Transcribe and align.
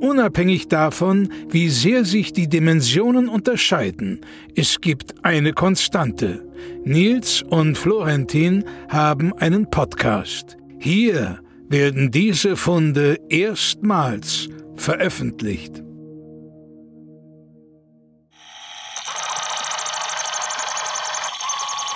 Unabhängig 0.00 0.68
davon, 0.68 1.30
wie 1.50 1.68
sehr 1.68 2.06
sich 2.06 2.32
die 2.32 2.48
Dimensionen 2.48 3.28
unterscheiden, 3.28 4.22
es 4.56 4.80
gibt 4.80 5.22
eine 5.24 5.52
Konstante. 5.52 6.42
Nils 6.84 7.42
und 7.42 7.76
Florentin 7.76 8.64
haben 8.88 9.34
einen 9.34 9.68
Podcast. 9.70 10.56
Hier 10.78 11.40
werden 11.68 12.10
diese 12.10 12.56
Funde 12.56 13.18
erstmals 13.28 14.48
veröffentlicht. 14.74 15.82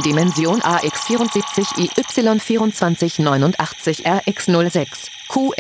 Dimension 0.05 0.61
AX74 0.61 1.89
IY2489 1.89 4.05
RX06 4.05 5.09
Q 5.29 5.55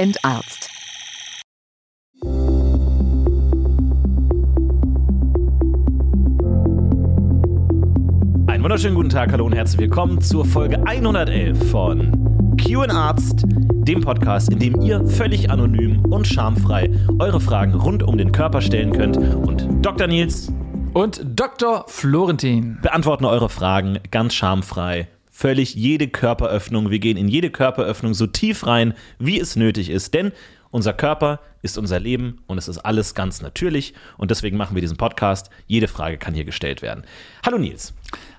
wunderschönen 8.64 8.94
guten 8.94 9.10
Tag, 9.10 9.30
hallo 9.30 9.44
und 9.44 9.54
herzlich 9.54 9.78
willkommen 9.78 10.22
zur 10.22 10.42
Folge 10.42 10.82
111 10.86 11.70
von 11.70 12.56
QA 12.56 12.86
Arzt, 12.86 13.44
dem 13.46 14.00
Podcast, 14.00 14.50
in 14.50 14.58
dem 14.58 14.80
ihr 14.80 15.06
völlig 15.06 15.50
anonym 15.50 16.02
und 16.06 16.26
schamfrei 16.26 16.90
eure 17.18 17.42
Fragen 17.42 17.74
rund 17.74 18.02
um 18.02 18.16
den 18.16 18.32
Körper 18.32 18.62
stellen 18.62 18.90
könnt. 18.90 19.18
Und 19.18 19.68
Dr. 19.82 20.06
Nils 20.06 20.50
und 20.94 21.20
Dr. 21.26 21.84
Florentin 21.88 22.78
beantworten 22.80 23.26
eure 23.26 23.50
Fragen 23.50 23.98
ganz 24.10 24.32
schamfrei. 24.32 25.08
Völlig 25.30 25.74
jede 25.74 26.08
Körperöffnung. 26.08 26.90
Wir 26.90 27.00
gehen 27.00 27.18
in 27.18 27.28
jede 27.28 27.50
Körperöffnung 27.50 28.14
so 28.14 28.26
tief 28.26 28.66
rein, 28.66 28.94
wie 29.18 29.38
es 29.38 29.56
nötig 29.56 29.90
ist. 29.90 30.14
Denn 30.14 30.32
unser 30.70 30.92
Körper 30.92 31.38
ist 31.62 31.78
unser 31.78 32.00
Leben 32.00 32.40
und 32.46 32.58
es 32.58 32.66
ist 32.66 32.78
alles 32.78 33.14
ganz 33.14 33.42
natürlich. 33.42 33.94
Und 34.16 34.32
deswegen 34.32 34.56
machen 34.56 34.74
wir 34.74 34.80
diesen 34.80 34.96
Podcast. 34.96 35.50
Jede 35.66 35.86
Frage 35.86 36.18
kann 36.18 36.34
hier 36.34 36.44
gestellt 36.44 36.82
werden. 36.82 37.04
Hallo 37.44 37.58
Nils. 37.58 37.94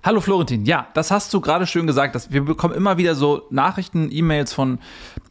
Hallo 0.06 0.22
Florentin. 0.22 0.66
Ja, 0.66 0.86
das 0.94 1.10
hast 1.10 1.34
du 1.34 1.42
gerade 1.42 1.66
schön 1.66 1.88
gesagt. 1.88 2.14
Dass 2.14 2.32
wir 2.32 2.46
bekommen 2.46 2.76
immer 2.76 3.00
wieder 3.00 3.16
so 3.16 3.48
Nachrichten, 3.50 4.10
E-Mails 4.12 4.54
von 4.54 4.78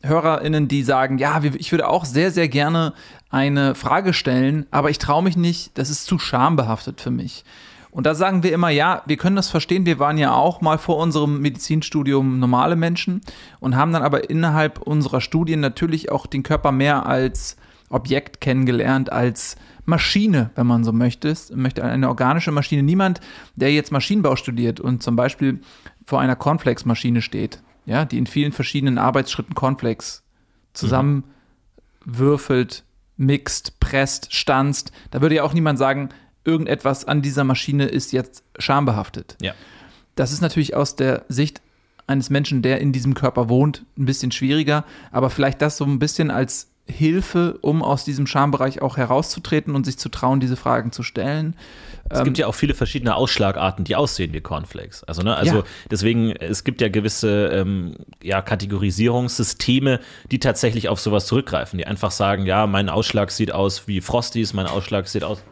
HörerInnen, 0.03 0.67
die 0.67 0.83
sagen, 0.83 1.19
ja, 1.19 1.41
ich 1.44 1.70
würde 1.70 1.89
auch 1.89 2.05
sehr, 2.05 2.33
sehr 2.33 2.48
gerne 2.48 2.92
eine 3.30 3.77
Frage 3.77 4.12
stellen, 4.12 4.67
aber 4.72 4.91
ich 4.91 4.98
traue 4.98 5.22
mich 5.22 5.36
nicht, 5.36 5.78
das 5.78 5.91
ist 5.91 6.06
zu 6.06 6.19
schambehaftet 6.19 7.00
für 7.00 7.12
mich. 7.12 7.45
Und 7.92 8.05
da 8.05 8.17
sagen 8.17 8.42
wir 8.42 8.52
immer, 8.52 8.69
ja, 8.69 9.02
wir 9.06 9.17
können 9.17 9.36
das 9.36 9.48
verstehen. 9.48 9.86
Wir 9.86 10.00
waren 10.00 10.19
ja 10.19 10.34
auch 10.34 10.61
mal 10.61 10.78
vor 10.78 10.97
unserem 10.97 11.41
Medizinstudium 11.41 12.41
normale 12.41 12.75
Menschen 12.75 13.20
und 13.61 13.77
haben 13.77 13.92
dann 13.92 14.02
aber 14.02 14.28
innerhalb 14.28 14.80
unserer 14.80 15.20
Studien 15.20 15.61
natürlich 15.61 16.11
auch 16.11 16.27
den 16.27 16.42
Körper 16.42 16.72
mehr 16.72 17.06
als 17.06 17.56
Objekt 17.94 18.40
kennengelernt, 18.40 19.12
als 19.12 19.56
Maschine, 19.84 20.50
wenn 20.54 20.66
man 20.66 20.84
so 20.84 20.92
möchte. 20.92 21.34
möchte 21.54 21.84
eine 21.84 22.08
organische 22.08 22.52
Maschine. 22.52 22.82
Niemand, 22.82 23.20
der 23.54 23.72
jetzt 23.72 23.92
Maschinenbau 23.92 24.36
studiert 24.36 24.80
und 24.80 25.02
zum 25.02 25.16
Beispiel 25.16 25.60
vor 26.06 26.20
einer 26.20 26.36
Cornflakes-Maschine 26.36 27.22
steht, 27.22 27.62
ja, 27.86 28.04
die 28.04 28.18
in 28.18 28.27
vielen 28.27 28.52
verschiedenen 28.52 28.98
Arbeitsschritten 28.98 29.54
Cornflakes 29.54 30.22
zusammenwürfelt, 30.72 32.84
mixt, 33.16 33.78
presst, 33.80 34.34
stanzt, 34.34 34.92
da 35.10 35.20
würde 35.20 35.36
ja 35.36 35.44
auch 35.44 35.54
niemand 35.54 35.78
sagen, 35.78 36.08
irgendetwas 36.44 37.06
an 37.06 37.22
dieser 37.22 37.44
Maschine 37.44 37.86
ist 37.86 38.12
jetzt 38.12 38.44
schambehaftet. 38.58 39.36
Ja. 39.40 39.54
Das 40.14 40.33
ist 40.33 40.40
natürlich 40.40 40.74
aus 40.74 40.96
der 40.96 41.24
Sicht 41.28 41.62
eines 42.06 42.28
Menschen, 42.28 42.62
der 42.62 42.80
in 42.80 42.92
diesem 42.92 43.14
Körper 43.14 43.48
wohnt, 43.48 43.84
ein 43.98 44.04
bisschen 44.04 44.30
schwieriger, 44.30 44.84
aber 45.10 45.30
vielleicht 45.30 45.62
das 45.62 45.77
so 45.77 45.84
ein 45.84 45.98
bisschen 45.98 46.30
als 46.30 46.73
Hilfe, 46.86 47.58
um 47.62 47.83
aus 47.83 48.05
diesem 48.05 48.27
Schambereich 48.27 48.83
auch 48.83 48.96
herauszutreten 48.96 49.74
und 49.74 49.84
sich 49.84 49.98
zu 49.98 50.11
trauen, 50.11 50.40
diese 50.40 50.56
Fragen 50.56 50.92
zu 50.92 51.02
stellen. 51.02 51.56
Es 52.11 52.22
gibt 52.22 52.39
ähm, 52.39 52.42
ja 52.42 52.46
auch 52.46 52.55
viele 52.55 52.74
verschiedene 52.74 53.14
Ausschlagarten, 53.14 53.84
die 53.84 53.96
aussehen 53.96 54.34
wie 54.34 54.42
Cornflakes. 54.42 55.02
Also, 55.05 55.22
ne, 55.22 55.34
also 55.34 55.56
ja. 55.58 55.62
deswegen, 55.90 56.33
es 56.33 56.62
gibt 56.62 56.83
ja 56.83 56.89
gewisse 56.89 57.48
ähm, 57.48 57.96
ja, 58.22 58.42
Kategorisierungssysteme, 58.42 60.00
die 60.30 60.39
tatsächlich 60.39 60.90
auf 60.90 61.00
sowas 61.00 61.27
zurückgreifen, 61.27 61.78
die 61.78 61.86
einfach 61.86 62.11
sagen, 62.11 62.45
ja, 62.45 62.67
mein 62.67 62.90
Ausschlag 62.90 63.30
sieht 63.30 63.52
aus 63.52 63.89
wie 63.89 64.02
Frosties, 64.02 64.52
mein 64.52 64.66
Ausschlag 64.66 65.08
sieht 65.08 65.24
aus 65.24 65.42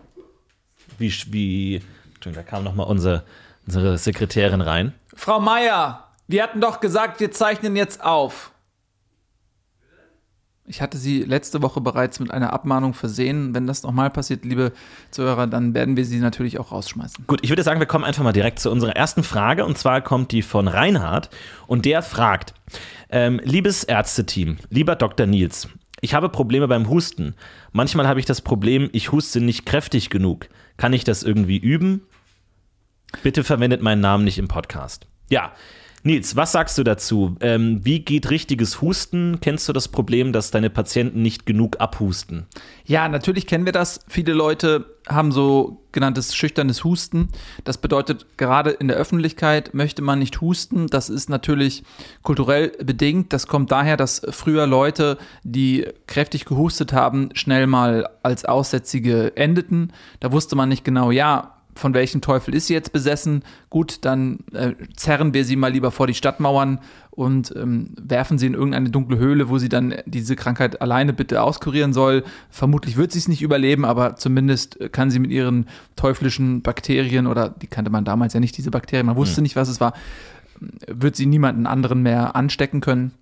wie, 0.98 1.12
wie 1.30 1.80
da 2.20 2.42
kam 2.42 2.62
nochmal 2.62 2.86
unsere, 2.86 3.24
unsere 3.66 3.96
Sekretärin 3.96 4.60
rein. 4.60 4.92
Frau 5.14 5.40
Meier, 5.40 6.08
wir 6.28 6.42
hatten 6.42 6.60
doch 6.60 6.80
gesagt, 6.80 7.20
wir 7.20 7.30
zeichnen 7.32 7.74
jetzt 7.74 8.04
auf. 8.04 8.52
Ich 10.64 10.80
hatte 10.80 10.96
Sie 10.96 11.22
letzte 11.22 11.60
Woche 11.60 11.80
bereits 11.80 12.20
mit 12.20 12.30
einer 12.30 12.52
Abmahnung 12.52 12.94
versehen. 12.94 13.52
Wenn 13.52 13.66
das 13.66 13.82
nochmal 13.82 14.10
passiert, 14.10 14.44
liebe 14.44 14.72
Zuhörer, 15.10 15.48
dann 15.48 15.74
werden 15.74 15.96
wir 15.96 16.04
Sie 16.04 16.20
natürlich 16.20 16.60
auch 16.60 16.70
rausschmeißen. 16.70 17.24
Gut, 17.26 17.40
ich 17.42 17.50
würde 17.50 17.64
sagen, 17.64 17.80
wir 17.80 17.86
kommen 17.86 18.04
einfach 18.04 18.22
mal 18.22 18.32
direkt 18.32 18.60
zu 18.60 18.70
unserer 18.70 18.94
ersten 18.94 19.24
Frage. 19.24 19.64
Und 19.64 19.76
zwar 19.76 20.00
kommt 20.02 20.30
die 20.30 20.42
von 20.42 20.68
Reinhard. 20.68 21.30
Und 21.66 21.84
der 21.84 22.00
fragt, 22.02 22.54
ähm, 23.10 23.40
liebes 23.42 23.82
Ärzteteam, 23.82 24.58
lieber 24.70 24.94
Dr. 24.94 25.26
Nils, 25.26 25.68
ich 26.00 26.14
habe 26.14 26.28
Probleme 26.28 26.68
beim 26.68 26.88
Husten. 26.88 27.34
Manchmal 27.72 28.06
habe 28.06 28.20
ich 28.20 28.26
das 28.26 28.40
Problem, 28.40 28.88
ich 28.92 29.10
huste 29.10 29.40
nicht 29.40 29.66
kräftig 29.66 30.10
genug. 30.10 30.48
Kann 30.76 30.92
ich 30.92 31.02
das 31.02 31.24
irgendwie 31.24 31.58
üben? 31.58 32.02
Bitte 33.22 33.44
verwendet 33.44 33.82
meinen 33.82 34.00
Namen 34.00 34.24
nicht 34.24 34.38
im 34.38 34.48
Podcast. 34.48 35.06
Ja, 35.28 35.52
Nils, 36.04 36.34
was 36.34 36.50
sagst 36.50 36.76
du 36.78 36.82
dazu? 36.82 37.36
Ähm, 37.40 37.80
wie 37.84 38.00
geht 38.00 38.28
richtiges 38.28 38.80
Husten? 38.80 39.38
Kennst 39.40 39.68
du 39.68 39.72
das 39.72 39.86
Problem, 39.86 40.32
dass 40.32 40.50
deine 40.50 40.68
Patienten 40.68 41.22
nicht 41.22 41.46
genug 41.46 41.80
abhusten? 41.80 42.46
Ja, 42.84 43.08
natürlich 43.08 43.46
kennen 43.46 43.66
wir 43.66 43.72
das. 43.72 44.00
Viele 44.08 44.32
Leute 44.32 44.86
haben 45.08 45.30
so 45.30 45.84
genanntes 45.92 46.34
schüchternes 46.34 46.82
Husten. 46.82 47.28
Das 47.62 47.78
bedeutet, 47.78 48.26
gerade 48.36 48.70
in 48.70 48.88
der 48.88 48.96
Öffentlichkeit 48.96 49.74
möchte 49.74 50.02
man 50.02 50.18
nicht 50.18 50.40
husten. 50.40 50.88
Das 50.88 51.08
ist 51.08 51.30
natürlich 51.30 51.84
kulturell 52.22 52.72
bedingt. 52.82 53.32
Das 53.32 53.46
kommt 53.46 53.70
daher, 53.70 53.96
dass 53.96 54.22
früher 54.30 54.66
Leute, 54.66 55.18
die 55.44 55.86
kräftig 56.08 56.46
gehustet 56.46 56.92
haben, 56.92 57.28
schnell 57.34 57.68
mal 57.68 58.08
als 58.24 58.44
Aussätzige 58.44 59.36
endeten. 59.36 59.92
Da 60.18 60.32
wusste 60.32 60.56
man 60.56 60.68
nicht 60.68 60.84
genau, 60.84 61.12
ja, 61.12 61.51
von 61.74 61.94
welchem 61.94 62.20
Teufel 62.20 62.54
ist 62.54 62.66
sie 62.66 62.74
jetzt 62.74 62.92
besessen? 62.92 63.42
Gut, 63.70 63.98
dann 64.02 64.40
äh, 64.52 64.72
zerren 64.96 65.34
wir 65.34 65.44
sie 65.44 65.56
mal 65.56 65.72
lieber 65.72 65.90
vor 65.90 66.06
die 66.06 66.14
Stadtmauern 66.14 66.80
und 67.10 67.54
ähm, 67.56 67.94
werfen 68.00 68.38
sie 68.38 68.46
in 68.46 68.54
irgendeine 68.54 68.90
dunkle 68.90 69.18
Höhle, 69.18 69.48
wo 69.48 69.58
sie 69.58 69.68
dann 69.68 69.94
diese 70.06 70.34
Krankheit 70.36 70.80
alleine 70.80 71.12
bitte 71.12 71.42
auskurieren 71.42 71.92
soll. 71.92 72.24
Vermutlich 72.50 72.96
wird 72.96 73.12
sie 73.12 73.18
es 73.18 73.28
nicht 73.28 73.42
überleben, 73.42 73.84
aber 73.84 74.16
zumindest 74.16 74.78
kann 74.92 75.10
sie 75.10 75.18
mit 75.18 75.30
ihren 75.30 75.66
teuflischen 75.96 76.62
Bakterien 76.62 77.26
oder 77.26 77.50
die 77.50 77.66
kannte 77.66 77.90
man 77.90 78.04
damals 78.04 78.32
ja 78.32 78.40
nicht, 78.40 78.56
diese 78.56 78.70
Bakterien, 78.70 79.06
man 79.06 79.16
wusste 79.16 79.40
mhm. 79.40 79.44
nicht, 79.44 79.56
was 79.56 79.68
es 79.68 79.80
war, 79.80 79.92
wird 80.86 81.16
sie 81.16 81.26
niemanden 81.26 81.66
anderen 81.66 82.02
mehr 82.02 82.36
anstecken 82.36 82.80
können. 82.80 83.12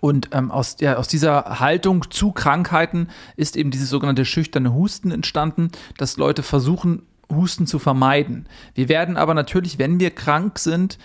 Und 0.00 0.28
ähm, 0.32 0.50
aus, 0.50 0.76
ja, 0.80 0.96
aus 0.96 1.08
dieser 1.08 1.58
Haltung 1.58 2.10
zu 2.10 2.32
Krankheiten 2.32 3.08
ist 3.36 3.56
eben 3.56 3.70
dieses 3.70 3.88
sogenannte 3.88 4.24
schüchterne 4.24 4.74
Husten 4.74 5.10
entstanden, 5.10 5.70
dass 5.96 6.16
Leute 6.16 6.42
versuchen, 6.42 7.02
Husten 7.32 7.66
zu 7.66 7.78
vermeiden. 7.78 8.48
Wir 8.74 8.88
werden 8.88 9.16
aber 9.16 9.34
natürlich, 9.34 9.78
wenn 9.78 10.00
wir 10.00 10.10
krank 10.10 10.58
sind, 10.58 10.98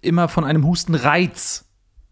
immer 0.00 0.28
von 0.28 0.44
einem 0.44 0.66
Hustenreiz 0.66 1.66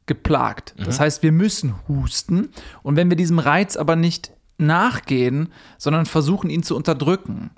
geplagt. 0.07 0.75
Das 0.79 0.99
mhm. 0.99 1.03
heißt, 1.03 1.23
wir 1.23 1.33
müssen 1.33 1.75
husten. 1.87 2.49
Und 2.83 2.97
wenn 2.97 3.11
wir 3.11 3.17
diesem 3.17 3.39
Reiz 3.39 3.77
aber 3.77 3.97
nicht 3.97 4.33
nachgehen, 4.59 5.53
sondern 5.77 6.07
versuchen, 6.07 6.51
ihn 6.51 6.63
zu 6.63 6.77
unterdrücken, 6.77 7.51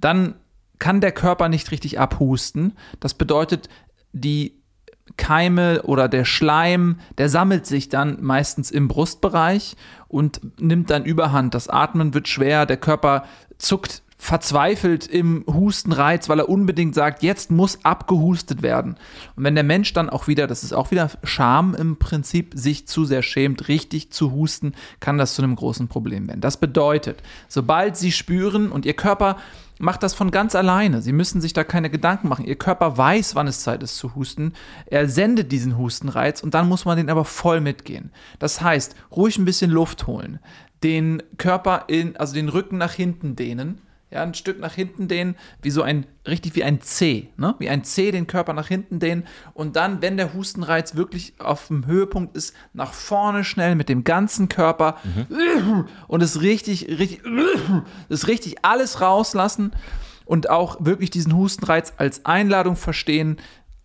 dann 0.00 0.34
kann 0.78 1.00
der 1.00 1.12
Körper 1.12 1.48
nicht 1.48 1.70
richtig 1.70 1.98
abhusten. 1.98 2.74
Das 3.00 3.14
bedeutet, 3.14 3.68
die 4.12 4.62
Keime 5.16 5.82
oder 5.82 6.08
der 6.08 6.24
Schleim, 6.24 6.98
der 7.18 7.28
sammelt 7.28 7.66
sich 7.66 7.88
dann 7.88 8.22
meistens 8.22 8.70
im 8.70 8.88
Brustbereich 8.88 9.76
und 10.08 10.40
nimmt 10.60 10.90
dann 10.90 11.04
überhand. 11.04 11.54
Das 11.54 11.68
Atmen 11.68 12.12
wird 12.12 12.28
schwer, 12.28 12.66
der 12.66 12.76
Körper 12.76 13.24
zuckt 13.56 14.02
verzweifelt 14.18 15.06
im 15.06 15.44
Hustenreiz, 15.46 16.28
weil 16.28 16.40
er 16.40 16.48
unbedingt 16.48 16.94
sagt, 16.94 17.22
jetzt 17.22 17.50
muss 17.50 17.84
abgehustet 17.84 18.62
werden. 18.62 18.96
Und 19.36 19.44
wenn 19.44 19.54
der 19.54 19.64
Mensch 19.64 19.92
dann 19.92 20.08
auch 20.08 20.26
wieder, 20.26 20.46
das 20.46 20.64
ist 20.64 20.72
auch 20.72 20.90
wieder 20.90 21.10
Scham 21.22 21.74
im 21.74 21.96
Prinzip, 21.96 22.52
sich 22.54 22.88
zu 22.88 23.04
sehr 23.04 23.22
schämt, 23.22 23.68
richtig 23.68 24.10
zu 24.10 24.32
husten, 24.32 24.72
kann 25.00 25.18
das 25.18 25.34
zu 25.34 25.42
einem 25.42 25.54
großen 25.54 25.88
Problem 25.88 26.28
werden. 26.28 26.40
Das 26.40 26.56
bedeutet, 26.56 27.22
sobald 27.48 27.96
Sie 27.96 28.10
spüren 28.10 28.72
und 28.72 28.86
Ihr 28.86 28.94
Körper 28.94 29.36
macht 29.78 30.02
das 30.02 30.14
von 30.14 30.30
ganz 30.30 30.54
alleine. 30.54 31.02
Sie 31.02 31.12
müssen 31.12 31.42
sich 31.42 31.52
da 31.52 31.62
keine 31.62 31.90
Gedanken 31.90 32.28
machen. 32.28 32.46
Ihr 32.46 32.56
Körper 32.56 32.96
weiß, 32.96 33.34
wann 33.34 33.46
es 33.46 33.60
Zeit 33.60 33.82
ist 33.82 33.98
zu 33.98 34.14
husten. 34.14 34.54
Er 34.86 35.08
sendet 35.10 35.52
diesen 35.52 35.76
Hustenreiz 35.76 36.42
und 36.42 36.54
dann 36.54 36.68
muss 36.68 36.86
man 36.86 36.96
den 36.96 37.10
aber 37.10 37.26
voll 37.26 37.60
mitgehen. 37.60 38.10
Das 38.38 38.62
heißt, 38.62 38.96
ruhig 39.12 39.36
ein 39.36 39.44
bisschen 39.44 39.70
Luft 39.70 40.06
holen, 40.06 40.38
den 40.82 41.22
Körper 41.36 41.84
in, 41.88 42.16
also 42.16 42.34
den 42.34 42.48
Rücken 42.48 42.78
nach 42.78 42.92
hinten 42.92 43.36
dehnen 43.36 43.82
ja, 44.10 44.22
ein 44.22 44.34
Stück 44.34 44.60
nach 44.60 44.72
hinten 44.72 45.08
dehnen, 45.08 45.34
wie 45.62 45.70
so 45.70 45.82
ein, 45.82 46.06
richtig 46.26 46.54
wie 46.54 46.62
ein 46.62 46.80
C, 46.80 47.28
ne? 47.36 47.56
Wie 47.58 47.68
ein 47.68 47.82
C 47.82 48.12
den 48.12 48.28
Körper 48.28 48.52
nach 48.52 48.68
hinten 48.68 49.00
dehnen 49.00 49.24
und 49.52 49.74
dann, 49.74 50.00
wenn 50.00 50.16
der 50.16 50.32
Hustenreiz 50.32 50.94
wirklich 50.94 51.34
auf 51.38 51.66
dem 51.66 51.86
Höhepunkt 51.86 52.36
ist, 52.36 52.54
nach 52.72 52.92
vorne 52.92 53.42
schnell 53.42 53.74
mit 53.74 53.88
dem 53.88 54.04
ganzen 54.04 54.48
Körper 54.48 54.96
mhm. 55.02 55.86
und 56.06 56.22
es 56.22 56.40
richtig, 56.40 56.86
richtig, 56.88 57.22
es 58.08 58.28
richtig 58.28 58.64
alles 58.64 59.00
rauslassen 59.00 59.72
und 60.24 60.50
auch 60.50 60.84
wirklich 60.84 61.10
diesen 61.10 61.34
Hustenreiz 61.34 61.94
als 61.96 62.24
Einladung 62.24 62.76
verstehen, 62.76 63.38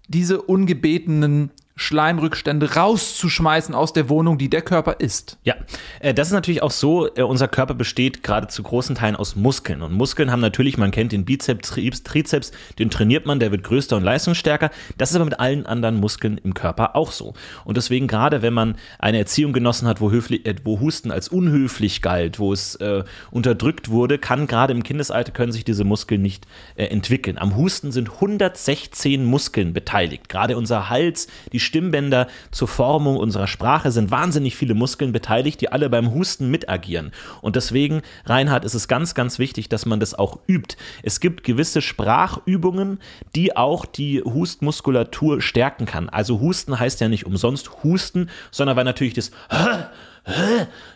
diese 0.07 0.41
ungebetenen 0.41 1.51
Schleimrückstände 1.75 2.75
rauszuschmeißen 2.75 3.73
aus 3.73 3.94
der 3.94 4.09
Wohnung, 4.09 4.38
die 4.38 4.50
der 4.50 4.62
Körper 4.62 4.97
ist. 5.00 5.38
Ja, 5.44 5.56
äh, 6.00 6.13
das 6.13 6.27
ist 6.27 6.33
natürlich 6.33 6.62
auch 6.62 6.71
so, 6.71 7.13
äh, 7.15 7.23
unser 7.23 7.47
Körper 7.47 7.73
besteht 7.73 8.23
gerade 8.23 8.47
zu 8.47 8.63
großen 8.63 8.95
Teilen 8.95 9.15
aus 9.15 9.35
Muskeln. 9.35 9.81
Und 9.81 9.94
Muskeln 9.94 10.31
haben 10.31 10.41
natürlich, 10.41 10.77
man 10.77 10.91
kennt 10.91 11.12
den 11.12 11.25
Bizeps, 11.25 11.73
Trizeps, 12.03 12.51
den 12.77 12.89
trainiert 12.89 13.25
man, 13.25 13.39
der 13.39 13.51
wird 13.51 13.63
größer 13.63 13.95
und 13.95 14.03
leistungsstärker. 14.03 14.69
Das 14.97 15.09
ist 15.09 15.15
aber 15.15 15.25
mit 15.25 15.39
allen 15.39 15.65
anderen 15.65 16.00
Muskeln 16.00 16.38
im 16.44 16.53
Körper 16.53 16.95
auch 16.95 17.12
so. 17.12 17.33
Und 17.65 17.77
deswegen 17.77 18.07
gerade, 18.07 18.41
wenn 18.41 18.53
man 18.53 18.75
eine 19.00 19.18
Erziehung 19.18 19.53
genossen 19.53 19.88
hat, 19.88 20.01
wo, 20.01 20.12
Höfli 20.12 20.41
äh, 20.44 20.56
wo 20.63 20.79
Husten 20.79 21.12
als 21.12 21.29
unhöflich 21.29 22.01
galt, 22.01 22.39
wo 22.39 22.53
es 22.53 22.75
äh, 22.75 23.03
unterdrückt 23.31 23.89
wurde, 23.89 24.18
kann 24.18 24.47
gerade 24.47 24.73
im 24.73 24.83
Kindesalter 24.83 25.31
können 25.31 25.51
sich 25.51 25.63
diese 25.63 25.83
Muskeln 25.83 26.21
nicht 26.21 26.45
äh, 26.75 26.85
entwickeln. 26.85 27.38
Am 27.38 27.56
Husten 27.56 27.91
sind 27.91 28.09
116 28.09 29.23
Muskeln 29.23 29.73
beteiligt. 29.73 30.29
Gerade 30.29 30.57
unser 30.57 30.89
Hals, 30.89 31.27
die 31.51 31.59
Stimmbänder 31.62 32.28
zur 32.52 32.68
Formung 32.68 33.18
unserer 33.18 33.48
Sprache 33.48 33.92
sind 33.92 34.12
wahnsinnig 34.12 34.56
viele 34.56 34.74
Muskeln 34.74 35.12
beteiligt, 35.12 35.62
die 35.62 35.72
alle 35.72 35.90
beim 35.90 36.13
Husten 36.13 36.50
mitagieren. 36.52 37.12
Und 37.42 37.56
deswegen, 37.56 38.02
Reinhard, 38.25 38.66
ist 38.66 38.74
es 38.74 38.88
ganz, 38.88 39.16
ganz 39.16 39.40
wichtig, 39.40 39.69
dass 39.69 39.86
man 39.86 40.00
das 40.00 40.13
auch 40.13 40.40
übt. 40.48 40.75
Es 41.04 41.19
gibt 41.19 41.44
gewisse 41.44 41.81
Sprachübungen, 41.81 43.00
die 43.36 43.56
auch 43.56 43.86
die 43.86 44.22
Hustmuskulatur 44.24 45.42
stärken 45.42 45.86
kann. 45.86 46.10
Also 46.10 46.40
Husten 46.40 46.80
heißt 46.80 47.02
ja 47.02 47.08
nicht 47.08 47.25
umsonst 47.25 47.84
Husten, 47.84 48.30
sondern 48.52 48.75
weil 48.78 48.86
natürlich 48.86 49.14
das 49.14 49.31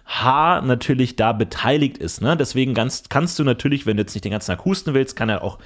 H 0.06 0.62
natürlich 0.62 1.16
da 1.16 1.34
beteiligt 1.34 1.98
ist. 1.98 2.22
Ne? 2.22 2.38
Deswegen 2.38 2.74
ganz, 2.74 3.04
kannst 3.10 3.40
du 3.40 3.44
natürlich, 3.44 3.86
wenn 3.86 3.98
du 3.98 4.04
jetzt 4.04 4.14
nicht 4.14 4.26
den 4.26 4.32
ganzen 4.32 4.52
Tag 4.52 4.66
husten 4.66 4.94
willst, 4.94 5.16
kann 5.16 5.30
er 5.30 5.44
auch 5.44 5.58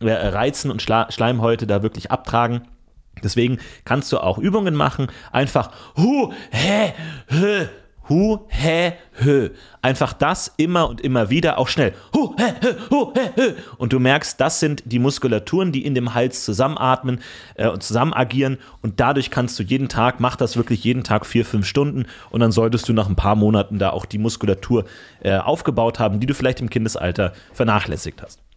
äh, 0.00 0.10
Reizen 0.10 0.70
und 0.70 0.82
Schleimhäute 0.82 1.66
da 1.66 1.82
wirklich 1.82 2.10
abtragen. 2.10 2.62
Deswegen 3.22 3.58
kannst 3.84 4.12
du 4.12 4.18
auch 4.18 4.38
Übungen 4.38 4.74
machen, 4.74 5.08
einfach 5.32 5.70
hu, 5.96 6.32
hä, 6.50 6.92
hö, 7.28 7.66
hu, 8.08 8.46
hä, 8.48 8.94
hö. 9.22 9.50
Einfach 9.82 10.12
das 10.12 10.52
immer 10.56 10.88
und 10.88 11.00
immer 11.00 11.30
wieder, 11.30 11.58
auch 11.58 11.68
schnell. 11.68 11.94
Hu, 12.14 12.34
hä, 12.36 12.54
hö, 12.62 12.74
hu, 12.90 13.12
hä, 13.14 13.30
hö. 13.36 13.52
Und 13.76 13.92
du 13.92 13.98
merkst, 13.98 14.40
das 14.40 14.60
sind 14.60 14.82
die 14.86 14.98
Muskulaturen, 14.98 15.72
die 15.72 15.84
in 15.84 15.94
dem 15.94 16.14
Hals 16.14 16.44
zusammenatmen 16.44 17.20
äh, 17.54 17.68
und 17.68 17.82
zusammen 17.82 18.12
agieren. 18.12 18.58
Und 18.82 19.00
dadurch 19.00 19.30
kannst 19.30 19.58
du 19.58 19.62
jeden 19.62 19.88
Tag, 19.88 20.20
mach 20.20 20.36
das 20.36 20.56
wirklich 20.56 20.84
jeden 20.84 21.04
Tag 21.04 21.26
vier, 21.26 21.44
fünf 21.44 21.66
Stunden. 21.66 22.06
Und 22.30 22.40
dann 22.40 22.52
solltest 22.52 22.88
du 22.88 22.92
nach 22.92 23.08
ein 23.08 23.16
paar 23.16 23.36
Monaten 23.36 23.78
da 23.78 23.90
auch 23.90 24.06
die 24.06 24.18
Muskulatur 24.18 24.84
äh, 25.20 25.36
aufgebaut 25.36 25.98
haben, 25.98 26.20
die 26.20 26.26
du 26.26 26.34
vielleicht 26.34 26.60
im 26.60 26.70
Kindesalter 26.70 27.32
vernachlässigt 27.52 28.22
hast. 28.22 28.47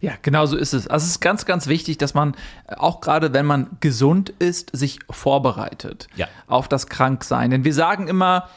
Ja, 0.00 0.12
genau 0.22 0.46
so 0.46 0.56
ist 0.56 0.74
es. 0.74 0.86
Also 0.86 1.04
es 1.04 1.12
ist 1.12 1.20
ganz, 1.20 1.44
ganz 1.44 1.66
wichtig, 1.66 1.98
dass 1.98 2.14
man 2.14 2.34
äh, 2.66 2.74
auch 2.76 3.00
gerade, 3.00 3.32
wenn 3.32 3.46
man 3.46 3.68
gesund 3.80 4.30
ist, 4.38 4.70
sich 4.76 5.00
vorbereitet 5.10 6.08
ja. 6.16 6.28
auf 6.46 6.68
das 6.68 6.86
Kranksein. 6.86 7.50
Denn 7.50 7.64
wir 7.64 7.74
sagen 7.74 8.08
immer, 8.08 8.48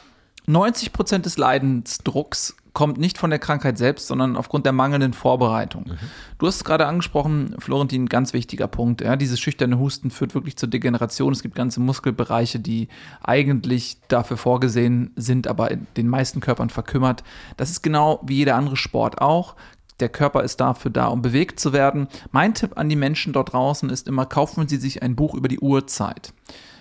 90 0.46 0.92
Prozent 0.92 1.26
des 1.26 1.38
Leidensdrucks 1.38 2.56
kommt 2.72 2.98
nicht 2.98 3.18
von 3.18 3.30
der 3.30 3.38
Krankheit 3.38 3.78
selbst, 3.78 4.06
sondern 4.06 4.36
aufgrund 4.36 4.64
der 4.64 4.72
mangelnden 4.72 5.12
Vorbereitung. 5.12 5.84
Mhm. 5.88 5.98
Du 6.38 6.46
hast 6.46 6.56
es 6.56 6.64
gerade 6.64 6.86
angesprochen, 6.86 7.56
Florentin, 7.58 8.08
ganz 8.08 8.32
wichtiger 8.32 8.68
Punkt. 8.68 9.00
Ja, 9.00 9.16
dieses 9.16 9.40
schüchterne 9.40 9.78
Husten 9.78 10.10
führt 10.10 10.34
wirklich 10.34 10.56
zur 10.56 10.68
Degeneration. 10.68 11.32
Es 11.32 11.42
gibt 11.42 11.54
ganze 11.54 11.80
Muskelbereiche, 11.80 12.60
die 12.60 12.88
eigentlich 13.22 13.98
dafür 14.08 14.36
vorgesehen 14.36 15.10
sind, 15.16 15.46
aber 15.48 15.70
in 15.70 15.86
den 15.96 16.08
meisten 16.08 16.40
Körpern 16.40 16.70
verkümmert. 16.70 17.24
Das 17.56 17.70
ist 17.70 17.82
genau 17.82 18.20
wie 18.24 18.36
jeder 18.36 18.56
andere 18.56 18.76
Sport 18.76 19.20
auch. 19.20 19.56
Der 20.00 20.08
Körper 20.08 20.42
ist 20.42 20.60
dafür 20.60 20.90
da, 20.90 21.06
um 21.06 21.22
bewegt 21.22 21.60
zu 21.60 21.72
werden. 21.72 22.08
Mein 22.32 22.54
Tipp 22.54 22.76
an 22.76 22.88
die 22.88 22.96
Menschen 22.96 23.32
dort 23.32 23.52
draußen 23.52 23.90
ist 23.90 24.08
immer, 24.08 24.26
kaufen 24.26 24.66
Sie 24.66 24.78
sich 24.78 25.02
ein 25.02 25.16
Buch 25.16 25.34
über 25.34 25.48
die 25.48 25.60
Uhrzeit. 25.60 26.32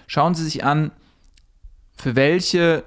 Schauen 0.08 0.36
Sie 0.36 0.44
sich 0.44 0.64
an, 0.64 0.92
für 1.98 2.16
welche 2.16 2.84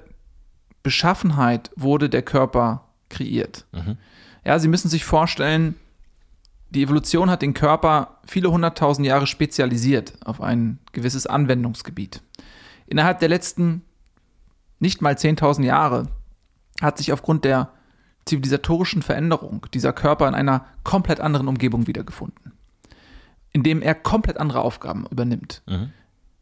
Beschaffenheit 0.82 1.70
wurde 1.76 2.08
der 2.08 2.22
Körper 2.22 2.88
kreiert. 3.08 3.66
Mhm. 3.72 3.98
Ja, 4.44 4.58
Sie 4.58 4.68
müssen 4.68 4.88
sich 4.88 5.04
vorstellen, 5.04 5.76
die 6.70 6.82
Evolution 6.82 7.28
hat 7.28 7.42
den 7.42 7.52
Körper 7.52 8.18
viele 8.26 8.50
hunderttausend 8.50 9.06
Jahre 9.06 9.26
spezialisiert 9.26 10.14
auf 10.24 10.40
ein 10.40 10.78
gewisses 10.92 11.26
Anwendungsgebiet. 11.26 12.22
Innerhalb 12.86 13.20
der 13.20 13.28
letzten 13.28 13.82
nicht 14.78 15.02
mal 15.02 15.14
10.000 15.14 15.64
Jahre 15.64 16.08
hat 16.80 16.98
sich 16.98 17.12
aufgrund 17.12 17.44
der 17.44 17.70
zivilisatorischen 18.24 19.02
Veränderung 19.02 19.66
dieser 19.74 19.92
Körper 19.92 20.28
in 20.28 20.34
einer 20.34 20.64
komplett 20.84 21.20
anderen 21.20 21.48
Umgebung 21.48 21.86
wiedergefunden, 21.86 22.52
in 23.52 23.62
dem 23.62 23.82
er 23.82 23.94
komplett 23.94 24.38
andere 24.38 24.60
Aufgaben 24.60 25.06
übernimmt. 25.10 25.62
Mhm. 25.66 25.90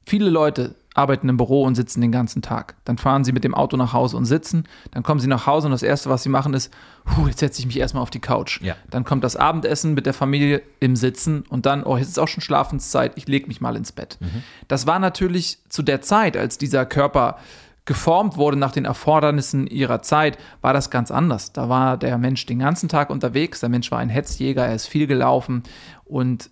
Viele 0.07 0.31
Leute 0.31 0.75
arbeiten 0.95 1.29
im 1.29 1.37
Büro 1.37 1.63
und 1.63 1.75
sitzen 1.75 2.01
den 2.01 2.11
ganzen 2.11 2.43
Tag. 2.43 2.75
Dann 2.85 2.99
fahren 2.99 3.25
sie 3.25 3.33
mit 3.33 3.45
dem 3.45 3.55
Auto 3.55 3.77
nach 3.77 3.93
Hause 3.93 4.17
und 4.17 4.25
sitzen. 4.25 4.65
Dann 4.91 5.03
kommen 5.03 5.21
sie 5.21 5.29
nach 5.29 5.47
Hause 5.47 5.69
und 5.69 5.73
das 5.73 5.83
Erste, 5.83 6.11
was 6.11 6.23
sie 6.23 6.29
machen, 6.29 6.53
ist, 6.53 6.73
puh, 7.05 7.29
jetzt 7.29 7.39
setze 7.39 7.61
ich 7.61 7.67
mich 7.67 7.79
erstmal 7.79 8.03
auf 8.03 8.11
die 8.11 8.21
Couch. 8.21 8.61
Ja. 8.61 8.77
Dann 8.91 9.05
kommt 9.05 9.23
das 9.23 9.37
Abendessen 9.37 9.95
mit 9.95 10.07
der 10.07 10.15
Familie 10.15 10.63
im 10.81 10.97
Sitzen 10.97 11.45
und 11.49 11.65
dann, 11.65 11.85
oh, 11.85 11.97
jetzt 11.97 12.09
ist 12.09 12.19
auch 12.19 12.29
schon 12.29 12.43
Schlafenszeit, 12.43 13.13
ich 13.17 13.29
lege 13.29 13.47
mich 13.47 13.61
mal 13.61 13.77
ins 13.77 13.93
Bett. 13.93 14.19
Mhm. 14.21 14.43
Das 14.67 14.87
war 14.87 14.99
natürlich 14.99 15.59
zu 15.69 15.83
der 15.83 16.03
Zeit, 16.03 16.37
als 16.37 16.59
dieser 16.59 16.85
Körper 16.87 17.39
geformt 17.85 18.37
wurde 18.37 18.57
nach 18.57 18.73
den 18.73 18.85
Erfordernissen 18.85 19.67
ihrer 19.67 20.03
Zeit, 20.03 20.39
war 20.61 20.73
das 20.73 20.91
ganz 20.91 21.11
anders. 21.11 21.53
Da 21.53 21.69
war 21.69 21.97
der 21.97 22.19
Mensch 22.19 22.47
den 22.47 22.61
ganzen 22.61 22.89
Tag 22.89 23.11
unterwegs, 23.11 23.61
der 23.61 23.69
Mensch 23.69 23.91
war 23.91 23.99
ein 23.99 24.09
Hetzjäger, 24.09 24.67
er 24.67 24.75
ist 24.75 24.87
viel 24.87 25.07
gelaufen 25.07 25.63
und 26.05 26.51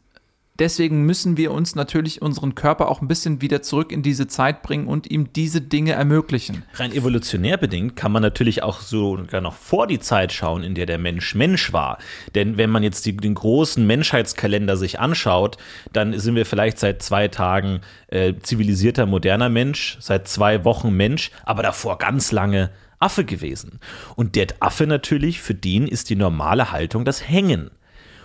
Deswegen 0.59 1.07
müssen 1.07 1.37
wir 1.37 1.53
uns 1.53 1.77
natürlich 1.77 2.21
unseren 2.21 2.57
Körper 2.57 2.88
auch 2.88 3.00
ein 3.00 3.07
bisschen 3.07 3.41
wieder 3.41 3.62
zurück 3.62 3.93
in 3.93 4.03
diese 4.03 4.27
Zeit 4.27 4.62
bringen 4.62 4.88
und 4.88 5.09
ihm 5.09 5.33
diese 5.33 5.61
Dinge 5.61 5.93
ermöglichen. 5.93 6.65
Rein 6.75 6.93
evolutionär 6.93 7.57
bedingt 7.57 7.95
kann 7.95 8.11
man 8.11 8.23
natürlich 8.23 8.65
auch 8.65 8.81
sogar 8.81 9.41
noch 9.41 9.55
vor 9.55 9.87
die 9.87 10.00
Zeit 10.00 10.33
schauen, 10.33 10.65
in 10.65 10.75
der 10.75 10.87
der 10.87 10.99
Mensch 10.99 11.37
Mensch 11.37 11.73
war. 11.73 11.99
Denn 12.35 12.57
wenn 12.57 12.71
man 12.71 12.83
jetzt 12.83 13.07
die, 13.07 13.17
den 13.17 13.35
großen 13.35 13.87
Menschheitskalender 13.87 14.77
sich 14.77 14.99
anschaut, 14.99 15.59
dann 15.93 16.19
sind 16.19 16.35
wir 16.35 16.45
vielleicht 16.45 16.79
seit 16.81 17.03
zwei 17.03 17.29
Tagen 17.29 17.81
äh, 18.09 18.35
zivilisierter, 18.43 19.07
moderner 19.07 19.49
Mensch, 19.49 19.97
seit 20.00 20.27
zwei 20.27 20.65
Wochen 20.65 20.91
Mensch, 20.91 21.31
aber 21.45 21.62
davor 21.62 21.99
ganz 21.99 22.33
lange 22.33 22.71
Affe 22.99 23.25
gewesen. 23.25 23.79
Und 24.17 24.35
der 24.35 24.49
Affe 24.61 24.87
natürlich, 24.87 25.41
für 25.41 25.55
den 25.55 25.87
ist 25.87 26.11
die 26.11 26.17
normale 26.17 26.73
Haltung 26.73 27.05
das 27.05 27.29
Hängen. 27.29 27.71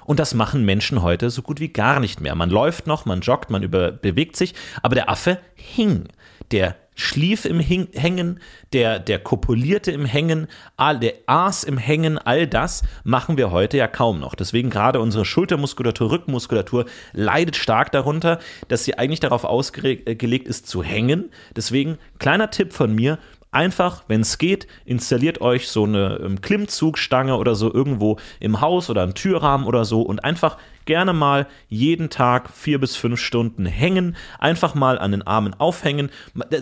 Und 0.06 0.20
das 0.20 0.34
machen 0.34 0.66
Menschen 0.66 1.02
heute 1.02 1.30
so 1.30 1.42
gut 1.42 1.60
wie 1.60 1.70
gar 1.70 2.00
nicht 2.00 2.22
mehr. 2.22 2.36
Man 2.36 2.50
läuft 2.50 2.88
noch, 2.88 3.06
man 3.06 3.22
joggt, 3.22 3.50
man 3.50 3.64
über, 3.64 3.92
bewegt 3.92 4.36
sich, 4.36 4.54
aber 4.82 4.96
der 4.96 5.10
Affe 5.10 5.40
hing. 5.56 6.08
Der 6.52 6.76
schlief 6.96 7.46
im 7.46 7.60
Hing 7.60 7.88
Hängen, 7.94 8.40
der, 8.72 9.00
der 9.00 9.20
kopulierte 9.20 9.92
im 9.92 10.06
Hängen, 10.06 10.48
der 10.80 11.14
aß 11.26 11.64
im 11.64 11.78
Hängen, 11.78 12.18
all 12.18 12.48
das 12.48 12.84
machen 13.04 13.38
wir 13.38 13.52
heute 13.52 13.78
ja 13.78 13.88
kaum 13.88 14.20
noch. 14.20 14.36
Deswegen 14.36 14.70
gerade 14.70 15.00
unsere 15.00 15.26
Schultermuskulatur, 15.26 16.12
Rückenmuskulatur 16.12 16.86
leidet 17.14 17.56
stark 17.56 17.92
darunter, 17.92 18.40
dass 18.68 18.84
sie 18.84 18.98
eigentlich 18.98 19.20
darauf 19.20 19.44
ausgelegt 19.44 20.48
ist 20.48 20.68
zu 20.68 20.84
hängen. 20.84 21.32
Deswegen 21.56 21.98
kleiner 22.20 22.52
Tipp 22.52 22.74
von 22.74 22.94
mir, 22.94 23.18
Einfach, 23.54 24.04
wenn 24.08 24.22
es 24.22 24.40
geht, 24.40 24.68
installiert 24.84 25.40
euch 25.40 25.68
so 25.68 25.84
eine 25.84 26.20
ähm, 26.24 26.42
Klimmzugstange 26.42 27.38
oder 27.38 27.54
so 27.54 27.72
irgendwo 27.72 28.18
im 28.40 28.62
Haus 28.62 28.90
oder 28.90 29.04
im 29.04 29.14
Türrahmen 29.14 29.68
oder 29.68 29.86
so 29.86 30.02
und 30.02 30.24
einfach 30.24 30.58
gerne 30.86 31.14
mal 31.14 31.48
jeden 31.70 32.10
Tag 32.10 32.50
vier 32.50 32.80
bis 32.80 32.96
fünf 32.96 33.20
Stunden 33.20 33.66
hängen, 33.66 34.16
einfach 34.40 34.76
mal 34.76 35.00
an 35.00 35.12
den 35.12 35.22
Armen 35.22 35.54
aufhängen. 35.54 36.10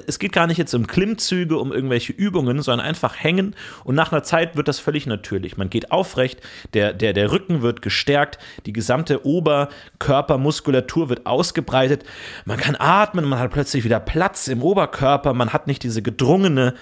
Es 0.07 0.19
geht 0.19 0.31
gar 0.31 0.47
nicht 0.47 0.57
jetzt 0.57 0.73
um 0.73 0.87
Klimmzüge, 0.87 1.57
um 1.57 1.71
irgendwelche 1.71 2.13
Übungen, 2.13 2.61
sondern 2.61 2.85
einfach 2.85 3.15
hängen 3.15 3.55
und 3.83 3.95
nach 3.95 4.11
einer 4.11 4.23
Zeit 4.23 4.55
wird 4.55 4.67
das 4.67 4.79
völlig 4.79 5.05
natürlich. 5.05 5.57
Man 5.57 5.69
geht 5.69 5.91
aufrecht, 5.91 6.41
der, 6.73 6.93
der, 6.93 7.13
der 7.13 7.31
Rücken 7.31 7.61
wird 7.61 7.81
gestärkt, 7.81 8.39
die 8.65 8.73
gesamte 8.73 9.25
Oberkörpermuskulatur 9.25 11.09
wird 11.09 11.25
ausgebreitet, 11.25 12.03
man 12.45 12.57
kann 12.57 12.75
atmen, 12.77 13.25
man 13.25 13.39
hat 13.39 13.51
plötzlich 13.51 13.83
wieder 13.83 13.99
Platz 13.99 14.47
im 14.47 14.61
Oberkörper, 14.61 15.33
man 15.33 15.53
hat 15.53 15.67
nicht 15.67 15.83
diese 15.83 16.01
gedrungene 16.01 16.73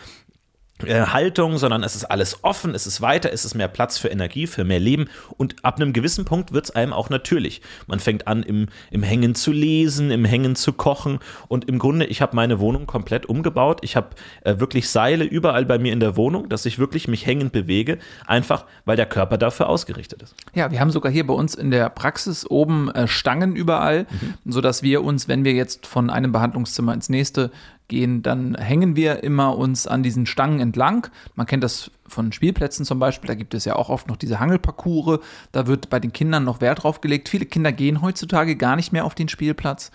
Haltung, 0.87 1.57
sondern 1.57 1.83
es 1.83 1.95
ist 1.95 2.05
alles 2.05 2.43
offen, 2.43 2.73
es 2.73 2.87
ist 2.87 3.01
weiter, 3.01 3.33
es 3.33 3.43
ist 3.43 3.53
mehr 3.53 3.67
Platz 3.67 3.97
für 3.97 4.07
Energie, 4.07 4.47
für 4.47 4.63
mehr 4.63 4.79
Leben 4.79 5.09
und 5.37 5.55
ab 5.63 5.75
einem 5.75 5.91
gewissen 5.91 6.25
Punkt 6.25 6.53
wird 6.53 6.65
es 6.65 6.71
einem 6.71 6.93
auch 6.93 7.09
natürlich. 7.09 7.61
Man 7.87 7.99
fängt 7.99 8.27
an, 8.27 8.43
im, 8.43 8.67
im 8.89 9.03
Hängen 9.03 9.35
zu 9.35 9.51
lesen, 9.51 10.09
im 10.09 10.23
Hängen 10.23 10.55
zu 10.55 10.71
kochen 10.73 11.19
und 11.47 11.65
im 11.67 11.79
Grunde, 11.79 12.05
ich 12.05 12.21
habe 12.21 12.35
meine 12.35 12.59
Wohnung 12.59 12.87
komplett 12.87 13.25
umgebaut. 13.25 13.79
Ich 13.83 13.95
habe 13.95 14.09
äh, 14.43 14.59
wirklich 14.59 14.89
Seile 14.89 15.25
überall 15.25 15.65
bei 15.65 15.77
mir 15.77 15.91
in 15.91 15.99
der 15.99 16.15
Wohnung, 16.15 16.47
dass 16.47 16.65
ich 16.65 16.79
wirklich 16.79 17.07
mich 17.07 17.25
hängend 17.25 17.51
bewege, 17.51 17.97
einfach 18.25 18.65
weil 18.85 18.95
der 18.95 19.05
Körper 19.05 19.37
dafür 19.37 19.67
ausgerichtet 19.67 20.21
ist. 20.21 20.35
Ja, 20.53 20.71
wir 20.71 20.79
haben 20.79 20.91
sogar 20.91 21.11
hier 21.11 21.27
bei 21.27 21.33
uns 21.33 21.55
in 21.55 21.71
der 21.71 21.89
Praxis 21.89 22.49
oben 22.49 22.89
äh, 22.91 23.07
Stangen 23.07 23.55
überall, 23.55 24.07
mhm. 24.09 24.51
sodass 24.51 24.81
wir 24.81 25.03
uns, 25.03 25.27
wenn 25.27 25.43
wir 25.43 25.53
jetzt 25.53 25.85
von 25.85 26.09
einem 26.09 26.31
Behandlungszimmer 26.31 26.93
ins 26.93 27.09
nächste 27.09 27.51
gehen, 27.89 28.23
dann 28.23 28.55
hängen 28.55 28.95
wir 28.95 29.23
immer 29.23 29.57
uns 29.57 29.85
an 29.85 30.03
diesen 30.03 30.25
Stangen 30.25 30.61
entlang. 30.61 31.07
Man 31.35 31.45
kennt 31.45 31.63
das 31.63 31.91
von 32.07 32.31
Spielplätzen 32.31 32.85
zum 32.85 32.99
Beispiel, 32.99 33.27
da 33.27 33.35
gibt 33.35 33.53
es 33.53 33.65
ja 33.65 33.75
auch 33.75 33.89
oft 33.89 34.07
noch 34.07 34.15
diese 34.15 34.39
Hangelparcours. 34.39 35.19
Da 35.51 35.67
wird 35.67 35.89
bei 35.89 35.99
den 35.99 36.13
Kindern 36.13 36.45
noch 36.45 36.61
Wert 36.61 36.83
drauf 36.83 37.01
gelegt. 37.01 37.29
Viele 37.29 37.45
Kinder 37.45 37.71
gehen 37.71 38.01
heutzutage 38.01 38.55
gar 38.55 38.75
nicht 38.75 38.93
mehr 38.93 39.05
auf 39.05 39.15
den 39.15 39.27
Spielplatz. 39.27 39.91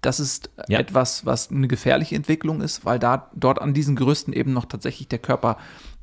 Das 0.00 0.20
ist 0.20 0.50
ja. 0.68 0.78
etwas, 0.78 1.26
was 1.26 1.50
eine 1.50 1.66
gefährliche 1.66 2.14
Entwicklung 2.14 2.60
ist, 2.60 2.84
weil 2.84 2.98
da 2.98 3.30
dort 3.34 3.60
an 3.60 3.74
diesen 3.74 3.96
Gerüsten 3.96 4.32
eben 4.32 4.52
noch 4.52 4.66
tatsächlich 4.66 5.08
der 5.08 5.18
Körper 5.18 5.56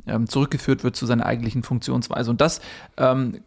ähm, 0.05 0.27
zurückgeführt 0.27 0.83
wird 0.83 0.95
zu 0.95 1.05
seiner 1.05 1.25
eigentlichen 1.25 1.63
Funktionsweise. 1.63 2.29
Und 2.29 2.41
das 2.41 2.59
ähm, 2.97 3.39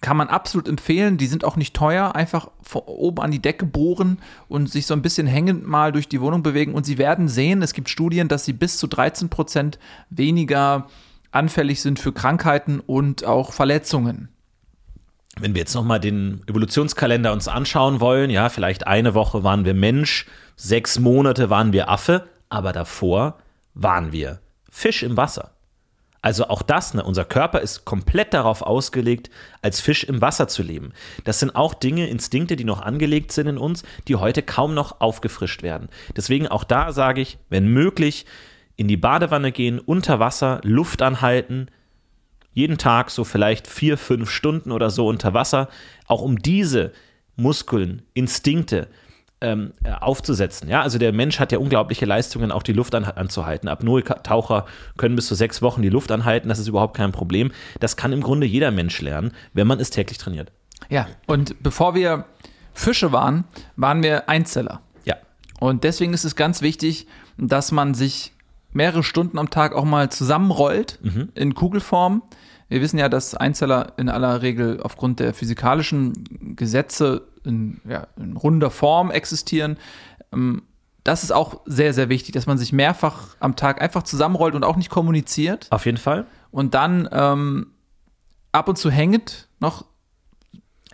kann 0.00 0.16
man 0.16 0.28
absolut 0.28 0.68
empfehlen. 0.68 1.16
Die 1.16 1.26
sind 1.26 1.44
auch 1.44 1.56
nicht 1.56 1.74
teuer. 1.74 2.14
Einfach 2.14 2.48
oben 2.74 3.20
an 3.20 3.30
die 3.30 3.40
Decke 3.40 3.66
bohren 3.66 4.18
und 4.48 4.70
sich 4.70 4.86
so 4.86 4.94
ein 4.94 5.02
bisschen 5.02 5.26
hängend 5.26 5.66
mal 5.66 5.92
durch 5.92 6.08
die 6.08 6.20
Wohnung 6.20 6.42
bewegen. 6.42 6.74
Und 6.74 6.84
Sie 6.84 6.98
werden 6.98 7.28
sehen, 7.28 7.62
es 7.62 7.72
gibt 7.72 7.88
Studien, 7.88 8.28
dass 8.28 8.44
Sie 8.44 8.52
bis 8.52 8.78
zu 8.78 8.86
13 8.86 9.28
Prozent 9.28 9.78
weniger 10.10 10.86
anfällig 11.30 11.80
sind 11.82 11.98
für 11.98 12.12
Krankheiten 12.12 12.80
und 12.80 13.24
auch 13.24 13.52
Verletzungen. 13.52 14.28
Wenn 15.38 15.54
wir 15.54 15.60
jetzt 15.60 15.74
nochmal 15.74 16.00
den 16.00 16.42
Evolutionskalender 16.46 17.32
uns 17.32 17.46
anschauen 17.46 18.00
wollen, 18.00 18.30
ja, 18.30 18.48
vielleicht 18.48 18.86
eine 18.86 19.14
Woche 19.14 19.44
waren 19.44 19.66
wir 19.66 19.74
Mensch, 19.74 20.26
sechs 20.56 20.98
Monate 20.98 21.50
waren 21.50 21.72
wir 21.74 21.90
Affe, 21.90 22.26
aber 22.48 22.72
davor 22.72 23.38
waren 23.74 24.12
wir 24.12 24.40
Fisch 24.70 25.02
im 25.02 25.16
Wasser. 25.16 25.55
Also 26.22 26.48
auch 26.48 26.62
das, 26.62 26.94
ne, 26.94 27.04
unser 27.04 27.24
Körper 27.24 27.60
ist 27.60 27.84
komplett 27.84 28.34
darauf 28.34 28.62
ausgelegt, 28.62 29.30
als 29.62 29.80
Fisch 29.80 30.04
im 30.04 30.20
Wasser 30.20 30.48
zu 30.48 30.62
leben. 30.62 30.92
Das 31.24 31.38
sind 31.38 31.54
auch 31.54 31.74
Dinge, 31.74 32.08
Instinkte, 32.08 32.56
die 32.56 32.64
noch 32.64 32.80
angelegt 32.80 33.32
sind 33.32 33.46
in 33.46 33.58
uns, 33.58 33.84
die 34.08 34.16
heute 34.16 34.42
kaum 34.42 34.74
noch 34.74 35.00
aufgefrischt 35.00 35.62
werden. 35.62 35.88
Deswegen 36.16 36.48
auch 36.48 36.64
da 36.64 36.92
sage 36.92 37.20
ich, 37.20 37.38
wenn 37.48 37.68
möglich, 37.68 38.26
in 38.76 38.88
die 38.88 38.96
Badewanne 38.96 39.52
gehen, 39.52 39.78
unter 39.78 40.20
Wasser, 40.20 40.60
Luft 40.62 41.00
anhalten, 41.00 41.68
jeden 42.52 42.78
Tag 42.78 43.10
so 43.10 43.24
vielleicht 43.24 43.66
vier, 43.66 43.98
fünf 43.98 44.30
Stunden 44.30 44.72
oder 44.72 44.90
so 44.90 45.06
unter 45.06 45.34
Wasser, 45.34 45.68
auch 46.06 46.22
um 46.22 46.38
diese 46.38 46.92
Muskeln, 47.36 48.02
Instinkte, 48.14 48.88
ähm, 49.46 49.72
äh, 49.84 49.92
aufzusetzen. 49.92 50.68
Ja, 50.68 50.82
also 50.82 50.98
der 50.98 51.12
Mensch 51.12 51.38
hat 51.38 51.52
ja 51.52 51.58
unglaubliche 51.58 52.04
Leistungen, 52.04 52.50
auch 52.50 52.64
die 52.64 52.72
Luft 52.72 52.94
an, 52.94 53.04
anzuhalten. 53.04 53.68
Apnoe-Taucher 53.68 54.66
können 54.96 55.14
bis 55.14 55.28
zu 55.28 55.34
sechs 55.34 55.62
Wochen 55.62 55.82
die 55.82 55.88
Luft 55.88 56.10
anhalten, 56.10 56.48
das 56.48 56.58
ist 56.58 56.66
überhaupt 56.66 56.96
kein 56.96 57.12
Problem. 57.12 57.52
Das 57.78 57.96
kann 57.96 58.12
im 58.12 58.22
Grunde 58.22 58.46
jeder 58.46 58.72
Mensch 58.72 59.00
lernen, 59.00 59.32
wenn 59.54 59.66
man 59.66 59.78
es 59.78 59.90
täglich 59.90 60.18
trainiert. 60.18 60.50
Ja, 60.88 61.06
und 61.26 61.62
bevor 61.62 61.94
wir 61.94 62.24
Fische 62.74 63.12
waren, 63.12 63.44
waren 63.76 64.02
wir 64.02 64.28
Einzeller. 64.28 64.82
Ja. 65.04 65.16
Und 65.60 65.84
deswegen 65.84 66.12
ist 66.12 66.24
es 66.24 66.36
ganz 66.36 66.60
wichtig, 66.60 67.06
dass 67.38 67.72
man 67.72 67.94
sich 67.94 68.32
mehrere 68.72 69.02
Stunden 69.02 69.38
am 69.38 69.50
Tag 69.50 69.74
auch 69.74 69.84
mal 69.84 70.10
zusammenrollt 70.10 70.98
mhm. 71.02 71.30
in 71.34 71.54
Kugelform. 71.54 72.22
Wir 72.68 72.80
wissen 72.82 72.98
ja, 72.98 73.08
dass 73.08 73.34
Einzeller 73.34 73.92
in 73.96 74.08
aller 74.08 74.42
Regel 74.42 74.80
aufgrund 74.82 75.20
der 75.20 75.32
physikalischen 75.32 76.56
Gesetze 76.56 77.22
in, 77.46 77.80
ja, 77.88 78.06
in 78.16 78.36
runder 78.36 78.70
Form 78.70 79.10
existieren. 79.10 79.78
Ähm, 80.32 80.62
das 81.04 81.22
ist 81.22 81.30
auch 81.30 81.60
sehr, 81.66 81.94
sehr 81.94 82.08
wichtig, 82.08 82.32
dass 82.32 82.46
man 82.46 82.58
sich 82.58 82.72
mehrfach 82.72 83.36
am 83.38 83.54
Tag 83.54 83.80
einfach 83.80 84.02
zusammenrollt 84.02 84.54
und 84.56 84.64
auch 84.64 84.76
nicht 84.76 84.90
kommuniziert. 84.90 85.68
Auf 85.70 85.86
jeden 85.86 85.98
Fall. 85.98 86.26
Und 86.50 86.74
dann 86.74 87.08
ähm, 87.12 87.68
ab 88.50 88.68
und 88.68 88.76
zu 88.76 88.90
hängend 88.90 89.48
noch 89.60 89.84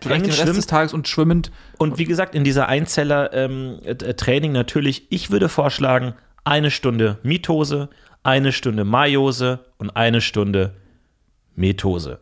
vielleicht 0.03 0.27
den 0.27 0.33
Rest 0.33 0.57
des 0.57 0.67
Tages 0.67 0.93
und 0.93 1.09
schwimmend. 1.09 1.51
Und 1.79 1.99
wie 1.99 2.05
gesagt, 2.05 2.35
in 2.35 2.45
dieser 2.45 2.69
Einzeller-Training 2.69 4.51
ähm, 4.51 4.53
natürlich, 4.53 5.07
ich 5.11 5.31
würde 5.31 5.49
vorschlagen, 5.49 6.15
eine 6.45 6.71
Stunde 6.71 7.19
Mitose, 7.23 7.89
eine 8.23 8.53
Stunde 8.53 8.85
Meiose 8.85 9.61
und 9.79 9.91
eine 9.97 10.21
Stunde 10.21 10.75
Metose. 11.55 12.21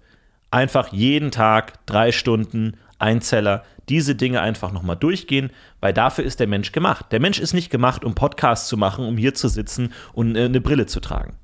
Einfach 0.51 0.93
jeden 0.93 1.31
Tag 1.31 1.85
drei 1.87 2.13
Stunden 2.13 2.77
Einzeller, 3.01 3.65
diese 3.89 4.15
Dinge 4.15 4.41
einfach 4.41 4.73
nochmal 4.73 4.97
durchgehen, 4.97 5.51
weil 5.81 5.93
dafür 5.93 6.25
ist 6.25 6.41
der 6.41 6.47
Mensch 6.47 6.73
gemacht. 6.73 7.07
Der 7.11 7.21
Mensch 7.21 7.39
ist 7.39 7.53
nicht 7.53 7.71
gemacht, 7.71 8.05
um 8.05 8.15
Podcasts 8.15 8.69
zu 8.69 8.77
machen, 8.77 9.07
um 9.07 9.17
hier 9.17 9.35
zu 9.35 9.49
sitzen 9.49 9.93
und 10.13 10.37
äh, 10.37 10.45
eine 10.45 10.61
Brille 10.61 10.87
zu 10.87 11.01
tragen. 11.01 11.37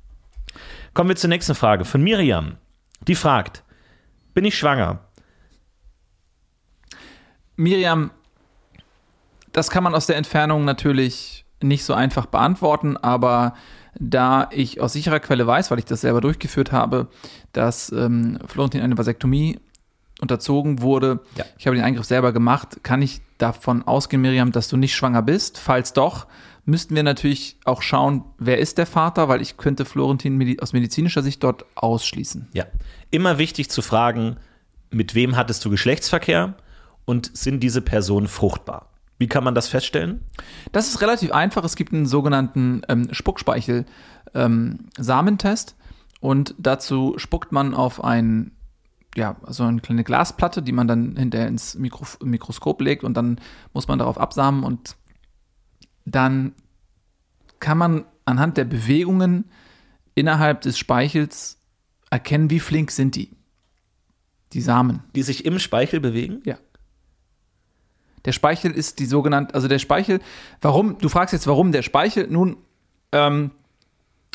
Kommen 0.95 1.09
wir 1.09 1.17
zur 1.17 1.29
nächsten 1.29 1.55
Frage 1.55 1.85
von 1.85 2.03
Miriam. 2.03 2.57
Die 3.07 3.15
fragt, 3.15 3.65
bin 4.35 4.45
ich 4.45 4.57
schwanger? 4.57 5.01
Miriam, 7.57 8.11
das 9.53 9.71
kann 9.71 9.83
man 9.85 9.95
aus 9.95 10.07
der 10.07 10.17
Entfernung 10.17 10.65
natürlich 10.65 11.45
nicht 11.63 11.85
so 11.85 11.95
einfach 11.95 12.27
beantworten, 12.27 12.97
aber 12.97 13.55
da 13.99 14.49
ich 14.53 14.81
aus 14.81 14.93
sicherer 14.93 15.21
Quelle 15.21 15.47
weiß, 15.47 15.71
weil 15.71 15.79
ich 15.79 15.87
das 15.87 16.03
selber 16.03 16.21
durchgeführt 16.21 16.71
habe, 16.71 17.09
dass 17.53 17.91
ähm, 17.93 18.39
Florentin 18.47 18.83
eine 18.83 18.99
Vasektomie 18.99 19.59
unterzogen 20.21 20.81
wurde. 20.81 21.21
Ja. 21.37 21.45
Ich 21.59 21.67
habe 21.67 21.77
den 21.77 21.85
Eingriff 21.85 22.07
selber 22.07 22.33
gemacht. 22.33 22.79
Kann 22.83 23.03
ich 23.03 23.21
davon 23.39 23.83
ausgehen, 23.83 24.23
Miriam, 24.23 24.53
dass 24.53 24.69
du 24.69 24.77
nicht 24.77 24.95
schwanger 24.95 25.23
bist? 25.23 25.59
Falls 25.59 25.93
doch, 25.93 26.27
müssten 26.65 26.95
wir 26.95 27.03
natürlich 27.03 27.59
auch 27.65 27.83
schauen, 27.83 28.25
wer 28.39 28.59
ist 28.59 28.79
der 28.79 28.87
Vater, 28.87 29.29
weil 29.29 29.43
ich 29.43 29.57
könnte 29.57 29.85
Florentin 29.85 30.59
aus 30.61 30.73
medizinischer 30.73 31.23
Sicht 31.23 31.43
dort 31.45 31.65
ausschließen. 31.75 32.49
Ja, 32.53 32.65
immer 33.11 33.39
wichtig 33.39 33.71
zu 33.71 33.83
fragen, 33.83 34.37
mit 34.91 35.15
wem 35.15 35.37
hattest 35.37 35.65
du 35.65 35.71
Geschlechtsverkehr 35.71 36.55
und 37.05 37.37
sind 37.37 37.61
diese 37.61 37.83
Personen 37.83 38.27
fruchtbar? 38.29 38.91
Wie 39.19 39.29
kann 39.29 39.45
man 39.45 39.55
das 39.55 39.69
feststellen? 39.69 40.21
Das 40.73 40.89
ist 40.89 41.01
relativ 41.01 41.33
einfach. 41.33 41.65
Es 41.65 41.77
gibt 41.77 41.95
einen 41.95 42.05
sogenannten 42.07 42.83
ähm, 42.89 43.09
Spuckspeichel-Samentest 43.13 45.71
ähm, 45.71 45.77
und 46.21 46.55
dazu 46.59 47.15
spuckt 47.17 47.53
man 47.53 47.75
auf 47.75 48.05
ein 48.05 48.51
ja, 49.17 49.37
so 49.49 49.65
eine 49.65 49.81
kleine 49.81 50.05
Glasplatte, 50.05 50.63
die 50.63 50.73
man 50.73 50.87
dann 50.87 51.17
hinterher 51.17 51.49
ins 51.49 51.75
Mikro 51.75 52.05
Mikroskop 52.23 52.81
legt 52.81 53.03
und 53.03 53.17
dann 53.17 53.41
muss 53.73 53.89
man 53.89 53.99
darauf 53.99 54.19
absamen 54.19 54.63
und 54.63 54.97
dann 56.05 56.53
kann 57.59 57.79
man 57.79 58.05
anhand 58.25 58.57
der 58.59 58.65
Bewegungen 58.65 59.47
innerhalb 60.15 60.61
des 60.61 60.79
Speichels 60.79 61.59
erkennen, 62.11 62.51
wie 62.51 62.61
flink 62.61 62.91
sind 62.91 63.17
die. 63.17 63.31
Die 64.53 64.61
Samen. 64.61 65.03
Die 65.15 65.23
sich 65.23 65.45
im 65.45 65.59
Speichel 65.59 66.01
bewegen? 66.01 66.43
Ja. 66.45 66.59
Der 68.25 68.33
Speichel 68.33 68.73
ist 68.73 68.99
die 68.99 69.07
sogenannte, 69.07 69.55
also 69.55 69.69
der 69.69 69.79
Speichel, 69.79 70.21
warum, 70.61 70.99
du 70.99 71.09
fragst 71.09 71.33
jetzt, 71.33 71.47
warum 71.47 71.73
der 71.73 71.83
Speichel? 71.83 72.27
Nun, 72.29 72.57
ähm, 73.13 73.53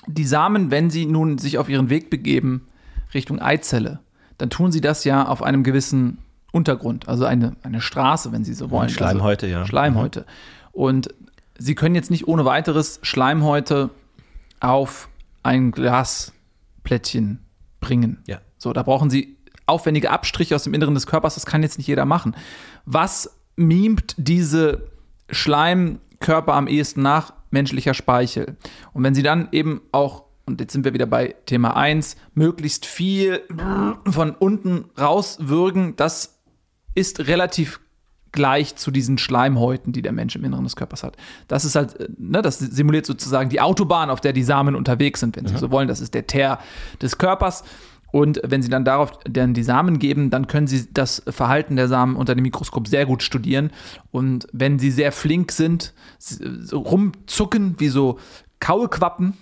die 0.08 0.24
Samen, 0.24 0.72
wenn 0.72 0.90
sie 0.90 1.06
nun 1.06 1.38
sich 1.38 1.58
auf 1.58 1.70
ihren 1.70 1.90
Weg 1.90 2.10
begeben 2.10 2.68
Richtung 3.14 3.40
Eizelle, 3.40 4.00
dann 4.41 4.50
tun 4.50 4.71
sie 4.71 4.81
das 4.81 5.03
ja 5.03 5.27
auf 5.27 5.43
einem 5.43 5.63
gewissen 5.63 6.17
Untergrund, 6.51 7.07
also 7.07 7.25
eine, 7.25 7.55
eine 7.62 7.79
Straße, 7.79 8.31
wenn 8.31 8.43
sie 8.43 8.55
so 8.55 8.71
wollen. 8.71 8.89
Schleimhäute, 8.89 9.45
also 9.45 9.60
ja. 9.60 9.65
Schleimhäute. 9.67 10.25
Und 10.71 11.10
sie 11.60 11.75
können 11.75 11.93
jetzt 11.93 12.10
nicht 12.10 12.27
ohne 12.27 12.43
weiteres 12.43 13.00
Schleimhäute 13.03 13.91
auf 14.60 15.10
ein 15.43 15.71
Glasplättchen 15.71 17.45
bringen. 17.79 18.24
Ja. 18.25 18.41
So, 18.57 18.74
da 18.74 18.81
brauchen 18.81 19.12
sie 19.12 19.38
aufwendige 19.67 20.10
Abstriche 20.10 20.55
aus 20.55 20.63
dem 20.63 20.74
Inneren 20.74 20.95
des 20.95 21.05
Körpers, 21.05 21.36
das 21.36 21.45
kann 21.45 21.62
jetzt 21.62 21.77
nicht 21.77 21.88
jeder 21.88 22.05
machen. 22.05 22.36
Was 22.86 23.38
mimt 23.55 24.15
diese 24.17 24.89
Schleimkörper 25.29 26.55
am 26.55 26.67
ehesten 26.67 27.03
nach? 27.03 27.33
Menschlicher 27.51 27.93
Speichel. 27.93 28.57
Und 28.91 29.03
wenn 29.03 29.13
sie 29.13 29.24
dann 29.24 29.50
eben 29.51 29.81
auch 29.91 30.24
und 30.45 30.60
jetzt 30.60 30.74
sind 30.74 30.86
wir 30.86 30.93
wieder 30.93 31.05
bei 31.05 31.36
Thema 31.45 31.75
1, 31.75 32.15
möglichst 32.33 32.86
viel 32.86 33.41
von 34.10 34.31
unten 34.31 34.86
rauswürgen, 35.00 35.95
das 35.95 36.39
ist 36.95 37.27
relativ 37.27 37.79
gleich 38.31 38.75
zu 38.75 38.91
diesen 38.91 39.17
Schleimhäuten, 39.17 39.93
die 39.93 40.01
der 40.01 40.12
Mensch 40.12 40.36
im 40.36 40.43
Inneren 40.43 40.63
des 40.63 40.75
Körpers 40.75 41.03
hat. 41.03 41.17
Das 41.48 41.65
ist 41.65 41.75
halt, 41.75 42.00
äh, 42.00 42.07
ne, 42.17 42.41
das 42.41 42.60
simuliert 42.60 43.05
sozusagen 43.05 43.50
die 43.50 43.62
Autobahn, 43.62 44.10
auf 44.10 44.21
der 44.21 44.33
die 44.33 44.43
Samen 44.43 44.75
unterwegs 44.75 45.19
sind, 45.19 45.36
wenn 45.36 45.45
Sie 45.45 45.57
so 45.57 45.71
wollen. 45.71 45.88
Das 45.88 46.01
ist 46.01 46.13
der 46.13 46.27
Teer 46.27 46.60
des 47.01 47.17
Körpers. 47.17 47.63
Und 48.12 48.41
wenn 48.43 48.62
Sie 48.62 48.69
dann 48.69 48.83
darauf 48.83 49.19
dann 49.24 49.53
die 49.53 49.63
Samen 49.63 50.00
geben, 50.00 50.29
dann 50.29 50.48
können 50.48 50.67
Sie 50.67 50.88
das 50.93 51.24
Verhalten 51.27 51.75
der 51.75 51.88
Samen 51.88 52.15
unter 52.15 52.36
dem 52.36 52.43
Mikroskop 52.43 52.88
sehr 52.88 53.05
gut 53.05 53.24
studieren. 53.24 53.71
Und 54.12 54.48
wenn 54.51 54.79
sie 54.79 54.91
sehr 54.91 55.12
flink 55.12 55.51
sind, 55.51 55.93
so 56.19 56.79
rumzucken 56.79 57.75
wie 57.79 57.88
so 57.88 58.19
Kaulquappen, 58.60 59.33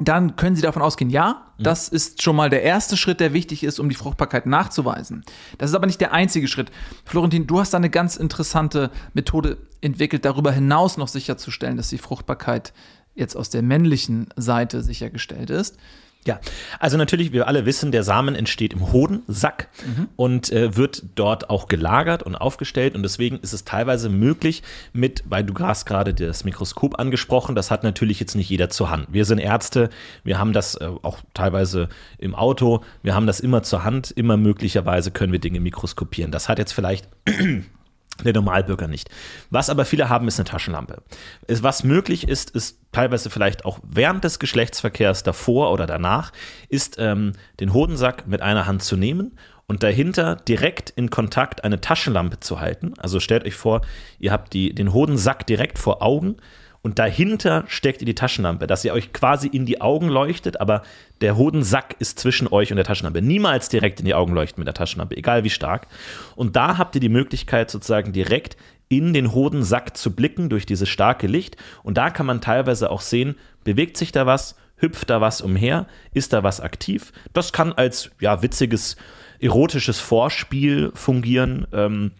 dann 0.00 0.36
können 0.36 0.56
Sie 0.56 0.62
davon 0.62 0.82
ausgehen, 0.82 1.10
ja, 1.10 1.52
das 1.58 1.88
ist 1.88 2.22
schon 2.22 2.36
mal 2.36 2.50
der 2.50 2.62
erste 2.62 2.96
Schritt, 2.96 3.18
der 3.18 3.32
wichtig 3.32 3.64
ist, 3.64 3.80
um 3.80 3.88
die 3.88 3.96
Fruchtbarkeit 3.96 4.46
nachzuweisen. 4.46 5.24
Das 5.58 5.70
ist 5.70 5.76
aber 5.76 5.86
nicht 5.86 6.00
der 6.00 6.12
einzige 6.12 6.46
Schritt. 6.46 6.70
Florentin, 7.04 7.46
du 7.46 7.58
hast 7.58 7.74
da 7.74 7.78
eine 7.78 7.90
ganz 7.90 8.16
interessante 8.16 8.90
Methode 9.12 9.58
entwickelt, 9.80 10.24
darüber 10.24 10.52
hinaus 10.52 10.96
noch 10.96 11.08
sicherzustellen, 11.08 11.76
dass 11.76 11.88
die 11.88 11.98
Fruchtbarkeit 11.98 12.72
jetzt 13.14 13.36
aus 13.36 13.50
der 13.50 13.62
männlichen 13.62 14.28
Seite 14.36 14.82
sichergestellt 14.82 15.50
ist. 15.50 15.76
Ja, 16.28 16.40
also 16.78 16.98
natürlich, 16.98 17.32
wir 17.32 17.48
alle 17.48 17.64
wissen, 17.64 17.90
der 17.90 18.02
Samen 18.02 18.34
entsteht 18.34 18.74
im 18.74 18.92
Hodensack 18.92 19.70
und 20.14 20.52
äh, 20.52 20.76
wird 20.76 21.02
dort 21.14 21.48
auch 21.48 21.68
gelagert 21.68 22.22
und 22.22 22.36
aufgestellt. 22.36 22.94
Und 22.94 23.02
deswegen 23.02 23.38
ist 23.38 23.54
es 23.54 23.64
teilweise 23.64 24.10
möglich 24.10 24.62
mit, 24.92 25.24
weil 25.24 25.42
du 25.42 25.54
hast 25.58 25.86
gerade 25.86 26.12
das 26.12 26.44
Mikroskop 26.44 26.98
angesprochen, 26.98 27.54
das 27.54 27.70
hat 27.70 27.82
natürlich 27.82 28.20
jetzt 28.20 28.34
nicht 28.34 28.50
jeder 28.50 28.68
zur 28.68 28.90
Hand. 28.90 29.06
Wir 29.10 29.24
sind 29.24 29.38
Ärzte, 29.38 29.88
wir 30.22 30.38
haben 30.38 30.52
das 30.52 30.74
äh, 30.74 30.90
auch 31.00 31.16
teilweise 31.32 31.88
im 32.18 32.34
Auto, 32.34 32.84
wir 33.02 33.14
haben 33.14 33.26
das 33.26 33.40
immer 33.40 33.62
zur 33.62 33.84
Hand, 33.84 34.10
immer 34.10 34.36
möglicherweise 34.36 35.10
können 35.10 35.32
wir 35.32 35.40
Dinge 35.40 35.60
mikroskopieren. 35.60 36.30
Das 36.30 36.50
hat 36.50 36.58
jetzt 36.58 36.72
vielleicht 36.72 37.08
der 38.24 38.32
Normalbürger 38.32 38.88
nicht. 38.88 39.10
Was 39.50 39.70
aber 39.70 39.84
viele 39.84 40.08
haben, 40.08 40.28
ist 40.28 40.38
eine 40.38 40.48
Taschenlampe. 40.48 41.02
Was 41.46 41.84
möglich 41.84 42.28
ist, 42.28 42.50
ist 42.50 42.78
teilweise 42.92 43.30
vielleicht 43.30 43.64
auch 43.64 43.78
während 43.82 44.24
des 44.24 44.38
Geschlechtsverkehrs 44.38 45.22
davor 45.22 45.72
oder 45.72 45.86
danach, 45.86 46.32
ist 46.68 46.96
ähm, 46.98 47.32
den 47.60 47.72
Hodensack 47.72 48.26
mit 48.26 48.42
einer 48.42 48.66
Hand 48.66 48.82
zu 48.82 48.96
nehmen 48.96 49.36
und 49.66 49.82
dahinter 49.82 50.36
direkt 50.36 50.90
in 50.90 51.10
Kontakt 51.10 51.62
eine 51.62 51.80
Taschenlampe 51.80 52.40
zu 52.40 52.58
halten. 52.58 52.94
Also 52.98 53.20
stellt 53.20 53.44
euch 53.44 53.54
vor, 53.54 53.82
ihr 54.18 54.32
habt 54.32 54.52
die, 54.54 54.74
den 54.74 54.92
Hodensack 54.92 55.46
direkt 55.46 55.78
vor 55.78 56.02
Augen 56.02 56.36
und 56.88 56.98
dahinter 56.98 57.64
steckt 57.66 58.00
ihr 58.00 58.06
die 58.06 58.14
Taschenlampe, 58.14 58.66
dass 58.66 58.82
ihr 58.82 58.94
euch 58.94 59.12
quasi 59.12 59.46
in 59.46 59.66
die 59.66 59.82
Augen 59.82 60.08
leuchtet, 60.08 60.58
aber 60.58 60.80
der 61.20 61.36
Hodensack 61.36 61.94
ist 61.98 62.18
zwischen 62.18 62.48
euch 62.48 62.70
und 62.70 62.76
der 62.76 62.86
Taschenlampe. 62.86 63.20
Niemals 63.20 63.68
direkt 63.68 64.00
in 64.00 64.06
die 64.06 64.14
Augen 64.14 64.32
leuchten 64.32 64.62
mit 64.62 64.68
der 64.68 64.72
Taschenlampe, 64.72 65.14
egal 65.14 65.44
wie 65.44 65.50
stark. 65.50 65.86
Und 66.34 66.56
da 66.56 66.78
habt 66.78 66.94
ihr 66.94 67.02
die 67.02 67.10
Möglichkeit, 67.10 67.70
sozusagen 67.70 68.14
direkt 68.14 68.56
in 68.88 69.12
den 69.12 69.34
Hodensack 69.34 69.98
zu 69.98 70.16
blicken 70.16 70.48
durch 70.48 70.64
dieses 70.64 70.88
starke 70.88 71.26
Licht. 71.26 71.58
Und 71.82 71.98
da 71.98 72.08
kann 72.08 72.24
man 72.24 72.40
teilweise 72.40 72.90
auch 72.90 73.02
sehen, 73.02 73.34
bewegt 73.64 73.98
sich 73.98 74.10
da 74.10 74.24
was, 74.24 74.56
hüpft 74.76 75.10
da 75.10 75.20
was 75.20 75.42
umher, 75.42 75.88
ist 76.14 76.32
da 76.32 76.42
was 76.42 76.62
aktiv. 76.62 77.12
Das 77.34 77.52
kann 77.52 77.74
als 77.74 78.12
ja, 78.18 78.40
witziges, 78.40 78.96
erotisches 79.40 80.00
Vorspiel 80.00 80.90
fungieren. 80.94 81.66
Ähm, 81.70 82.12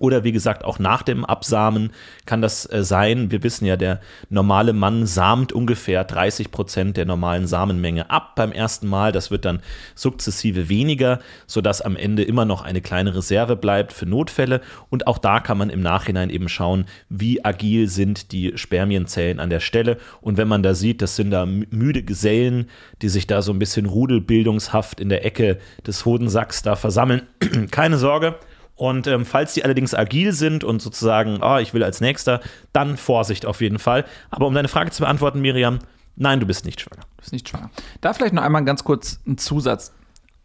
oder 0.00 0.24
wie 0.24 0.32
gesagt, 0.32 0.64
auch 0.64 0.78
nach 0.78 1.02
dem 1.02 1.24
Absamen 1.24 1.90
kann 2.26 2.42
das 2.42 2.70
äh, 2.70 2.82
sein. 2.84 3.30
Wir 3.30 3.42
wissen 3.42 3.64
ja, 3.64 3.76
der 3.76 4.00
normale 4.28 4.72
Mann 4.72 5.06
samt 5.06 5.52
ungefähr 5.52 6.04
30 6.04 6.50
Prozent 6.50 6.96
der 6.96 7.06
normalen 7.06 7.46
Samenmenge 7.46 8.10
ab 8.10 8.34
beim 8.34 8.52
ersten 8.52 8.88
Mal. 8.88 9.12
Das 9.12 9.30
wird 9.30 9.44
dann 9.46 9.60
sukzessive 9.94 10.68
weniger, 10.68 11.20
sodass 11.46 11.80
am 11.80 11.96
Ende 11.96 12.24
immer 12.24 12.44
noch 12.44 12.62
eine 12.62 12.82
kleine 12.82 13.14
Reserve 13.14 13.56
bleibt 13.56 13.92
für 13.92 14.06
Notfälle. 14.06 14.60
Und 14.90 15.06
auch 15.06 15.18
da 15.18 15.40
kann 15.40 15.56
man 15.56 15.70
im 15.70 15.80
Nachhinein 15.80 16.28
eben 16.30 16.48
schauen, 16.48 16.84
wie 17.08 17.42
agil 17.44 17.88
sind 17.88 18.32
die 18.32 18.52
Spermienzellen 18.56 19.40
an 19.40 19.48
der 19.50 19.60
Stelle. 19.60 19.96
Und 20.20 20.36
wenn 20.36 20.48
man 20.48 20.62
da 20.62 20.74
sieht, 20.74 21.00
das 21.00 21.16
sind 21.16 21.30
da 21.30 21.44
mü- 21.44 21.68
müde 21.70 22.02
Gesellen, 22.02 22.68
die 23.02 23.08
sich 23.08 23.26
da 23.26 23.40
so 23.40 23.52
ein 23.52 23.58
bisschen 23.58 23.86
rudelbildungshaft 23.86 25.00
in 25.00 25.08
der 25.08 25.24
Ecke 25.24 25.58
des 25.86 26.04
Hodensacks 26.04 26.62
da 26.62 26.76
versammeln, 26.76 27.22
keine 27.70 27.96
Sorge. 27.96 28.34
Und 28.76 29.06
ähm, 29.06 29.24
falls 29.24 29.54
die 29.54 29.64
allerdings 29.64 29.94
agil 29.94 30.32
sind 30.32 30.62
und 30.62 30.80
sozusagen, 30.80 31.42
ah, 31.42 31.60
ich 31.60 31.72
will 31.74 31.82
als 31.82 32.00
nächster, 32.00 32.40
dann 32.72 32.96
Vorsicht 32.96 33.46
auf 33.46 33.60
jeden 33.60 33.78
Fall. 33.78 34.04
Aber 34.30 34.46
um 34.46 34.54
deine 34.54 34.68
Frage 34.68 34.90
zu 34.90 35.02
beantworten, 35.02 35.40
Miriam, 35.40 35.78
nein, 36.14 36.40
du 36.40 36.46
bist 36.46 36.66
nicht 36.66 36.80
schwanger. 36.80 37.02
Du 37.16 37.22
bist 37.22 37.32
nicht 37.32 37.48
schwanger. 37.48 37.70
Da 38.02 38.12
vielleicht 38.12 38.34
noch 38.34 38.42
einmal 38.42 38.64
ganz 38.64 38.84
kurz 38.84 39.20
ein 39.26 39.38
Zusatz. 39.38 39.92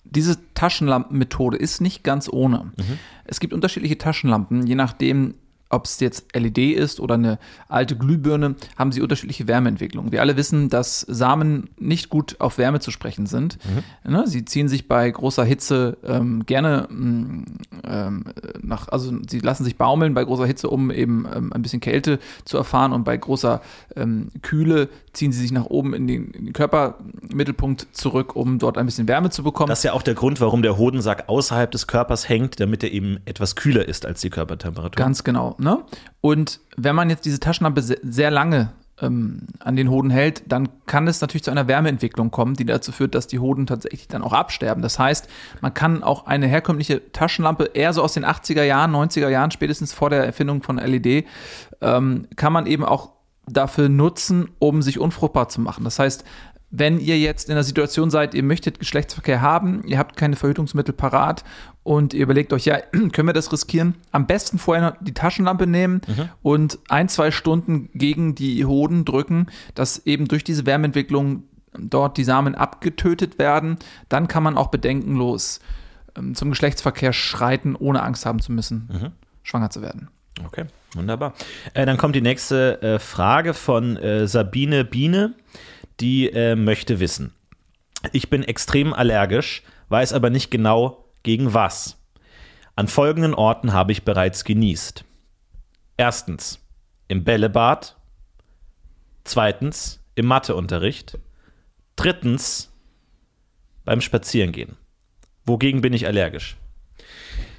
Diese 0.06 0.38
Taschenlampenmethode 0.54 1.58
ist 1.58 1.82
nicht 1.82 2.04
ganz 2.04 2.28
ohne. 2.32 2.72
Es 3.26 3.40
gibt 3.40 3.54
unterschiedliche 3.54 3.98
Taschenlampen, 3.98 4.66
je 4.66 4.76
nachdem, 4.76 5.36
ob 5.72 5.86
es 5.86 6.00
jetzt 6.00 6.36
LED 6.36 6.58
ist 6.58 7.00
oder 7.00 7.16
eine 7.16 7.40
alte 7.68 7.96
Glühbirne, 7.96 8.56
haben 8.78 8.92
sie 8.92 9.02
unterschiedliche 9.02 9.48
Wärmeentwicklungen. 9.48 10.12
Wir 10.12 10.22
alle 10.22 10.38
wissen, 10.38 10.70
dass 10.70 11.02
Samen 11.02 11.70
nicht 11.80 12.10
gut 12.10 12.36
auf 12.40 12.58
Wärme 12.58 12.80
zu 12.80 12.92
sprechen 12.92 13.26
sind. 13.26 13.58
Ne, 14.04 14.28
sie 14.28 14.46
ziehen 14.46 14.68
sich 14.68 14.88
bei 14.88 15.10
großer 15.10 15.44
Hitze 15.44 15.98
ähm, 16.04 16.46
gerne 16.46 16.88
mh, 16.90 17.46
ähm, 17.84 18.24
nach, 18.62 18.88
also 18.90 19.14
sie 19.28 19.40
lassen 19.40 19.64
sich 19.64 19.78
baumeln 19.78 20.14
bei 20.14 20.24
großer 20.24 20.46
Hitze, 20.46 20.70
um 20.70 20.92
eben 20.92 21.26
ähm, 21.34 21.54
ein 21.54 21.62
bisschen 21.62 21.80
Kälte 21.80 22.20
zu 22.46 22.58
erfahren 22.58 22.94
und 22.94 23.04
bei 23.04 23.18
großer 23.18 23.62
ähm, 23.96 24.30
Kühle 24.42 24.90
ziehen 25.14 25.32
sie 25.32 25.42
sich 25.42 25.52
nach 25.52 25.66
oben 25.66 25.94
in 25.94 26.08
den, 26.08 26.32
in 26.32 26.46
den 26.46 26.54
Körpermittelpunkt 26.54 27.88
zurück, 27.92 28.36
um 28.36 28.60
dort 28.60 28.78
ein 28.78 28.86
bisschen 28.86 29.08
Wärme 29.08 29.30
zu 29.30 29.44
bekommen. 29.44 29.70
Das 29.70 29.80
ist 29.80 29.84
ja 29.84 29.94
auch 29.94 30.04
der 30.04 30.14
Grund, 30.14 30.40
warum 30.42 30.62
der 30.62 30.78
Hodensack 30.78 31.28
außerhalb 31.28 31.70
des 31.72 31.88
Körpers 31.88 32.30
hängt, 32.30 32.60
damit 32.60 32.84
er 32.84 32.92
eben 32.92 33.20
etwas 33.26 33.56
kühler 33.56 33.88
ist 33.88 34.06
als 34.06 34.22
die 34.22 34.30
Körpertemperatur. 34.30 34.96
Ganz 34.96 35.24
genau. 35.24 35.56
Ne? 35.62 35.84
Und 36.22 36.60
wenn 36.76 36.96
man 36.96 37.10
jetzt 37.10 37.26
diese 37.26 37.40
Taschenlampe 37.40 37.82
se- 37.82 38.00
sehr 38.04 38.32
lange 38.32 38.72
ähm, 39.00 39.48
an 39.60 39.76
den 39.76 39.90
Hoden 39.90 40.10
hält, 40.10 40.44
dann 40.52 40.70
kann 40.86 41.08
es 41.08 41.22
natürlich 41.22 41.44
zu 41.44 41.52
einer 41.52 41.68
Wärmeentwicklung 41.68 42.32
kommen, 42.32 42.56
die 42.56 42.66
dazu 42.66 42.92
führt, 42.92 43.16
dass 43.16 43.28
die 43.28 43.40
Hoden 43.40 43.68
tatsächlich 43.68 44.08
dann 44.08 44.24
auch 44.24 44.34
absterben. 44.34 44.82
Das 44.82 45.00
heißt, 45.00 45.28
man 45.62 45.74
kann 45.74 46.04
auch 46.04 46.26
eine 46.26 46.48
herkömmliche 46.48 47.12
Taschenlampe 47.12 47.72
eher 47.74 47.94
so 47.94 48.02
aus 48.02 48.14
den 48.14 48.26
80er 48.26 48.64
Jahren, 48.64 48.92
90er 48.96 49.30
Jahren, 49.30 49.52
spätestens 49.52 49.94
vor 49.94 50.10
der 50.10 50.26
Erfindung 50.26 50.64
von 50.64 50.78
LED, 50.78 51.26
ähm, 51.82 52.28
kann 52.36 52.54
man 52.54 52.66
eben 52.66 52.84
auch 52.84 53.12
dafür 53.48 53.90
nutzen, 53.90 54.50
um 54.60 54.82
sich 54.82 55.00
unfruchtbar 55.00 55.50
zu 55.50 55.62
machen. 55.62 55.84
Das 55.84 56.00
heißt, 56.00 56.24
wenn 56.72 57.00
ihr 57.00 57.20
jetzt 57.20 57.50
in 57.50 57.56
der 57.56 57.64
Situation 57.64 58.10
seid, 58.10 58.34
ihr 58.34 58.44
möchtet 58.44 58.80
Geschlechtsverkehr 58.80 59.42
haben, 59.42 59.84
ihr 59.86 59.98
habt 59.98 60.16
keine 60.16 60.38
Verhütungsmittel 60.38 60.94
parat 60.94 61.44
und 61.84 62.14
ihr 62.14 62.24
überlegt 62.24 62.54
euch, 62.54 62.66
ja, 62.66 62.80
können 62.92 63.28
wir 63.28 63.34
das 63.34 63.52
riskieren? 63.52 63.96
Am 64.12 64.26
besten 64.26 64.58
vorher 64.58 64.98
die 65.02 65.14
Taschenlampe 65.14 65.68
nehmen 65.68 66.02
und 66.42 66.80
ein, 66.88 67.10
zwei 67.10 67.32
Stunden 67.32 67.90
gegen 67.94 68.36
die 68.36 68.66
Hoden 68.66 69.04
drücken, 69.04 69.48
dass 69.76 70.06
eben 70.06 70.28
durch 70.28 70.44
diese 70.44 70.66
Wärmeentwicklung 70.66 71.44
dort 71.78 72.18
die 72.18 72.24
Samen 72.24 72.56
abgetötet 72.56 73.38
werden. 73.38 73.78
Dann 74.10 74.28
kann 74.28 74.44
man 74.44 74.58
auch 74.58 74.68
bedenkenlos 74.68 75.60
ähm, 76.18 76.36
zum 76.36 76.50
Geschlechtsverkehr 76.50 77.14
schreiten, 77.14 77.76
ohne 77.76 78.04
Angst 78.04 78.26
haben 78.26 78.42
zu 78.42 78.52
müssen, 78.52 79.14
schwanger 79.44 79.70
zu 79.70 79.82
werden. 79.82 80.10
Okay, 80.46 80.66
wunderbar. 80.94 81.34
Äh, 81.74 81.86
dann 81.86 81.98
kommt 81.98 82.16
die 82.16 82.22
nächste 82.22 82.82
äh, 82.82 83.00
Frage 83.00 83.54
von 83.54 83.98
äh, 83.98 84.28
Sabine 84.28 84.86
Biene, 84.86 85.34
die 86.00 86.30
äh, 86.30 86.56
möchte 86.56 87.00
wissen. 87.00 87.34
Ich 88.12 88.30
bin 88.30 88.44
extrem 88.44 88.94
allergisch, 88.94 89.64
weiß 89.90 90.14
aber 90.14 90.30
nicht 90.30 90.50
genau 90.50 91.06
gegen 91.24 91.54
was. 91.54 91.98
An 92.76 92.88
folgenden 92.88 93.34
Orten 93.34 93.74
habe 93.74 93.92
ich 93.92 94.04
bereits 94.04 94.44
genießt. 94.44 95.04
Erstens 95.98 96.60
im 97.08 97.24
Bällebad. 97.24 97.98
Zweitens 99.24 100.00
im 100.16 100.26
Matheunterricht. 100.26 101.20
Drittens 101.96 102.72
beim 103.84 104.02
Spazierengehen. 104.02 104.78
Wogegen 105.46 105.82
bin 105.82 105.94
ich 105.94 106.08
allergisch? 106.08 106.58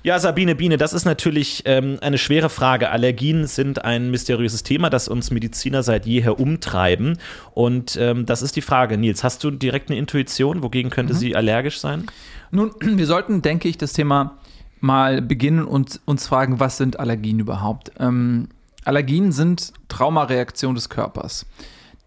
Ja, 0.04 0.18
Sabine 0.18 0.56
Biene, 0.56 0.78
das 0.78 0.94
ist 0.94 1.04
natürlich 1.04 1.62
ähm, 1.64 1.98
eine 2.00 2.18
schwere 2.18 2.50
Frage. 2.50 2.90
Allergien 2.90 3.46
sind 3.46 3.84
ein 3.84 4.10
mysteriöses 4.10 4.64
Thema, 4.64 4.90
das 4.90 5.06
uns 5.06 5.30
Mediziner 5.30 5.84
seit 5.84 6.06
jeher 6.06 6.40
umtreiben. 6.40 7.18
Und 7.54 7.96
ähm, 8.00 8.26
das 8.26 8.42
ist 8.42 8.56
die 8.56 8.62
Frage, 8.62 8.98
Nils, 8.98 9.22
hast 9.22 9.44
du 9.44 9.52
direkt 9.52 9.90
eine 9.90 9.98
Intuition? 10.00 10.64
Wogegen 10.64 10.90
könnte 10.90 11.14
sie 11.14 11.36
allergisch 11.36 11.78
sein? 11.78 12.06
Nun, 12.50 12.72
wir 12.80 13.06
sollten, 13.06 13.42
denke 13.42 13.68
ich, 13.68 13.78
das 13.78 13.92
Thema 13.92 14.38
mal 14.80 15.22
beginnen 15.22 15.64
und 15.64 16.00
uns 16.04 16.26
fragen, 16.26 16.58
was 16.58 16.78
sind 16.78 16.98
Allergien 16.98 17.38
überhaupt? 17.38 17.92
Ähm, 18.00 18.48
Allergien 18.84 19.30
sind 19.30 19.72
Traumareaktionen 19.86 20.74
des 20.74 20.88
Körpers. 20.88 21.46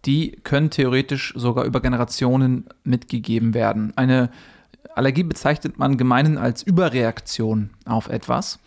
Die 0.05 0.31
können 0.43 0.69
theoretisch 0.69 1.33
sogar 1.37 1.63
über 1.63 1.79
Generationen 1.79 2.65
mitgegeben 2.83 3.53
werden. 3.53 3.93
Eine 3.95 4.29
Allergie 4.95 5.23
bezeichnet 5.23 5.77
man 5.77 5.97
gemeinhin 5.97 6.37
als 6.37 6.63
Überreaktion 6.63 7.71
auf 7.85 8.07
etwas. 8.09 8.59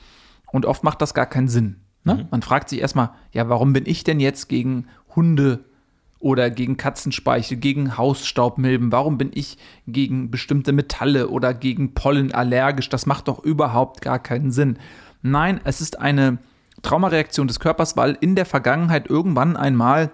Und 0.50 0.66
oft 0.66 0.84
macht 0.84 1.02
das 1.02 1.14
gar 1.14 1.26
keinen 1.26 1.48
Sinn. 1.48 1.76
Ne? 2.04 2.26
Man 2.30 2.42
fragt 2.42 2.68
sich 2.68 2.80
erstmal, 2.80 3.10
ja, 3.32 3.48
warum 3.48 3.72
bin 3.72 3.84
ich 3.86 4.04
denn 4.04 4.20
jetzt 4.20 4.48
gegen 4.48 4.86
Hunde 5.14 5.64
oder 6.20 6.50
gegen 6.50 6.76
Katzenspeichel, 6.76 7.58
gegen 7.58 7.96
Hausstaubmilben? 7.96 8.92
Warum 8.92 9.18
bin 9.18 9.30
ich 9.34 9.58
gegen 9.86 10.30
bestimmte 10.30 10.72
Metalle 10.72 11.28
oder 11.28 11.54
gegen 11.54 11.94
Pollen 11.94 12.32
allergisch? 12.32 12.88
Das 12.88 13.06
macht 13.06 13.28
doch 13.28 13.42
überhaupt 13.42 14.00
gar 14.00 14.18
keinen 14.18 14.50
Sinn. 14.50 14.78
Nein, 15.22 15.60
es 15.64 15.80
ist 15.80 16.00
eine 16.00 16.38
Traumareaktion 16.82 17.48
des 17.48 17.60
Körpers, 17.60 17.96
weil 17.96 18.16
in 18.20 18.36
der 18.36 18.46
Vergangenheit 18.46 19.08
irgendwann 19.08 19.56
einmal 19.56 20.10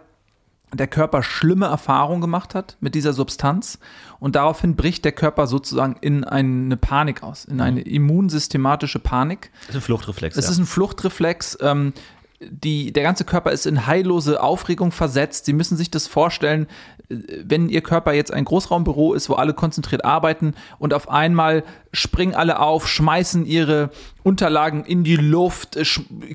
der 0.77 0.87
Körper 0.87 1.23
schlimme 1.23 1.67
Erfahrungen 1.67 2.21
gemacht 2.21 2.55
hat 2.55 2.77
mit 2.81 2.95
dieser 2.95 3.13
Substanz 3.13 3.79
und 4.19 4.37
daraufhin 4.37 4.77
bricht 4.77 5.05
der 5.05 5.13
Körper 5.13 5.47
sozusagen 5.47 5.97
in 6.01 6.25
eine 6.25 6.77
Panik 6.77 7.23
aus, 7.23 7.45
in 7.45 7.61
eine 7.61 7.83
immunsystematische 7.83 8.99
Panik. 8.99 9.51
Das 9.67 9.77
ist 9.77 9.83
ein 9.83 9.83
Fluchtreflex. 9.83 10.37
Es 10.37 10.47
ja. 10.47 10.51
ist 10.51 10.59
ein 10.59 10.67
Fluchtreflex. 10.67 11.59
Ähm, 11.61 11.93
die, 12.41 12.93
der 12.93 13.03
ganze 13.03 13.25
Körper 13.25 13.53
ist 13.53 13.67
in 13.67 13.87
heillose 13.87 14.43
Aufregung 14.43 14.93
versetzt. 14.93 15.45
Sie 15.45 15.53
müssen 15.53 15.77
sich 15.77 15.91
das 15.91 16.07
vorstellen, 16.07 16.67
äh, 17.09 17.17
wenn 17.45 17.69
Ihr 17.69 17.81
Körper 17.81 18.13
jetzt 18.13 18.33
ein 18.33 18.45
Großraumbüro 18.45 19.15
ist, 19.15 19.29
wo 19.29 19.35
alle 19.35 19.55
konzentriert 19.55 20.05
arbeiten 20.05 20.55
und 20.79 20.95
auf 20.95 21.09
einmal 21.09 21.65
springen 21.93 22.35
alle 22.35 22.59
auf, 22.59 22.89
schmeißen 22.89 23.47
ihre 23.47 23.91
Unterlagen 24.25 24.85
in 24.85 25.05
die 25.05 25.17
Luft, 25.17 25.77
äh, 25.77 25.85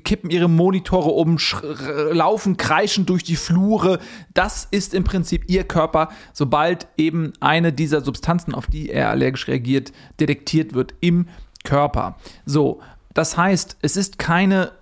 kippen 0.00 0.30
ihre 0.30 0.48
Monitore 0.48 1.10
um, 1.10 1.38
laufen 2.10 2.56
kreischen 2.56 3.06
durch 3.06 3.22
die 3.22 3.36
Flure. 3.36 3.98
Das 4.32 4.66
ist 4.70 4.94
im 4.94 5.04
Prinzip 5.04 5.48
Ihr 5.48 5.64
Körper, 5.64 6.08
sobald 6.32 6.88
eben 6.96 7.32
eine 7.40 7.72
dieser 7.72 8.00
Substanzen, 8.00 8.54
auf 8.54 8.66
die 8.66 8.90
er 8.90 9.10
allergisch 9.10 9.48
reagiert, 9.48 9.92
detektiert 10.18 10.74
wird 10.74 10.94
im 11.00 11.28
Körper. 11.64 12.16
So, 12.46 12.80
das 13.12 13.36
heißt, 13.36 13.76
es 13.82 13.96
ist 13.96 14.18
keine 14.18 14.72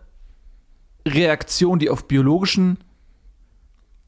Reaktion, 1.15 1.79
die 1.79 1.91
auf 1.91 2.07
biologischen 2.07 2.79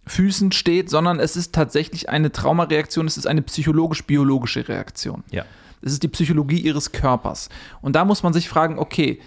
Füßen 0.07 0.53
steht, 0.53 0.91
sondern 0.91 1.21
es 1.21 1.37
ist 1.37 1.55
tatsächlich 1.55 2.09
eine 2.09 2.33
Traumareaktion, 2.33 3.07
es 3.07 3.17
ist 3.17 3.27
eine 3.27 3.43
psychologisch-biologische 3.43 4.69
Reaktion. 4.69 5.25
ja. 5.31 5.45
Es 5.83 5.93
ist 5.93 6.03
die 6.03 6.09
Psychologie 6.09 6.61
ihres 6.61 6.93
Körpers. 6.93 7.49
Und 7.81 7.97
da 7.97 8.05
muss 8.05 8.23
man 8.23 8.35
sich 8.35 8.51
fragen, 8.51 8.79
okay, 8.79 9.19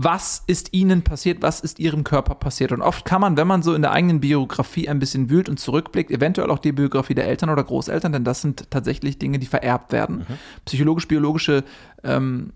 was 0.00 0.44
ist 0.46 0.74
ihnen 0.74 1.02
passiert, 1.02 1.42
was 1.42 1.58
ist 1.58 1.80
ihrem 1.80 2.04
Körper 2.04 2.36
passiert? 2.36 2.70
Und 2.70 2.82
oft 2.82 3.04
kann 3.04 3.20
man, 3.20 3.36
wenn 3.36 3.48
man 3.48 3.64
so 3.64 3.74
in 3.74 3.82
der 3.82 3.90
eigenen 3.90 4.20
Biografie 4.20 4.88
ein 4.88 5.00
bisschen 5.00 5.28
wühlt 5.28 5.48
und 5.48 5.58
zurückblickt, 5.58 6.12
eventuell 6.12 6.52
auch 6.52 6.60
die 6.60 6.70
Biografie 6.70 7.16
der 7.16 7.26
Eltern 7.26 7.50
oder 7.50 7.64
Großeltern, 7.64 8.12
denn 8.12 8.22
das 8.22 8.40
sind 8.40 8.70
tatsächlich 8.70 9.18
Dinge, 9.18 9.40
die 9.40 9.46
vererbt 9.46 9.90
werden. 9.90 10.24
Psychologisch-biologische 10.66 11.64
ähm, 12.04 12.52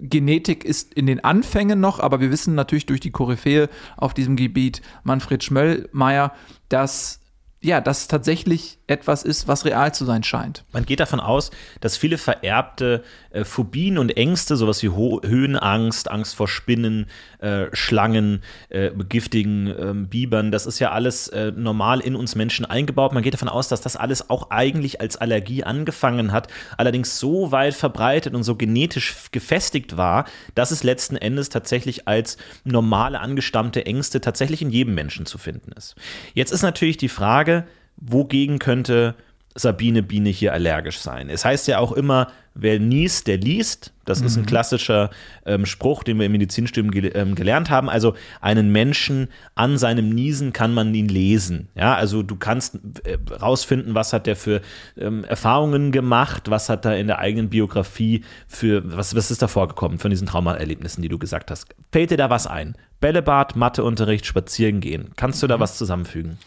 Genetik 0.00 0.64
ist 0.64 0.92
in 0.92 1.06
den 1.06 1.24
Anfängen 1.24 1.80
noch, 1.80 1.98
aber 1.98 2.20
wir 2.20 2.30
wissen 2.30 2.54
natürlich 2.54 2.84
durch 2.84 3.00
die 3.00 3.10
Koryphäe 3.10 3.70
auf 3.96 4.12
diesem 4.12 4.36
Gebiet, 4.36 4.82
Manfred 5.02 5.42
Schmöllmeier, 5.42 6.34
dass 6.68 7.19
ja, 7.62 7.82
das 7.82 8.08
tatsächlich 8.08 8.78
etwas 8.86 9.22
ist, 9.22 9.46
was 9.46 9.66
real 9.66 9.92
zu 9.92 10.06
sein 10.06 10.22
scheint. 10.22 10.64
Man 10.72 10.86
geht 10.86 10.98
davon 10.98 11.20
aus, 11.20 11.50
dass 11.80 11.98
viele 11.98 12.16
vererbte 12.16 13.04
äh, 13.30 13.44
Phobien 13.44 13.98
und 13.98 14.16
Ängste, 14.16 14.56
sowas 14.56 14.82
wie 14.82 14.88
Ho 14.88 15.20
Höhenangst, 15.22 16.10
Angst 16.10 16.34
vor 16.34 16.48
Spinnen, 16.48 17.06
äh, 17.40 17.66
Schlangen, 17.72 18.42
äh, 18.70 18.90
giftigen 19.08 19.66
ähm, 19.78 20.08
Bibern, 20.08 20.50
das 20.50 20.64
ist 20.64 20.78
ja 20.78 20.90
alles 20.90 21.28
äh, 21.28 21.52
normal 21.54 22.00
in 22.00 22.16
uns 22.16 22.34
Menschen 22.34 22.64
eingebaut. 22.64 23.12
Man 23.12 23.22
geht 23.22 23.34
davon 23.34 23.48
aus, 23.48 23.68
dass 23.68 23.82
das 23.82 23.94
alles 23.94 24.30
auch 24.30 24.50
eigentlich 24.50 25.02
als 25.02 25.18
Allergie 25.18 25.62
angefangen 25.62 26.32
hat, 26.32 26.48
allerdings 26.78 27.18
so 27.18 27.52
weit 27.52 27.74
verbreitet 27.74 28.34
und 28.34 28.42
so 28.42 28.56
genetisch 28.56 29.30
gefestigt 29.32 29.98
war, 29.98 30.24
dass 30.54 30.70
es 30.70 30.82
letzten 30.82 31.16
Endes 31.16 31.50
tatsächlich 31.50 32.08
als 32.08 32.38
normale 32.64 33.20
angestammte 33.20 33.84
Ängste 33.84 34.22
tatsächlich 34.22 34.62
in 34.62 34.70
jedem 34.70 34.94
Menschen 34.94 35.26
zu 35.26 35.36
finden 35.36 35.72
ist. 35.72 35.94
Jetzt 36.32 36.52
ist 36.52 36.62
natürlich 36.62 36.96
die 36.96 37.10
Frage, 37.10 37.49
wogegen 37.96 38.58
könnte 38.58 39.14
Sabine 39.54 40.02
Biene 40.02 40.30
hier 40.30 40.52
allergisch 40.52 40.98
sein. 40.98 41.28
Es 41.28 41.44
heißt 41.44 41.66
ja 41.66 41.78
auch 41.78 41.92
immer, 41.92 42.28
wer 42.54 42.78
niest, 42.78 43.26
der 43.26 43.36
liest. 43.36 43.92
Das 44.04 44.20
ist 44.20 44.36
ein 44.36 44.46
klassischer 44.46 45.10
ähm, 45.44 45.66
Spruch, 45.66 46.02
den 46.02 46.18
wir 46.18 46.26
im 46.26 46.32
Medizinstudium 46.32 46.90
gel 46.90 47.12
ähm, 47.14 47.34
gelernt 47.34 47.70
haben. 47.70 47.88
Also 47.88 48.14
einen 48.40 48.70
Menschen 48.70 49.28
an 49.54 49.78
seinem 49.78 50.10
Niesen 50.10 50.52
kann 50.52 50.74
man 50.74 50.92
ihn 50.94 51.08
lesen. 51.08 51.68
Ja, 51.74 51.94
also 51.94 52.22
du 52.22 52.36
kannst 52.36 52.78
äh, 53.04 53.18
rausfinden, 53.40 53.94
was 53.94 54.12
hat 54.12 54.26
der 54.26 54.36
für 54.36 54.62
ähm, 54.96 55.24
Erfahrungen 55.24 55.92
gemacht, 55.92 56.50
was 56.50 56.68
hat 56.68 56.84
er 56.84 56.98
in 56.98 57.06
der 57.06 57.18
eigenen 57.18 57.50
Biografie 57.50 58.24
für, 58.48 58.82
was, 58.96 59.14
was 59.14 59.30
ist 59.30 59.42
da 59.42 59.48
vorgekommen 59.48 59.98
von 59.98 60.10
diesen 60.10 60.26
Traumaerlebnissen, 60.26 61.02
die 61.02 61.08
du 61.08 61.18
gesagt 61.18 61.50
hast. 61.50 61.66
Fällt 61.92 62.10
dir 62.10 62.16
da 62.16 62.30
was 62.30 62.46
ein? 62.46 62.76
Bällebad, 63.00 63.56
Matheunterricht, 63.56 64.26
spazieren 64.26 64.80
gehen. 64.80 65.12
Kannst 65.16 65.42
du 65.42 65.46
da 65.46 65.60
was 65.60 65.78
zusammenfügen? 65.78 66.38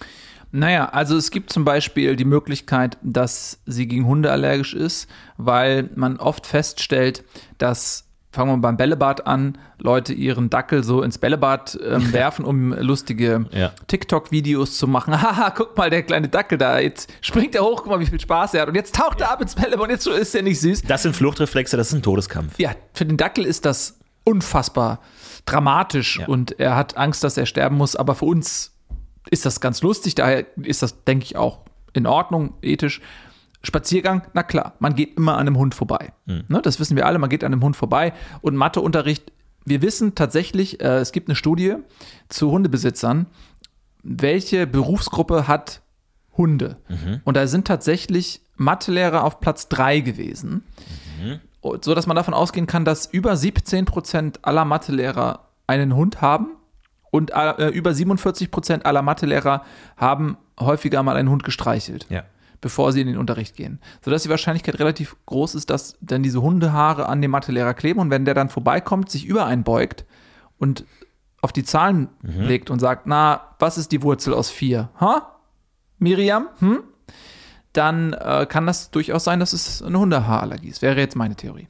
Naja, 0.56 0.86
also 0.90 1.18
es 1.18 1.32
gibt 1.32 1.52
zum 1.52 1.66
Beispiel 1.66 2.16
die 2.16 2.26
Möglichkeit, 2.26 2.98
dass 3.02 3.60
sie 3.66 3.88
gegen 3.88 4.06
Hunde 4.06 4.32
allergisch 4.32 4.74
ist, 4.76 5.10
weil 5.38 5.90
man 5.96 6.18
oft 6.18 6.46
feststellt, 6.46 7.24
dass, 7.58 8.06
fangen 8.32 8.52
wir 8.52 8.58
beim 8.62 8.78
Bällebad 8.78 9.26
an, 9.26 9.58
Leute 9.80 10.14
ihren 10.14 10.52
Dackel 10.52 10.84
so 10.84 11.02
ins 11.02 11.18
Bällebad 11.18 11.80
ähm, 11.84 12.14
werfen, 12.14 12.46
um 12.46 12.72
lustige 12.72 13.48
Ja. 13.52 13.72
TikTok-Videos 13.88 14.78
zu 14.78 14.88
machen. 14.88 15.20
Haha, 15.22 15.50
guck 15.50 15.76
mal, 15.76 15.90
der 15.90 16.04
kleine 16.04 16.30
Dackel 16.30 16.60
da, 16.60 16.78
jetzt 16.78 17.12
springt 17.22 17.56
er 17.56 17.64
hoch, 17.64 17.78
guck 17.84 17.88
mal, 17.88 18.00
wie 18.00 18.06
viel 18.06 18.20
Spaß 18.20 18.54
er 18.54 18.62
hat. 18.62 18.70
Und 18.70 18.76
jetzt 18.76 18.94
taucht 18.96 19.22
er 19.22 19.32
ab 19.32 19.42
ins 19.42 19.56
Bällebad 19.56 19.86
und 19.86 19.90
jetzt 19.90 20.06
ist 20.06 20.36
er 20.36 20.44
nicht 20.44 20.60
süß. 20.62 20.84
Das 20.84 21.02
sind 21.02 21.16
Fluchtreflexe, 21.16 21.78
das 21.78 21.88
ist 21.88 21.94
ein 21.94 22.04
Todeskampf. 22.04 22.60
Ja, 22.60 22.72
für 22.94 23.06
den 23.08 23.18
Dackel 23.18 23.44
ist 23.46 23.66
das 23.66 23.98
unfassbar 24.24 25.00
dramatisch 25.46 26.20
Ja. 26.20 26.28
und 26.28 26.60
er 26.60 26.76
hat 26.76 26.96
Angst, 26.96 27.24
dass 27.24 27.38
er 27.38 27.46
sterben 27.46 27.76
muss, 27.76 27.96
aber 27.96 28.16
für 28.16 28.26
uns 28.26 28.70
ist 29.30 29.46
das 29.46 29.62
ganz 29.62 29.82
lustig, 29.82 30.16
daher 30.16 30.46
ist 30.62 30.82
das, 30.82 31.04
denke 31.04 31.26
ich, 31.26 31.36
auch 31.36 31.60
in 31.94 32.08
Ordnung, 32.08 32.56
ethisch. 32.62 33.02
Spaziergang, 33.66 34.24
na 34.34 34.44
klar, 34.44 34.74
man 34.80 34.94
geht 34.94 35.16
immer 35.16 35.34
an 35.34 35.48
einem 35.48 35.58
Hund 35.58 35.74
vorbei. 35.74 36.12
Ne, 36.50 36.62
das 36.62 36.80
wissen 36.82 36.98
wir 36.98 37.06
alle, 37.06 37.18
man 37.18 37.30
geht 37.30 37.46
an 37.46 37.54
einem 37.54 37.64
Hund 37.64 37.78
vorbei. 37.78 38.14
Und 38.42 38.58
Matheunterricht, 38.58 39.32
wir 39.64 39.82
wissen 39.82 40.16
tatsächlich, 40.16 40.82
äh, 40.82 40.98
es 40.98 41.14
gibt 41.14 41.30
eine 41.30 41.36
Studie 41.36 41.76
zu 42.28 42.52
Hundebesitzern, 42.52 43.28
welche 44.02 44.68
Berufsgruppe 44.68 45.48
hat 45.48 45.82
Hunde? 46.36 46.78
Und 47.24 47.38
da 47.38 47.48
sind 47.48 47.68
tatsächlich 47.68 48.42
Mathelehrer 48.58 49.24
auf 49.24 49.40
Platz 49.40 49.70
3 49.70 50.02
gewesen 50.02 50.64
so 51.82 51.96
dass 51.96 52.08
man 52.08 52.16
davon 52.16 52.34
ausgehen 52.34 52.68
kann, 52.68 52.86
dass 52.86 53.06
über 53.06 53.36
17 53.36 53.86
Prozent 53.86 54.40
aller 54.44 54.66
Mathelehrer 54.66 55.48
einen 55.68 55.96
Hund 55.96 56.22
haben 56.22 56.52
und 57.14 57.30
äh, 57.32 57.68
über 57.70 57.94
47 57.94 58.50
Prozent 58.50 58.88
aller 58.88 59.04
Mathelehrer 59.04 59.64
haben 59.98 60.36
häufiger 60.60 61.04
mal 61.04 61.16
einen 61.16 61.30
Hund 61.30 61.44
gestreichelt, 61.44 62.08
Ja. 62.10 62.24
bevor 62.60 62.92
sie 62.92 63.02
in 63.02 63.08
den 63.08 63.18
Unterricht 63.18 63.56
gehen. 63.56 63.80
Sodass 64.04 64.24
die 64.24 64.30
Wahrscheinlichkeit 64.30 64.80
relativ 64.80 65.16
groß 65.28 65.54
ist, 65.54 65.70
dass 65.70 65.96
dann 66.02 66.24
diese 66.24 66.42
Hundehaare 66.42 67.08
an 67.08 67.22
dem 67.22 67.30
Mathelehrer 67.30 67.76
kleben 67.76 68.00
und 68.00 68.10
wenn 68.10 68.26
der 68.26 68.34
dann 68.34 68.50
vorbeikommt, 68.50 69.12
sich 69.12 69.26
über 69.28 69.46
einen 69.46 69.64
beugt 69.64 70.06
und 70.58 70.86
auf 71.44 71.52
die 71.52 71.64
Zahlen 71.64 72.10
legt 72.24 72.72
und 72.72 72.80
sagt, 72.80 73.06
na, 73.06 73.42
was 73.60 73.78
ist 73.78 73.92
die 73.92 74.02
Wurzel 74.02 74.34
aus 74.34 74.50
4? 74.50 74.90
Ha? 75.00 75.36
Miriam? 76.00 76.48
Hm? 76.60 76.80
Dann 77.74 78.14
äh, 78.14 78.46
kann 78.50 78.66
das 78.66 78.90
durchaus 78.92 79.24
sein, 79.24 79.40
dass 79.40 79.54
es 79.54 79.84
eine 79.84 80.00
Hundehaarallergie 80.00 80.70
ist. 80.70 80.82
Wäre 80.82 81.00
jetzt 81.00 81.16
meine 81.16 81.36
Theorie. 81.36 81.68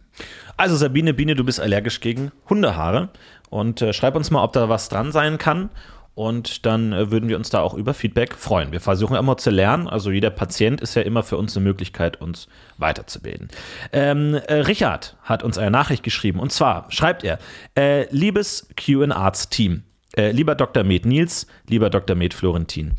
Also 0.58 0.76
Sabine 0.76 1.14
Biene, 1.14 1.34
du 1.36 1.44
bist 1.44 1.60
allergisch 1.60 2.00
gegen 2.02 2.32
Hundehaare 2.50 3.10
und 3.54 3.84
äh, 3.84 3.94
schreib 3.94 4.16
uns 4.16 4.32
mal, 4.32 4.44
ob 4.44 4.54
da 4.54 4.68
was 4.68 4.89
dran 4.89 5.12
sein 5.12 5.38
kann. 5.38 5.70
Und 6.16 6.66
dann 6.66 6.92
äh, 6.92 7.12
würden 7.12 7.30
wir 7.30 7.38
uns 7.38 7.50
da 7.50 7.62
auch 7.62 7.76
über 7.76 7.94
Feedback 7.94 8.34
freuen. 8.34 8.72
Wir 8.72 8.82
versuchen 8.82 9.16
immer 9.16 9.38
zu 9.38 9.52
lernen. 9.52 9.88
Also 9.88 10.12
jeder 10.12 10.32
Patient 10.32 10.82
ist 10.82 10.96
ja 10.96 11.04
immer 11.04 11.22
für 11.24 11.38
uns 11.38 11.56
eine 11.56 11.63
Möglichkeit, 11.63 12.20
uns 12.20 12.48
weiterzubilden. 12.78 13.50
Ähm, 13.92 14.36
äh, 14.48 14.56
Richard 14.56 15.16
hat 15.24 15.44
uns 15.44 15.58
eine 15.60 15.72
Nachricht 15.72 16.04
geschrieben. 16.04 16.39
Und 16.39 16.52
zwar 16.52 16.86
schreibt 16.89 17.24
er, 17.24 17.38
äh, 17.78 18.08
liebes 18.10 18.70
Q&Arts-Team, 18.84 19.84
äh, 20.18 20.32
lieber 20.32 20.56
Dr. 20.56 20.84
Med 20.84 21.06
Nils, 21.06 21.46
lieber 21.68 21.92
Dr. 21.92 22.16
Med 22.16 22.34
Florentin. 22.34 22.94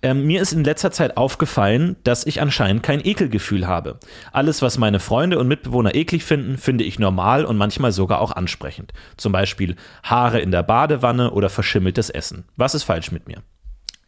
Ähm, 0.00 0.26
mir 0.26 0.40
ist 0.40 0.52
in 0.52 0.62
letzter 0.62 0.92
Zeit 0.92 1.16
aufgefallen, 1.16 1.96
dass 2.04 2.24
ich 2.24 2.40
anscheinend 2.40 2.84
kein 2.84 3.04
Ekelgefühl 3.04 3.66
habe. 3.66 3.98
Alles, 4.32 4.62
was 4.62 4.78
meine 4.78 5.00
Freunde 5.00 5.38
und 5.38 5.48
Mitbewohner 5.48 5.94
eklig 5.94 6.24
finden, 6.24 6.56
finde 6.56 6.84
ich 6.84 7.00
normal 7.00 7.44
und 7.44 7.56
manchmal 7.56 7.90
sogar 7.90 8.20
auch 8.20 8.30
ansprechend. 8.30 8.92
Zum 9.16 9.32
Beispiel 9.32 9.74
Haare 10.04 10.40
in 10.40 10.52
der 10.52 10.62
Badewanne 10.62 11.32
oder 11.32 11.48
verschimmeltes 11.48 12.10
Essen. 12.10 12.44
Was 12.56 12.76
ist 12.76 12.84
falsch 12.84 13.10
mit 13.10 13.26
mir? 13.26 13.42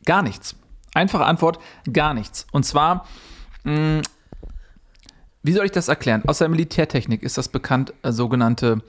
Gar 0.05 0.23
nichts. 0.23 0.55
Einfache 0.95 1.25
Antwort, 1.25 1.59
gar 1.93 2.15
nichts. 2.15 2.47
Und 2.53 2.65
zwar, 2.65 3.07
mh, 3.65 4.03
wie 5.43 5.53
soll 5.53 5.65
ich 5.65 5.73
das 5.73 5.89
erklären? 5.89 6.23
Aus 6.27 6.39
der 6.39 6.49
Militärtechnik 6.49 7.23
ist 7.23 7.37
das 7.37 7.49
bekannt, 7.49 7.95
äh, 8.03 8.13
sogenannte 8.13 8.83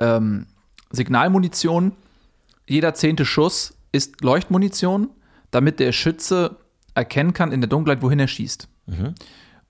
ähm, 0.00 0.46
Signalmunition. 0.90 1.92
Jeder 2.66 2.94
zehnte 2.94 3.24
Schuss 3.24 3.74
ist 3.92 4.22
Leuchtmunition, 4.22 5.10
damit 5.52 5.78
der 5.78 5.92
Schütze 5.92 6.56
erkennen 6.94 7.32
kann 7.32 7.52
in 7.52 7.60
der 7.60 7.70
Dunkelheit, 7.70 8.02
wohin 8.02 8.18
er 8.18 8.26
schießt. 8.26 8.68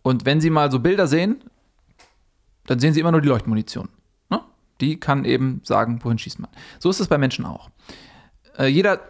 Und 0.03 0.25
wenn 0.25 0.41
Sie 0.41 0.51
mal 0.51 0.71
so 0.71 0.81
Bilder 0.81 1.07
sehen, 1.07 1.45
dann 2.67 2.79
sehen 2.79 2.95
Sie 2.95 3.01
immer 3.01 3.13
nur 3.13 3.21
die 3.21 3.29
Leuchtmunition. 3.29 3.89
Ne? 4.31 4.41
Die 4.81 4.99
kann 4.99 5.25
eben 5.25 5.61
sagen, 5.65 6.01
wohin 6.03 6.19
schießt 6.19 6.39
man. 6.39 6.51
So 6.79 6.89
ist 6.89 7.01
es 7.01 7.09
bei 7.09 7.19
Menschen 7.19 7.45
auch. 7.45 7.71
Äh, 8.57 8.67
jeder, 8.67 9.01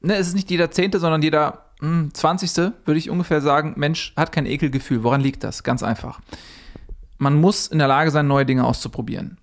ne, 0.00 0.16
es 0.16 0.28
ist 0.28 0.34
nicht 0.34 0.50
jeder 0.50 0.70
Zehnte, 0.70 0.98
sondern 0.98 1.22
jeder 1.22 1.66
hm, 1.80 2.12
Zwanzigste, 2.14 2.72
würde 2.84 2.98
ich 2.98 3.10
ungefähr 3.10 3.40
sagen, 3.40 3.74
Mensch 3.76 4.14
hat 4.16 4.32
kein 4.32 4.46
Ekelgefühl. 4.46 5.02
Woran 5.02 5.20
liegt 5.20 5.44
das? 5.44 5.62
Ganz 5.62 5.82
einfach. 5.82 6.20
Man 7.18 7.40
muss 7.40 7.66
in 7.66 7.78
der 7.78 7.88
Lage 7.88 8.10
sein, 8.10 8.26
neue 8.26 8.46
Dinge 8.46 8.64
auszuprobieren, 8.64 9.38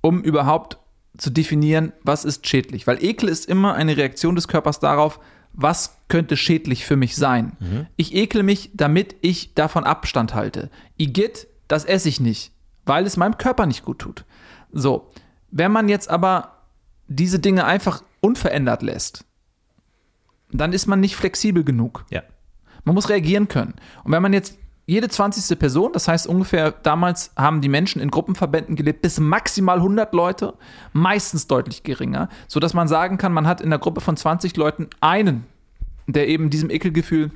um 0.00 0.22
überhaupt 0.22 0.78
zu 1.16 1.30
definieren, 1.30 1.92
was 2.02 2.24
ist 2.24 2.46
schädlich. 2.46 2.86
Weil 2.86 3.02
Ekel 3.02 3.28
ist 3.28 3.46
immer 3.46 3.74
eine 3.74 3.96
Reaktion 3.96 4.34
des 4.34 4.46
Körpers 4.46 4.78
darauf, 4.78 5.20
was 5.58 5.98
könnte 6.06 6.36
schädlich 6.36 6.86
für 6.86 6.96
mich 6.96 7.16
sein. 7.16 7.88
Ich 7.96 8.14
ekle 8.14 8.44
mich, 8.44 8.70
damit 8.74 9.16
ich 9.20 9.54
davon 9.54 9.84
Abstand 9.84 10.32
halte. 10.32 10.70
Igitt, 10.96 11.48
das 11.66 11.84
esse 11.84 12.08
ich 12.08 12.20
nicht, 12.20 12.52
weil 12.86 13.04
es 13.04 13.16
meinem 13.16 13.36
Körper 13.36 13.66
nicht 13.66 13.84
gut 13.84 13.98
tut. 13.98 14.24
So, 14.72 15.10
wenn 15.50 15.72
man 15.72 15.88
jetzt 15.88 16.08
aber 16.08 16.62
diese 17.08 17.40
Dinge 17.40 17.64
einfach 17.64 18.02
unverändert 18.20 18.82
lässt, 18.82 19.24
dann 20.52 20.72
ist 20.72 20.86
man 20.86 21.00
nicht 21.00 21.16
flexibel 21.16 21.64
genug. 21.64 22.06
Ja. 22.10 22.22
Man 22.84 22.94
muss 22.94 23.08
reagieren 23.08 23.48
können. 23.48 23.74
Und 24.04 24.12
wenn 24.12 24.22
man 24.22 24.32
jetzt 24.32 24.58
jede 24.88 25.08
20. 25.10 25.58
Person, 25.58 25.92
das 25.92 26.08
heißt 26.08 26.26
ungefähr 26.26 26.70
damals 26.72 27.30
haben 27.36 27.60
die 27.60 27.68
Menschen 27.68 28.00
in 28.00 28.10
Gruppenverbänden 28.10 28.74
gelebt, 28.74 29.02
bis 29.02 29.20
maximal 29.20 29.76
100 29.76 30.14
Leute, 30.14 30.54
meistens 30.94 31.46
deutlich 31.46 31.82
geringer, 31.82 32.30
sodass 32.48 32.72
man 32.72 32.88
sagen 32.88 33.18
kann, 33.18 33.34
man 33.34 33.46
hat 33.46 33.60
in 33.60 33.68
der 33.68 33.78
Gruppe 33.78 34.00
von 34.00 34.16
20 34.16 34.56
Leuten 34.56 34.88
einen, 35.00 35.44
der 36.06 36.26
eben 36.26 36.48
diesem 36.48 36.70
Ekelgefühl 36.70 37.30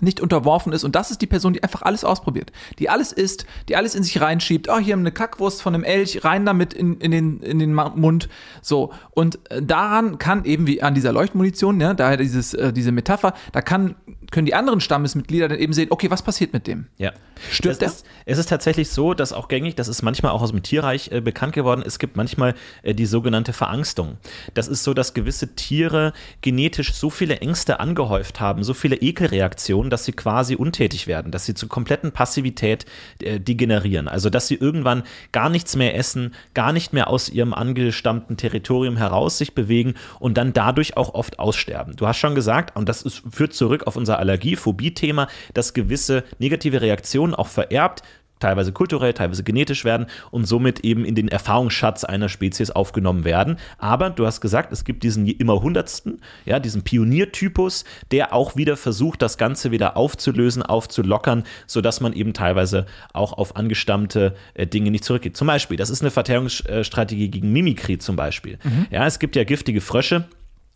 nicht 0.00 0.20
unterworfen 0.20 0.72
ist 0.72 0.84
und 0.84 0.94
das 0.94 1.10
ist 1.10 1.20
die 1.20 1.26
Person, 1.26 1.52
die 1.52 1.62
einfach 1.62 1.82
alles 1.82 2.04
ausprobiert, 2.04 2.52
die 2.78 2.88
alles 2.90 3.12
isst, 3.12 3.46
die 3.68 3.76
alles 3.76 3.94
in 3.94 4.02
sich 4.02 4.20
reinschiebt. 4.20 4.68
Oh, 4.68 4.78
hier 4.78 4.94
haben 4.94 5.00
wir 5.00 5.08
eine 5.08 5.12
Kackwurst 5.12 5.62
von 5.62 5.74
einem 5.74 5.84
Elch, 5.84 6.24
rein 6.24 6.46
damit 6.46 6.74
in, 6.74 6.98
in, 6.98 7.10
den, 7.10 7.40
in 7.40 7.58
den 7.58 7.74
Mund. 7.74 8.28
So, 8.62 8.92
und 9.10 9.38
äh, 9.50 9.62
daran 9.62 10.18
kann 10.18 10.44
eben 10.44 10.66
wie 10.66 10.82
an 10.82 10.94
dieser 10.94 11.12
Leuchtmunition, 11.12 11.80
ja, 11.80 11.94
daher 11.94 12.16
dieses, 12.16 12.54
äh, 12.54 12.72
diese 12.72 12.92
Metapher, 12.92 13.34
da 13.52 13.60
kann, 13.60 13.94
können 14.30 14.46
die 14.46 14.54
anderen 14.54 14.80
Stammesmitglieder 14.80 15.48
dann 15.48 15.58
eben 15.58 15.72
sehen, 15.72 15.88
okay, 15.90 16.10
was 16.10 16.22
passiert 16.22 16.52
mit 16.52 16.66
dem? 16.66 16.86
Ja. 16.96 17.12
Stirbt 17.50 17.74
es 17.74 17.78
der? 17.78 17.88
ist, 17.88 18.06
es 18.26 18.38
ist 18.38 18.48
tatsächlich 18.48 18.90
so, 18.90 19.14
dass 19.14 19.32
auch 19.32 19.48
gängig, 19.48 19.76
das 19.76 19.88
ist 19.88 20.02
manchmal 20.02 20.32
auch 20.32 20.42
aus 20.42 20.50
dem 20.50 20.62
Tierreich 20.62 21.10
äh, 21.12 21.20
bekannt 21.20 21.52
geworden, 21.54 21.82
es 21.84 21.98
gibt 21.98 22.16
manchmal 22.16 22.54
äh, 22.82 22.94
die 22.94 23.06
sogenannte 23.06 23.52
Verangstung. 23.52 24.18
Das 24.54 24.68
ist 24.68 24.84
so, 24.84 24.94
dass 24.94 25.14
gewisse 25.14 25.54
Tiere 25.54 26.12
genetisch 26.40 26.94
so 26.94 27.10
viele 27.10 27.38
Ängste 27.38 27.80
angehäuft 27.80 28.40
haben, 28.40 28.64
so 28.64 28.74
viele 28.74 28.96
Ekelreaktionen, 28.96 29.87
dass 29.90 30.04
sie 30.04 30.12
quasi 30.12 30.54
untätig 30.54 31.06
werden, 31.06 31.32
dass 31.32 31.46
sie 31.46 31.54
zur 31.54 31.68
kompletten 31.68 32.12
Passivität 32.12 32.86
äh, 33.22 33.40
degenerieren. 33.40 34.08
Also, 34.08 34.30
dass 34.30 34.48
sie 34.48 34.54
irgendwann 34.54 35.02
gar 35.32 35.50
nichts 35.50 35.76
mehr 35.76 35.96
essen, 35.96 36.34
gar 36.54 36.72
nicht 36.72 36.92
mehr 36.92 37.08
aus 37.08 37.28
ihrem 37.28 37.54
angestammten 37.54 38.36
Territorium 38.36 38.96
heraus 38.96 39.38
sich 39.38 39.54
bewegen 39.54 39.94
und 40.18 40.36
dann 40.36 40.52
dadurch 40.52 40.96
auch 40.96 41.14
oft 41.14 41.38
aussterben. 41.38 41.96
Du 41.96 42.06
hast 42.06 42.18
schon 42.18 42.34
gesagt, 42.34 42.76
und 42.76 42.88
das 42.88 43.02
ist, 43.02 43.22
führt 43.30 43.54
zurück 43.54 43.86
auf 43.86 43.96
unser 43.96 44.18
Allergie-Phobie-Thema, 44.18 45.28
dass 45.54 45.74
gewisse 45.74 46.24
negative 46.38 46.80
Reaktionen 46.80 47.34
auch 47.34 47.48
vererbt, 47.48 48.02
teilweise 48.40 48.72
kulturell, 48.72 49.12
teilweise 49.12 49.42
genetisch 49.42 49.84
werden 49.84 50.06
und 50.30 50.46
somit 50.46 50.80
eben 50.80 51.04
in 51.04 51.14
den 51.14 51.28
Erfahrungsschatz 51.28 52.04
einer 52.04 52.28
Spezies 52.28 52.70
aufgenommen 52.70 53.24
werden. 53.24 53.56
Aber 53.78 54.10
du 54.10 54.26
hast 54.26 54.40
gesagt, 54.40 54.72
es 54.72 54.84
gibt 54.84 55.02
diesen 55.02 55.26
immer 55.26 55.60
hundertsten, 55.60 56.20
ja, 56.44 56.58
diesen 56.58 56.82
Pioniertypus, 56.82 57.84
der 58.10 58.32
auch 58.32 58.56
wieder 58.56 58.76
versucht, 58.76 59.22
das 59.22 59.38
Ganze 59.38 59.70
wieder 59.70 59.96
aufzulösen, 59.96 60.62
aufzulockern, 60.62 61.44
sodass 61.66 62.00
man 62.00 62.12
eben 62.12 62.32
teilweise 62.32 62.86
auch 63.12 63.32
auf 63.32 63.56
angestammte 63.56 64.34
äh, 64.54 64.66
Dinge 64.66 64.90
nicht 64.90 65.04
zurückgeht. 65.04 65.36
Zum 65.36 65.46
Beispiel, 65.46 65.76
das 65.76 65.90
ist 65.90 66.02
eine 66.02 66.10
Verteidigungsstrategie 66.10 67.28
gegen 67.28 67.52
Mimikry 67.52 67.98
zum 67.98 68.16
Beispiel. 68.16 68.58
Ja, 68.90 69.06
es 69.06 69.18
gibt 69.18 69.36
ja 69.36 69.44
giftige 69.44 69.80
Frösche, 69.80 70.24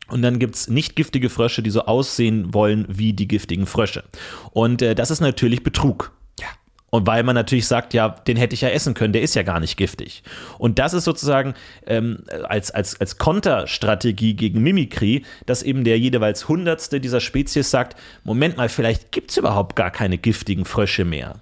und 0.08 0.20
dann 0.20 0.38
gibt 0.38 0.56
es 0.56 0.68
nicht 0.68 0.94
giftige 0.94 1.30
Frösche, 1.30 1.62
die 1.62 1.70
so 1.70 1.86
aussehen 1.86 2.52
wollen 2.52 2.84
wie 2.88 3.14
die 3.14 3.28
giftigen 3.28 3.66
Frösche. 3.66 4.04
Und 4.50 4.82
äh, 4.82 4.94
das 4.94 5.10
ist 5.10 5.20
natürlich 5.20 5.62
Betrug. 5.62 6.12
Und 6.94 7.06
weil 7.06 7.22
man 7.22 7.34
natürlich 7.34 7.66
sagt, 7.66 7.94
ja, 7.94 8.10
den 8.10 8.36
hätte 8.36 8.52
ich 8.52 8.60
ja 8.60 8.68
essen 8.68 8.92
können, 8.92 9.14
der 9.14 9.22
ist 9.22 9.34
ja 9.34 9.42
gar 9.42 9.60
nicht 9.60 9.78
giftig. 9.78 10.22
Und 10.58 10.78
das 10.78 10.92
ist 10.92 11.04
sozusagen 11.04 11.54
ähm, 11.86 12.18
als, 12.44 12.70
als, 12.70 13.00
als 13.00 13.16
Konterstrategie 13.16 14.34
gegen 14.34 14.62
Mimikry, 14.62 15.24
dass 15.46 15.62
eben 15.62 15.84
der 15.84 15.98
jeweils 15.98 16.48
Hundertste 16.48 17.00
dieser 17.00 17.20
Spezies 17.20 17.70
sagt, 17.70 17.98
Moment 18.24 18.58
mal, 18.58 18.68
vielleicht 18.68 19.10
gibt 19.10 19.30
es 19.30 19.38
überhaupt 19.38 19.74
gar 19.74 19.90
keine 19.90 20.18
giftigen 20.18 20.66
Frösche 20.66 21.06
mehr. 21.06 21.36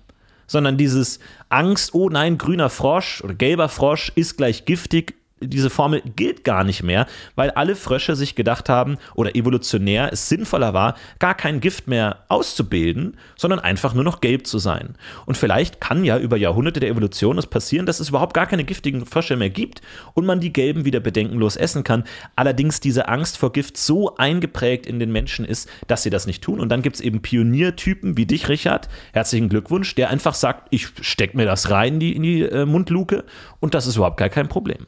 Sondern 0.47 0.77
dieses 0.77 1.19
Angst, 1.49 1.95
oh 1.95 2.09
nein, 2.09 2.39
grüner 2.39 2.71
Frosch 2.71 3.21
oder 3.25 3.35
gelber 3.35 3.69
Frosch 3.69 4.13
ist 4.15 4.37
gleich 4.37 4.67
giftig, 4.67 5.20
diese 5.40 5.70
Formel 5.70 6.03
gilt 6.16 6.44
gar 6.44 6.64
nicht 6.64 6.83
mehr, 6.83 7.07
weil 7.35 7.50
alle 7.50 7.76
Frösche 7.76 8.16
sich 8.16 8.35
gedacht 8.35 8.68
haben 8.68 8.98
oder 9.14 9.35
evolutionär 9.35 10.12
es 10.12 10.29
sinnvoller 10.29 10.74
war, 10.74 10.96
gar 11.18 11.35
kein 11.35 11.61
Gift 11.61 11.88
mehr 11.88 12.24
auszubilden, 12.29 13.16
sondern 13.37 13.61
einfach 13.61 13.94
nur 13.94 14.05
noch 14.05 14.20
gelb 14.20 14.46
zu 14.46 14.59
sein. 14.59 14.96
Und 15.26 15.37
vielleicht 15.37 15.81
kann 15.81 16.05
ja 16.05 16.18
über 16.18 16.37
Jahrhunderte 16.37 16.81
der 16.81 16.90
Evolution 16.90 17.38
es 17.38 17.46
passieren, 17.46 17.87
dass 17.87 18.00
es 18.00 18.09
überhaupt 18.09 18.35
gar 18.35 18.46
keine 18.46 18.64
giftigen 18.64 19.07
Frösche 19.07 19.37
mehr 19.37 19.50
gibt 19.50 19.83
und 20.14 20.26
man 20.26 20.40
die 20.40 20.53
gelben 20.53 20.85
wieder 20.85 21.00
bedenkenlos 21.00 21.57
essen 21.57 21.85
kann. 21.85 22.05
Allerdings 22.37 22.81
diese 22.81 23.09
Angst 23.09 23.38
vor 23.38 23.53
Gift 23.53 23.76
so 23.76 24.16
eingeprägt 24.16 24.87
in 24.87 24.98
den 24.98 25.12
Menschen 25.12 25.44
ist, 25.44 25.68
dass 25.87 26.03
sie 26.03 26.11
das 26.11 26.26
nicht 26.26 26.42
tun. 26.42 26.61
Und 26.61 26.68
dann 26.70 26.83
gibt 26.83 26.96
es 26.96 27.03
eben 27.03 27.22
Pioniertypen 27.22 28.16
wie 28.16 28.26
dich, 28.26 28.48
Richard. 28.48 28.88
Herzlichen 29.12 29.48
Glückwunsch, 29.48 29.94
der 29.94 30.11
einfach 30.11 30.35
sagt, 30.35 30.68
ich 30.70 30.88
steck 31.00 31.35
mir 31.35 31.46
das 31.46 31.70
rein 31.70 31.94
in 31.94 32.00
die, 32.00 32.16
in 32.16 32.22
die 32.22 32.42
äh, 32.42 32.66
Mundluke 32.66 33.24
und 33.59 33.74
das 33.74 33.87
ist 33.87 33.96
überhaupt 33.96 34.16
gar 34.16 34.29
kein 34.29 34.48
Problem. 34.48 34.87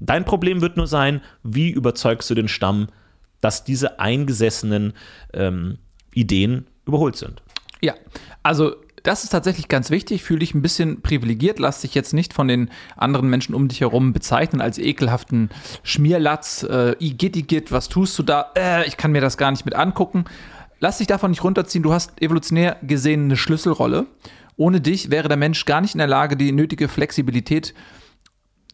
Dein 0.00 0.24
Problem 0.24 0.60
wird 0.60 0.76
nur 0.76 0.86
sein, 0.86 1.20
wie 1.42 1.70
überzeugst 1.70 2.28
du 2.30 2.34
den 2.34 2.48
Stamm, 2.48 2.88
dass 3.40 3.64
diese 3.64 4.00
eingesessenen 4.00 4.92
ähm, 5.32 5.78
Ideen 6.12 6.66
überholt 6.86 7.16
sind. 7.16 7.42
Ja, 7.80 7.94
also 8.42 8.74
das 9.02 9.24
ist 9.24 9.30
tatsächlich 9.30 9.68
ganz 9.68 9.90
wichtig. 9.90 10.22
Fühl 10.22 10.40
dich 10.40 10.54
ein 10.54 10.62
bisschen 10.62 11.02
privilegiert. 11.02 11.58
Lass 11.58 11.80
dich 11.80 11.94
jetzt 11.94 12.12
nicht 12.12 12.32
von 12.32 12.48
den 12.48 12.70
anderen 12.96 13.30
Menschen 13.30 13.54
um 13.54 13.68
dich 13.68 13.80
herum 13.80 14.12
bezeichnen 14.12 14.60
als 14.60 14.78
ekelhaften 14.78 15.50
Schmierlatz. 15.82 16.64
Äh, 16.64 16.96
Igitt, 16.98 17.70
was 17.72 17.88
tust 17.88 18.18
du 18.18 18.22
da? 18.22 18.52
Äh, 18.56 18.86
ich 18.86 18.96
kann 18.96 19.12
mir 19.12 19.20
das 19.20 19.36
gar 19.36 19.50
nicht 19.50 19.64
mit 19.64 19.74
angucken. 19.74 20.24
Lass 20.80 20.98
dich 20.98 21.06
davon 21.06 21.30
nicht 21.30 21.44
runterziehen. 21.44 21.82
Du 21.82 21.92
hast 21.92 22.20
evolutionär 22.20 22.76
gesehen 22.82 23.24
eine 23.24 23.36
Schlüsselrolle. 23.36 24.06
Ohne 24.56 24.80
dich 24.80 25.10
wäre 25.10 25.28
der 25.28 25.36
Mensch 25.36 25.64
gar 25.64 25.80
nicht 25.80 25.94
in 25.94 25.98
der 25.98 26.08
Lage, 26.08 26.36
die 26.36 26.52
nötige 26.52 26.88
Flexibilität 26.88 27.74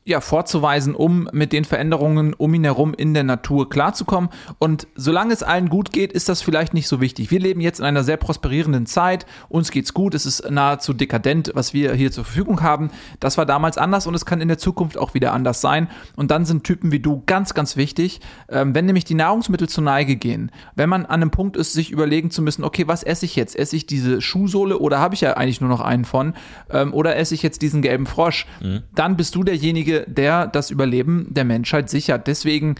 ja, 0.07 0.21
vorzuweisen, 0.21 0.95
um 0.95 1.31
mit 1.33 1.53
den 1.55 1.64
Veränderungen 1.64 2.35
um 2.35 2.53
ihn 2.53 2.64
herum 2.64 2.93
in 2.93 3.14
der 3.14 3.25
Natur 3.25 3.71
klarzukommen. 3.71 4.29
Und 4.59 4.87
solange 4.95 5.33
es 5.33 5.43
allen 5.43 5.71
gut 5.71 5.93
geht, 5.93 6.12
ist 6.12 6.29
das 6.29 6.43
vielleicht 6.43 6.75
nicht 6.75 6.88
so 6.88 7.01
wichtig. 7.01 7.31
Wir 7.31 7.40
leben 7.40 7.62
jetzt 7.62 7.79
in 7.79 7.87
einer 7.87 8.05
sehr 8.05 8.19
prosperierenden 8.19 8.85
Zeit. 8.85 9.25
Uns 9.49 9.71
geht's 9.71 9.95
gut. 9.95 10.14
Es 10.14 10.27
ist 10.27 10.51
nahezu 10.51 10.93
dekadent, 10.93 11.53
was 11.55 11.73
wir 11.73 11.95
hier 11.95 12.12
zur 12.12 12.25
Verfügung 12.25 12.62
haben. 12.62 12.90
Das 13.19 13.38
war 13.38 13.47
damals 13.47 13.79
anders 13.79 14.07
und 14.07 14.14
es 14.14 14.27
kann 14.27 14.43
in 14.43 14.49
der 14.49 14.59
Zukunft 14.59 14.99
auch 14.99 15.14
wieder 15.14 15.33
anders 15.33 15.62
sein. 15.62 15.88
Und 16.17 16.31
dann 16.31 16.45
sind 16.45 16.64
Typen 16.64 16.93
wie 16.93 17.01
du 17.01 17.23
ganz, 17.25 17.55
ganz 17.55 17.79
wichtig. 17.79 18.21
Ähm, 18.51 18.75
wenn 18.75 18.85
nämlich 18.85 19.07
die 19.07 19.14
Nahrungsmittel 19.14 19.71
zur 19.71 19.85
Neige 19.85 20.17
gehen, 20.17 20.51
wenn 20.77 20.90
man 20.90 21.07
an 21.07 21.23
einem 21.23 21.31
Punkt 21.31 21.57
ist, 21.57 21.73
sich 21.73 21.90
überlegen 21.90 22.31
zu 22.31 22.43
müssen, 22.43 22.62
okay, 22.62 22.87
was 22.87 23.05
esse 23.05 23.25
ich 23.25 23.37
jetzt? 23.37 23.57
Esse 23.57 23.77
ich 23.77 23.87
diese 23.87 24.21
Schuhsohle 24.21 24.79
oder 24.79 24.99
habe 24.99 25.14
ich 25.14 25.23
ja 25.23 25.33
eigentlich 25.35 25.62
nur 25.62 25.71
noch 25.71 25.81
einen 25.81 26.05
von? 26.05 26.35
Ähm, 26.69 26.93
oder 26.93 27.17
esse 27.17 27.35
ich 27.35 27.43
jetzt 27.43 27.62
diesen 27.62 27.81
gelben 27.81 28.05
Frosch? 28.05 28.47
Dann 28.95 29.17
bist 29.17 29.35
du 29.35 29.45
derjenige, 29.45 29.93
der 30.00 30.46
das 30.46 30.70
Überleben 30.70 31.26
der 31.30 31.44
Menschheit 31.44 31.88
sichert. 31.88 32.26
Deswegen, 32.26 32.74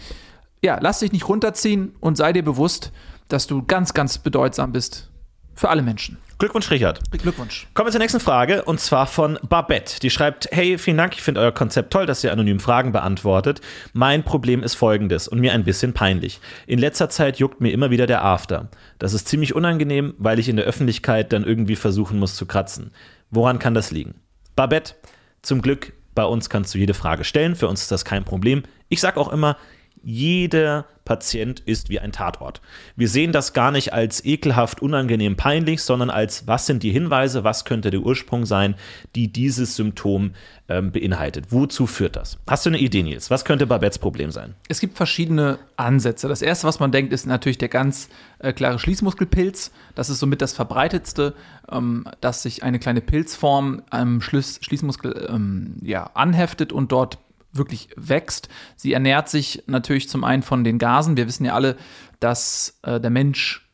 ja, 0.61 0.77
lass 0.81 0.99
dich 0.99 1.11
nicht 1.11 1.27
runterziehen 1.27 1.93
und 1.99 2.17
sei 2.17 2.33
dir 2.33 2.43
bewusst, 2.43 2.91
dass 3.27 3.47
du 3.47 3.63
ganz, 3.63 3.93
ganz 3.93 4.17
bedeutsam 4.17 4.71
bist 4.71 5.09
für 5.55 5.69
alle 5.69 5.81
Menschen. 5.81 6.17
Glückwunsch, 6.37 6.69
Richard. 6.69 6.99
Glückwunsch. 7.11 7.65
Kommen 7.73 7.87
wir 7.87 7.91
zur 7.91 8.01
nächsten 8.01 8.19
Frage 8.19 8.63
und 8.65 8.81
zwar 8.81 9.07
von 9.07 9.39
Babette. 9.47 10.01
Die 10.01 10.09
schreibt: 10.09 10.49
Hey, 10.51 10.77
vielen 10.77 10.97
Dank, 10.97 11.13
ich 11.13 11.21
finde 11.21 11.39
euer 11.39 11.53
Konzept 11.53 11.93
toll, 11.93 12.05
dass 12.05 12.25
ihr 12.25 12.33
anonym 12.33 12.59
Fragen 12.59 12.91
beantwortet. 12.91 13.61
Mein 13.93 14.23
Problem 14.23 14.61
ist 14.61 14.75
folgendes 14.75 15.29
und 15.29 15.39
mir 15.39 15.53
ein 15.53 15.63
bisschen 15.63 15.93
peinlich. 15.93 16.41
In 16.67 16.77
letzter 16.77 17.09
Zeit 17.09 17.37
juckt 17.37 17.61
mir 17.61 17.71
immer 17.71 17.89
wieder 17.89 18.05
der 18.05 18.25
After. 18.25 18.69
Das 18.99 19.13
ist 19.13 19.29
ziemlich 19.29 19.55
unangenehm, 19.55 20.13
weil 20.17 20.37
ich 20.39 20.49
in 20.49 20.57
der 20.57 20.65
Öffentlichkeit 20.65 21.31
dann 21.31 21.45
irgendwie 21.45 21.77
versuchen 21.77 22.19
muss 22.19 22.35
zu 22.35 22.45
kratzen. 22.45 22.91
Woran 23.31 23.57
kann 23.57 23.73
das 23.73 23.91
liegen? 23.91 24.15
Babette, 24.57 24.95
zum 25.41 25.61
Glück, 25.61 25.93
bei 26.15 26.25
uns 26.25 26.49
kannst 26.49 26.73
du 26.73 26.77
jede 26.77 26.93
Frage 26.93 27.23
stellen. 27.23 27.55
Für 27.55 27.67
uns 27.67 27.81
ist 27.83 27.91
das 27.91 28.05
kein 28.05 28.23
Problem. 28.23 28.63
Ich 28.89 29.01
sage 29.01 29.19
auch 29.19 29.31
immer, 29.31 29.57
jeder 30.05 30.85
Patient 31.03 31.59
ist 31.59 31.89
wie 31.89 31.99
ein 31.99 32.11
Tatort. 32.11 32.61
Wir 32.95 33.09
sehen 33.09 33.31
das 33.31 33.53
gar 33.53 33.71
nicht 33.71 33.93
als 33.93 34.23
ekelhaft, 34.23 34.81
unangenehm, 34.81 35.35
peinlich, 35.35 35.81
sondern 35.81 36.09
als, 36.09 36.47
was 36.47 36.65
sind 36.65 36.83
die 36.83 36.91
Hinweise, 36.91 37.43
was 37.43 37.65
könnte 37.65 37.91
der 37.91 37.99
Ursprung 38.01 38.45
sein, 38.45 38.75
die 39.15 39.31
dieses 39.31 39.75
Symptom 39.75 40.31
ähm, 40.67 40.91
beinhaltet. 40.91 41.51
Wozu 41.51 41.85
führt 41.85 42.15
das? 42.15 42.37
Hast 42.47 42.65
du 42.65 42.71
eine 42.71 42.79
Idee, 42.79 43.03
Nils? 43.03 43.29
Was 43.29 43.45
könnte 43.45 43.67
Babettes 43.67 43.99
Problem 43.99 44.31
sein? 44.31 44.55
Es 44.67 44.79
gibt 44.79 44.97
verschiedene 44.97 45.59
Ansätze. 45.75 46.27
Das 46.27 46.41
erste, 46.41 46.67
was 46.67 46.79
man 46.79 46.91
denkt, 46.91 47.13
ist 47.13 47.25
natürlich 47.25 47.59
der 47.59 47.69
ganz 47.69 48.09
äh, 48.39 48.53
klare 48.53 48.79
Schließmuskelpilz. 48.79 49.71
Das 49.93 50.09
ist 50.09 50.19
somit 50.19 50.41
das 50.41 50.53
verbreitetste, 50.53 51.35
ähm, 51.71 52.05
dass 52.21 52.43
sich 52.43 52.63
eine 52.63 52.79
kleine 52.79 53.01
Pilzform 53.01 53.83
am 53.89 54.21
Schlüss 54.21 54.59
Schließmuskel 54.61 55.27
ähm, 55.29 55.77
ja, 55.81 56.09
anheftet 56.13 56.71
und 56.73 56.91
dort 56.91 57.19
wirklich 57.55 57.89
wächst. 57.95 58.49
Sie 58.75 58.93
ernährt 58.93 59.29
sich 59.29 59.63
natürlich 59.67 60.09
zum 60.09 60.23
einen 60.23 60.43
von 60.43 60.63
den 60.63 60.77
Gasen. 60.77 61.17
Wir 61.17 61.27
wissen 61.27 61.45
ja 61.45 61.53
alle, 61.53 61.77
dass 62.19 62.79
äh, 62.83 62.99
der 62.99 63.09
Mensch 63.09 63.69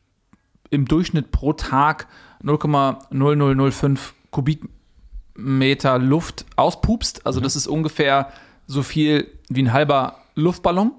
im 0.70 0.86
Durchschnitt 0.86 1.30
pro 1.30 1.52
Tag 1.52 2.08
0,0005 2.42 3.98
Kubikmeter 4.30 5.98
Luft 5.98 6.46
auspupst. 6.56 7.26
Also 7.26 7.40
das 7.40 7.56
ist 7.56 7.66
ungefähr 7.66 8.32
so 8.66 8.82
viel 8.82 9.28
wie 9.48 9.62
ein 9.62 9.72
halber 9.72 10.16
Luftballon. 10.34 10.92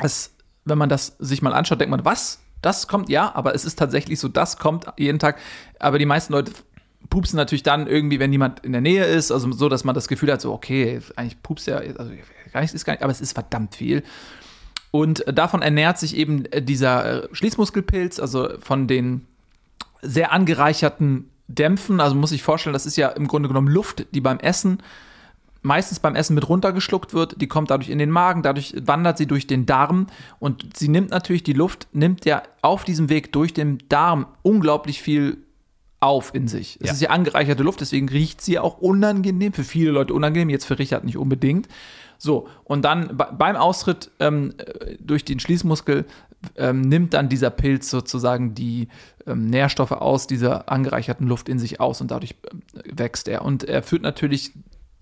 Es, 0.00 0.34
wenn 0.64 0.78
man 0.78 0.88
das 0.88 1.16
sich 1.18 1.40
mal 1.40 1.54
anschaut, 1.54 1.80
denkt 1.80 1.90
man, 1.90 2.04
was? 2.04 2.40
Das 2.62 2.88
kommt, 2.88 3.08
ja, 3.08 3.34
aber 3.34 3.54
es 3.54 3.64
ist 3.64 3.78
tatsächlich 3.78 4.18
so, 4.18 4.28
das 4.28 4.58
kommt 4.58 4.86
jeden 4.98 5.18
Tag. 5.18 5.38
Aber 5.78 5.98
die 5.98 6.06
meisten 6.06 6.32
Leute 6.32 6.52
pupsen 7.08 7.36
natürlich 7.36 7.62
dann 7.62 7.86
irgendwie, 7.86 8.18
wenn 8.18 8.30
niemand 8.30 8.64
in 8.64 8.72
der 8.72 8.80
Nähe 8.80 9.04
ist, 9.04 9.30
also 9.30 9.50
so, 9.52 9.68
dass 9.68 9.84
man 9.84 9.94
das 9.94 10.08
Gefühl 10.08 10.32
hat, 10.32 10.40
so, 10.40 10.52
okay, 10.52 11.00
eigentlich 11.16 11.42
pupst 11.42 11.66
ja, 11.66 11.76
also 11.76 12.10
gar 12.52 12.60
nichts 12.60 12.74
ist 12.74 12.84
gar 12.84 12.92
nicht, 12.92 13.02
aber 13.02 13.12
es 13.12 13.20
ist 13.20 13.32
verdammt 13.32 13.74
viel. 13.74 14.02
Und 14.90 15.24
davon 15.26 15.62
ernährt 15.62 15.98
sich 15.98 16.16
eben 16.16 16.44
dieser 16.60 17.24
äh, 17.24 17.28
Schließmuskelpilz, 17.32 18.18
also 18.18 18.48
von 18.60 18.86
den 18.86 19.26
sehr 20.00 20.32
angereicherten 20.32 21.28
Dämpfen. 21.48 22.00
Also 22.00 22.14
muss 22.16 22.32
ich 22.32 22.42
vorstellen, 22.42 22.72
das 22.72 22.86
ist 22.86 22.96
ja 22.96 23.08
im 23.08 23.28
Grunde 23.28 23.48
genommen 23.48 23.68
Luft, 23.68 24.06
die 24.12 24.20
beim 24.20 24.38
Essen 24.38 24.78
meistens 25.66 25.98
beim 26.00 26.14
Essen 26.14 26.34
mit 26.34 26.48
runtergeschluckt 26.48 27.12
wird. 27.12 27.40
Die 27.40 27.48
kommt 27.48 27.70
dadurch 27.70 27.90
in 27.90 27.98
den 27.98 28.10
Magen, 28.10 28.42
dadurch 28.42 28.74
wandert 28.80 29.18
sie 29.18 29.26
durch 29.26 29.46
den 29.46 29.66
Darm 29.66 30.06
und 30.38 30.76
sie 30.76 30.88
nimmt 30.88 31.10
natürlich 31.10 31.42
die 31.42 31.52
Luft, 31.52 31.88
nimmt 31.92 32.24
ja 32.24 32.42
auf 32.62 32.84
diesem 32.84 33.10
Weg 33.10 33.32
durch 33.32 33.52
den 33.52 33.78
Darm 33.88 34.26
unglaublich 34.42 35.02
viel 35.02 35.38
auf 36.06 36.34
in 36.34 36.48
sich. 36.48 36.78
Es 36.80 36.86
Ja. 36.86 36.92
ist 36.94 37.00
ja 37.02 37.10
angereicherte 37.10 37.62
Luft, 37.62 37.80
deswegen 37.80 38.08
riecht 38.08 38.40
sie 38.40 38.58
auch 38.58 38.78
unangenehm, 38.78 39.52
für 39.52 39.64
viele 39.64 39.90
Leute 39.90 40.14
unangenehm, 40.14 40.48
jetzt 40.50 40.64
für 40.66 40.78
Richard 40.78 41.04
nicht 41.04 41.16
unbedingt. 41.18 41.68
So, 42.18 42.48
und 42.64 42.82
dann 42.84 43.16
be- 43.16 43.34
beim 43.36 43.56
Austritt 43.56 44.10
ähm, 44.20 44.54
äh, 44.58 44.96
durch 45.00 45.24
den 45.24 45.38
Schließmuskel 45.38 46.06
ähm, 46.56 46.80
nimmt 46.80 47.12
dann 47.12 47.28
dieser 47.28 47.50
Pilz 47.50 47.90
sozusagen 47.90 48.54
die 48.54 48.88
ähm, 49.26 49.46
Nährstoffe 49.46 49.92
aus 49.92 50.26
dieser 50.26 50.70
angereicherten 50.70 51.26
Luft 51.26 51.48
in 51.48 51.58
sich 51.58 51.80
aus 51.80 52.00
und 52.00 52.10
dadurch 52.10 52.36
ähm, 52.50 52.62
wächst 52.98 53.28
er. 53.28 53.42
Und 53.42 53.64
er 53.64 53.82
führt 53.82 54.02
natürlich 54.02 54.52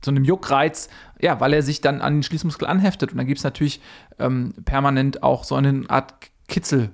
zu 0.00 0.10
einem 0.10 0.24
Juckreiz, 0.24 0.88
ja, 1.20 1.38
weil 1.40 1.52
er 1.52 1.62
sich 1.62 1.80
dann 1.80 2.00
an 2.00 2.14
den 2.14 2.22
Schließmuskel 2.22 2.66
anheftet. 2.66 3.12
Und 3.12 3.18
dann 3.18 3.26
gibt 3.26 3.38
es 3.38 3.44
natürlich 3.44 3.80
ähm, 4.18 4.52
permanent 4.64 5.22
auch 5.22 5.44
so 5.44 5.54
eine 5.54 5.84
Art 5.88 6.14
Kitzel, 6.48 6.90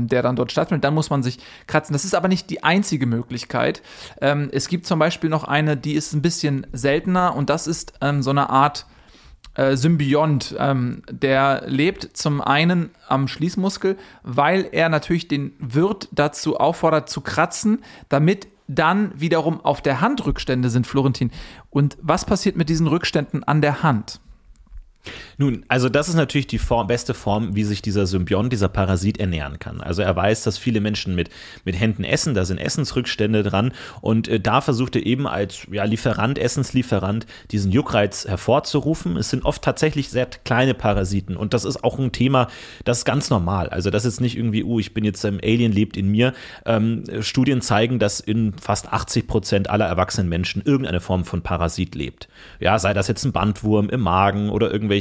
der 0.00 0.22
dann 0.22 0.36
dort 0.36 0.52
stattfindet. 0.52 0.84
Dann 0.84 0.94
muss 0.94 1.10
man 1.10 1.22
sich 1.22 1.38
kratzen. 1.66 1.92
Das 1.92 2.04
ist 2.04 2.14
aber 2.14 2.28
nicht 2.28 2.50
die 2.50 2.62
einzige 2.62 3.06
Möglichkeit. 3.06 3.82
Ähm, 4.20 4.48
es 4.52 4.68
gibt 4.68 4.86
zum 4.86 4.98
Beispiel 4.98 5.30
noch 5.30 5.44
eine, 5.44 5.76
die 5.76 5.94
ist 5.94 6.12
ein 6.12 6.22
bisschen 6.22 6.66
seltener 6.72 7.34
und 7.34 7.50
das 7.50 7.66
ist 7.66 7.94
ähm, 8.00 8.22
so 8.22 8.30
eine 8.30 8.50
Art 8.50 8.86
äh, 9.54 9.76
Symbiont. 9.76 10.54
Ähm, 10.58 11.02
der 11.10 11.64
lebt 11.66 12.16
zum 12.16 12.40
einen 12.40 12.90
am 13.08 13.28
Schließmuskel, 13.28 13.96
weil 14.22 14.68
er 14.72 14.88
natürlich 14.88 15.28
den 15.28 15.52
Wirt 15.58 16.08
dazu 16.12 16.58
auffordert 16.58 17.08
zu 17.08 17.20
kratzen, 17.20 17.82
damit 18.08 18.48
dann 18.68 19.12
wiederum 19.18 19.60
auf 19.64 19.80
der 19.80 20.00
Hand 20.00 20.24
Rückstände 20.24 20.70
sind, 20.70 20.86
Florentin. 20.86 21.30
Und 21.70 21.96
was 22.00 22.24
passiert 22.24 22.56
mit 22.56 22.68
diesen 22.68 22.86
Rückständen 22.86 23.42
an 23.42 23.60
der 23.60 23.82
Hand? 23.82 24.20
Nun, 25.36 25.64
also 25.68 25.88
das 25.88 26.08
ist 26.08 26.14
natürlich 26.14 26.46
die 26.46 26.58
Form, 26.58 26.86
beste 26.86 27.14
Form, 27.14 27.54
wie 27.54 27.64
sich 27.64 27.82
dieser 27.82 28.06
Symbiont, 28.06 28.52
dieser 28.52 28.68
Parasit 28.68 29.18
ernähren 29.18 29.58
kann. 29.58 29.80
Also 29.80 30.02
er 30.02 30.14
weiß, 30.14 30.42
dass 30.42 30.58
viele 30.58 30.80
Menschen 30.80 31.14
mit, 31.14 31.30
mit 31.64 31.78
Händen 31.78 32.04
essen, 32.04 32.34
da 32.34 32.44
sind 32.44 32.58
Essensrückstände 32.58 33.42
dran 33.42 33.72
und 34.00 34.28
äh, 34.28 34.40
da 34.40 34.60
versucht 34.60 34.96
er 34.96 35.06
eben 35.06 35.26
als 35.26 35.66
ja, 35.70 35.84
Lieferant, 35.84 36.38
Essenslieferant, 36.38 37.26
diesen 37.50 37.70
Juckreiz 37.72 38.26
hervorzurufen. 38.26 39.16
Es 39.16 39.30
sind 39.30 39.44
oft 39.44 39.62
tatsächlich 39.62 40.08
sehr 40.08 40.26
kleine 40.26 40.74
Parasiten 40.74 41.36
und 41.36 41.54
das 41.54 41.64
ist 41.64 41.84
auch 41.84 41.98
ein 41.98 42.12
Thema, 42.12 42.48
das 42.84 42.98
ist 42.98 43.04
ganz 43.04 43.30
normal. 43.30 43.68
Also 43.68 43.90
das 43.90 44.04
ist 44.04 44.20
nicht 44.20 44.36
irgendwie, 44.36 44.64
oh, 44.64 44.78
ich 44.78 44.94
bin 44.94 45.04
jetzt 45.04 45.24
ein 45.24 45.40
Alien, 45.42 45.72
lebt 45.72 45.96
in 45.96 46.08
mir. 46.08 46.32
Ähm, 46.66 47.04
Studien 47.20 47.60
zeigen, 47.60 47.98
dass 47.98 48.20
in 48.20 48.54
fast 48.54 48.92
80 48.92 49.26
Prozent 49.26 49.70
aller 49.70 49.86
erwachsenen 49.86 50.28
Menschen 50.28 50.62
irgendeine 50.64 51.00
Form 51.00 51.24
von 51.24 51.42
Parasit 51.42 51.94
lebt. 51.94 52.28
Ja, 52.60 52.78
sei 52.78 52.92
das 52.94 53.08
jetzt 53.08 53.24
ein 53.24 53.32
Bandwurm 53.32 53.88
im 53.88 54.00
Magen 54.00 54.50
oder 54.50 54.70
irgendwelche 54.70 54.97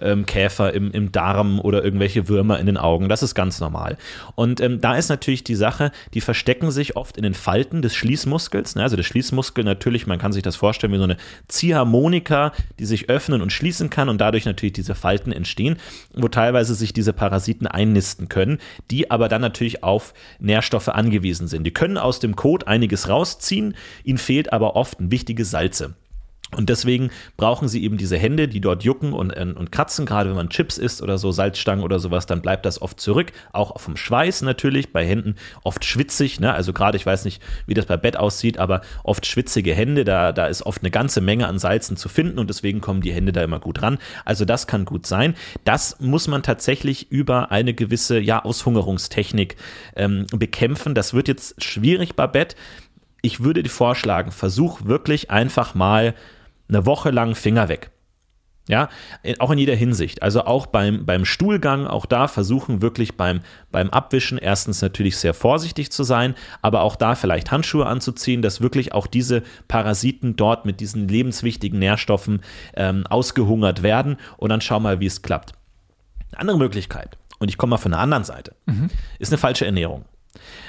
ähm, 0.00 0.26
Käfer 0.26 0.72
im, 0.72 0.90
im 0.92 1.12
Darm 1.12 1.60
oder 1.60 1.84
irgendwelche 1.84 2.28
Würmer 2.28 2.58
in 2.58 2.66
den 2.66 2.76
Augen. 2.76 3.08
Das 3.08 3.22
ist 3.22 3.34
ganz 3.34 3.60
normal. 3.60 3.96
Und 4.34 4.60
ähm, 4.60 4.80
da 4.80 4.96
ist 4.96 5.08
natürlich 5.08 5.44
die 5.44 5.54
Sache, 5.54 5.92
die 6.14 6.20
verstecken 6.20 6.70
sich 6.70 6.96
oft 6.96 7.16
in 7.16 7.22
den 7.22 7.34
Falten 7.34 7.82
des 7.82 7.94
Schließmuskels. 7.94 8.76
Ne? 8.76 8.82
Also 8.82 8.96
der 8.96 9.02
Schließmuskel 9.02 9.64
natürlich, 9.64 10.06
man 10.06 10.18
kann 10.18 10.32
sich 10.32 10.42
das 10.42 10.56
vorstellen 10.56 10.92
wie 10.92 10.98
so 10.98 11.04
eine 11.04 11.16
Ziehharmonika, 11.48 12.52
die 12.78 12.86
sich 12.86 13.08
öffnen 13.08 13.42
und 13.42 13.52
schließen 13.52 13.90
kann 13.90 14.08
und 14.08 14.20
dadurch 14.20 14.44
natürlich 14.44 14.72
diese 14.72 14.94
Falten 14.94 15.32
entstehen, 15.32 15.76
wo 16.14 16.28
teilweise 16.28 16.74
sich 16.74 16.92
diese 16.92 17.12
Parasiten 17.12 17.66
einnisten 17.66 18.28
können, 18.28 18.58
die 18.90 19.10
aber 19.10 19.28
dann 19.28 19.40
natürlich 19.40 19.82
auf 19.82 20.14
Nährstoffe 20.38 20.88
angewiesen 20.88 21.48
sind. 21.48 21.64
Die 21.64 21.74
können 21.74 21.98
aus 21.98 22.20
dem 22.20 22.36
Kot 22.36 22.66
einiges 22.66 23.08
rausziehen, 23.08 23.74
ihnen 24.04 24.18
fehlt 24.18 24.52
aber 24.52 24.76
oft 24.76 25.00
ein 25.00 25.10
wichtige 25.10 25.44
Salze. 25.44 25.94
Und 26.56 26.68
deswegen 26.68 27.10
brauchen 27.36 27.68
sie 27.68 27.82
eben 27.82 27.96
diese 27.96 28.16
Hände, 28.16 28.48
die 28.48 28.60
dort 28.60 28.84
jucken 28.84 29.12
und, 29.12 29.30
äh, 29.30 29.52
und 29.54 29.72
kratzen. 29.72 30.06
Gerade 30.06 30.30
wenn 30.30 30.36
man 30.36 30.50
Chips 30.50 30.78
isst 30.78 31.02
oder 31.02 31.18
so, 31.18 31.32
Salzstangen 31.32 31.84
oder 31.84 31.98
sowas, 31.98 32.26
dann 32.26 32.42
bleibt 32.42 32.64
das 32.64 32.80
oft 32.80 33.00
zurück. 33.00 33.32
Auch 33.52 33.80
vom 33.80 33.96
Schweiß 33.96 34.42
natürlich, 34.42 34.92
bei 34.92 35.06
Händen 35.06 35.34
oft 35.62 35.84
schwitzig. 35.84 36.40
Ne? 36.40 36.52
Also 36.52 36.72
gerade, 36.72 36.96
ich 36.96 37.06
weiß 37.06 37.24
nicht, 37.24 37.42
wie 37.66 37.74
das 37.74 37.86
bei 37.86 37.96
Bett 37.96 38.16
aussieht, 38.16 38.58
aber 38.58 38.82
oft 39.02 39.26
schwitzige 39.26 39.74
Hände, 39.74 40.04
da, 40.04 40.32
da 40.32 40.46
ist 40.46 40.64
oft 40.64 40.82
eine 40.82 40.90
ganze 40.90 41.20
Menge 41.20 41.48
an 41.48 41.58
Salzen 41.58 41.96
zu 41.96 42.08
finden 42.08 42.38
und 42.38 42.48
deswegen 42.48 42.80
kommen 42.80 43.00
die 43.00 43.12
Hände 43.12 43.32
da 43.32 43.42
immer 43.42 43.58
gut 43.58 43.82
ran. 43.82 43.98
Also 44.24 44.44
das 44.44 44.66
kann 44.66 44.84
gut 44.84 45.06
sein. 45.06 45.34
Das 45.64 45.98
muss 46.00 46.28
man 46.28 46.42
tatsächlich 46.42 47.10
über 47.10 47.50
eine 47.50 47.74
gewisse 47.74 48.20
ja, 48.20 48.44
Aushungerungstechnik 48.44 49.56
ähm, 49.96 50.26
bekämpfen. 50.30 50.94
Das 50.94 51.14
wird 51.14 51.28
jetzt 51.28 51.62
schwierig 51.62 52.14
bei 52.14 52.26
Bett. 52.26 52.54
Ich 53.24 53.42
würde 53.42 53.62
dir 53.62 53.70
vorschlagen, 53.70 54.32
versuch 54.32 54.84
wirklich 54.84 55.30
einfach 55.30 55.74
mal 55.74 56.14
eine 56.68 56.84
Woche 56.84 57.10
lang 57.10 57.34
Finger 57.34 57.70
weg. 57.70 57.90
Ja, 58.68 58.90
auch 59.38 59.50
in 59.50 59.56
jeder 59.56 59.74
Hinsicht. 59.74 60.22
Also 60.22 60.44
auch 60.44 60.66
beim, 60.66 61.06
beim 61.06 61.24
Stuhlgang, 61.24 61.86
auch 61.86 62.04
da 62.04 62.28
versuchen 62.28 62.82
wirklich 62.82 63.16
beim, 63.16 63.40
beim 63.72 63.88
Abwischen 63.88 64.36
erstens 64.36 64.82
natürlich 64.82 65.16
sehr 65.16 65.32
vorsichtig 65.32 65.90
zu 65.90 66.02
sein, 66.02 66.34
aber 66.60 66.82
auch 66.82 66.96
da 66.96 67.14
vielleicht 67.14 67.50
Handschuhe 67.50 67.86
anzuziehen, 67.86 68.42
dass 68.42 68.60
wirklich 68.60 68.92
auch 68.92 69.06
diese 69.06 69.42
Parasiten 69.68 70.36
dort 70.36 70.66
mit 70.66 70.80
diesen 70.80 71.08
lebenswichtigen 71.08 71.78
Nährstoffen 71.78 72.42
ähm, 72.74 73.06
ausgehungert 73.06 73.82
werden 73.82 74.18
und 74.36 74.50
dann 74.50 74.60
schau 74.60 74.80
mal, 74.80 75.00
wie 75.00 75.06
es 75.06 75.22
klappt. 75.22 75.52
Eine 76.32 76.40
andere 76.40 76.58
Möglichkeit, 76.58 77.16
und 77.38 77.48
ich 77.48 77.56
komme 77.56 77.70
mal 77.70 77.78
von 77.78 77.92
der 77.92 78.00
anderen 78.00 78.24
Seite, 78.24 78.54
ist 79.18 79.32
eine 79.32 79.38
falsche 79.38 79.64
Ernährung. 79.64 80.04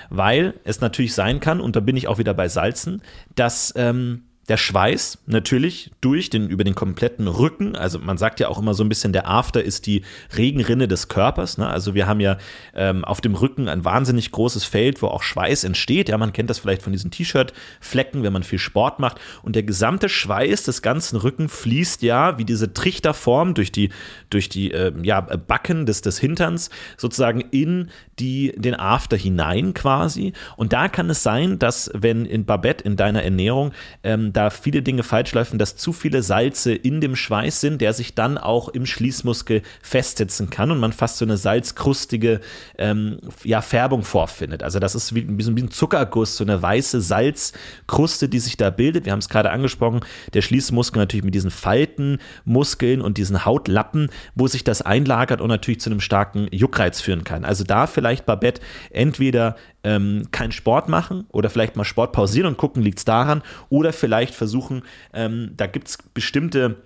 Weil 0.09 0.55
es 0.63 0.81
natürlich 0.81 1.13
sein 1.13 1.39
kann, 1.39 1.59
und 1.59 1.75
da 1.75 1.79
bin 1.79 1.97
ich 1.97 2.07
auch 2.07 2.17
wieder 2.17 2.33
bei 2.33 2.47
Salzen, 2.47 3.01
dass 3.35 3.73
ähm, 3.75 4.23
der 4.47 4.57
Schweiß 4.57 5.19
natürlich 5.25 5.91
durch 6.01 6.29
den, 6.29 6.49
über 6.49 6.63
den 6.63 6.75
kompletten 6.75 7.27
Rücken, 7.27 7.75
also 7.75 7.97
man 7.97 8.17
sagt 8.17 8.39
ja 8.39 8.47
auch 8.47 8.59
immer 8.59 8.75
so 8.75 8.83
ein 8.83 8.89
bisschen, 8.89 9.11
der 9.11 9.27
After 9.27 9.63
ist 9.63 9.87
die 9.87 10.03
Regenrinne 10.37 10.87
des 10.87 11.07
Körpers. 11.07 11.57
Ne? 11.57 11.67
Also 11.67 11.95
wir 11.95 12.05
haben 12.05 12.19
ja 12.19 12.37
ähm, 12.75 13.03
auf 13.03 13.21
dem 13.21 13.33
Rücken 13.33 13.67
ein 13.67 13.83
wahnsinnig 13.85 14.31
großes 14.31 14.63
Feld, 14.63 15.01
wo 15.01 15.07
auch 15.07 15.23
Schweiß 15.23 15.63
entsteht. 15.63 16.09
Ja, 16.09 16.17
man 16.17 16.31
kennt 16.31 16.49
das 16.49 16.59
vielleicht 16.59 16.83
von 16.83 16.93
diesen 16.93 17.09
T-Shirt-Flecken, 17.09 18.21
wenn 18.21 18.33
man 18.33 18.43
viel 18.43 18.59
Sport 18.59 18.99
macht. 18.99 19.19
Und 19.41 19.55
der 19.55 19.63
gesamte 19.63 20.09
Schweiß 20.09 20.63
des 20.63 20.83
ganzen 20.83 21.17
Rücken 21.17 21.49
fließt 21.49 22.03
ja 22.03 22.37
wie 22.37 22.45
diese 22.45 22.71
Trichterform 22.73 23.55
durch 23.55 23.71
die, 23.71 23.89
durch 24.29 24.49
die 24.49 24.71
ähm, 24.71 25.03
ja, 25.03 25.21
Backen 25.21 25.87
des, 25.87 26.01
des 26.01 26.19
Hinterns 26.19 26.69
sozusagen 26.97 27.41
in 27.41 27.89
die, 28.19 28.53
den 28.55 28.75
After 28.75 29.17
hinein 29.17 29.73
quasi. 29.73 30.33
Und 30.55 30.71
da 30.71 30.87
kann 30.87 31.09
es 31.09 31.23
sein, 31.23 31.57
dass 31.57 31.89
wenn 31.93 32.25
in 32.25 32.45
Babette 32.45 32.83
in 32.83 32.95
deiner 32.95 33.23
Ernährung 33.23 33.71
ähm, 34.03 34.33
da 34.35 34.49
viele 34.49 34.81
Dinge 34.81 35.03
falsch 35.03 35.33
laufen, 35.33 35.57
dass 35.57 35.75
zu 35.75 35.93
viele 35.93 36.21
Salze 36.23 36.73
in 36.73 37.01
dem 37.01 37.15
Schweiß 37.15 37.61
sind, 37.61 37.81
der 37.81 37.93
sich 37.93 38.15
dann 38.15 38.37
auch 38.37 38.69
im 38.69 38.85
Schließmuskel 38.85 39.61
festsetzen 39.81 40.49
kann 40.49 40.71
und 40.71 40.79
man 40.79 40.93
fast 40.93 41.17
so 41.17 41.25
eine 41.25 41.37
salzkrustige 41.37 42.41
ähm, 42.77 43.19
ja, 43.43 43.61
Färbung 43.61 44.03
vorfindet. 44.03 44.63
Also 44.63 44.79
das 44.79 44.95
ist 44.95 45.15
wie, 45.15 45.25
wie 45.27 45.43
so 45.43 45.51
ein 45.51 45.71
Zuckerguss, 45.71 46.37
so 46.37 46.43
eine 46.43 46.61
weiße 46.61 47.01
Salzkruste, 47.01 48.29
die 48.29 48.39
sich 48.39 48.57
da 48.57 48.69
bildet. 48.69 49.05
Wir 49.05 49.11
haben 49.11 49.19
es 49.19 49.29
gerade 49.29 49.51
angesprochen, 49.51 50.01
der 50.33 50.41
Schließmuskel 50.41 50.99
natürlich 50.99 51.25
mit 51.25 51.35
diesen 51.35 51.51
Faltenmuskeln 51.51 53.01
und 53.01 53.17
diesen 53.17 53.45
Hautlappen, 53.45 54.09
wo 54.35 54.47
sich 54.47 54.63
das 54.63 54.81
einlagert 54.81 55.41
und 55.41 55.49
natürlich 55.49 55.79
zu 55.79 55.89
einem 55.89 56.01
starken 56.01 56.47
Juckreiz 56.51 57.01
führen 57.01 57.23
kann. 57.23 57.45
Also 57.45 57.63
da 57.63 57.87
vielleicht 57.87 58.25
Babette 58.25 58.61
entweder 58.91 59.55
ähm, 59.85 60.27
keinen 60.31 60.51
Sport 60.51 60.89
machen 60.89 61.25
oder 61.31 61.49
vielleicht 61.49 61.75
mal 61.77 61.85
Sport 61.85 62.11
pausieren 62.11 62.47
und 62.47 62.57
gucken, 62.57 62.81
liegt 62.81 62.97
es 62.97 63.05
daran 63.05 63.41
oder 63.69 63.93
vielleicht 63.93 64.35
versuchen, 64.35 64.81
ähm, 65.13 65.51
da 65.55 65.67
gibt 65.67 65.87
es 65.87 65.97
bestimmte 66.13 66.77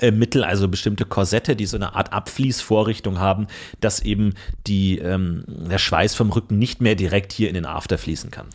äh, 0.00 0.12
Mittel, 0.12 0.44
also 0.44 0.68
bestimmte 0.68 1.04
Korsette, 1.04 1.56
die 1.56 1.66
so 1.66 1.76
eine 1.76 1.94
Art 1.94 2.12
Abfließvorrichtung 2.12 3.18
haben, 3.18 3.48
dass 3.80 4.00
eben 4.00 4.34
die, 4.66 4.98
ähm, 4.98 5.44
der 5.46 5.78
Schweiß 5.78 6.14
vom 6.14 6.30
Rücken 6.30 6.58
nicht 6.58 6.80
mehr 6.80 6.94
direkt 6.94 7.32
hier 7.32 7.48
in 7.48 7.54
den 7.54 7.66
After 7.66 7.98
fließen 7.98 8.30
kann. 8.30 8.46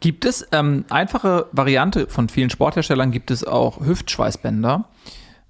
Gibt 0.00 0.24
es 0.24 0.46
ähm, 0.52 0.86
einfache 0.88 1.46
Variante 1.52 2.06
von 2.08 2.30
vielen 2.30 2.48
Sportherstellern 2.48 3.10
gibt 3.10 3.30
es 3.30 3.44
auch 3.44 3.84
Hüftschweißbänder. 3.84 4.86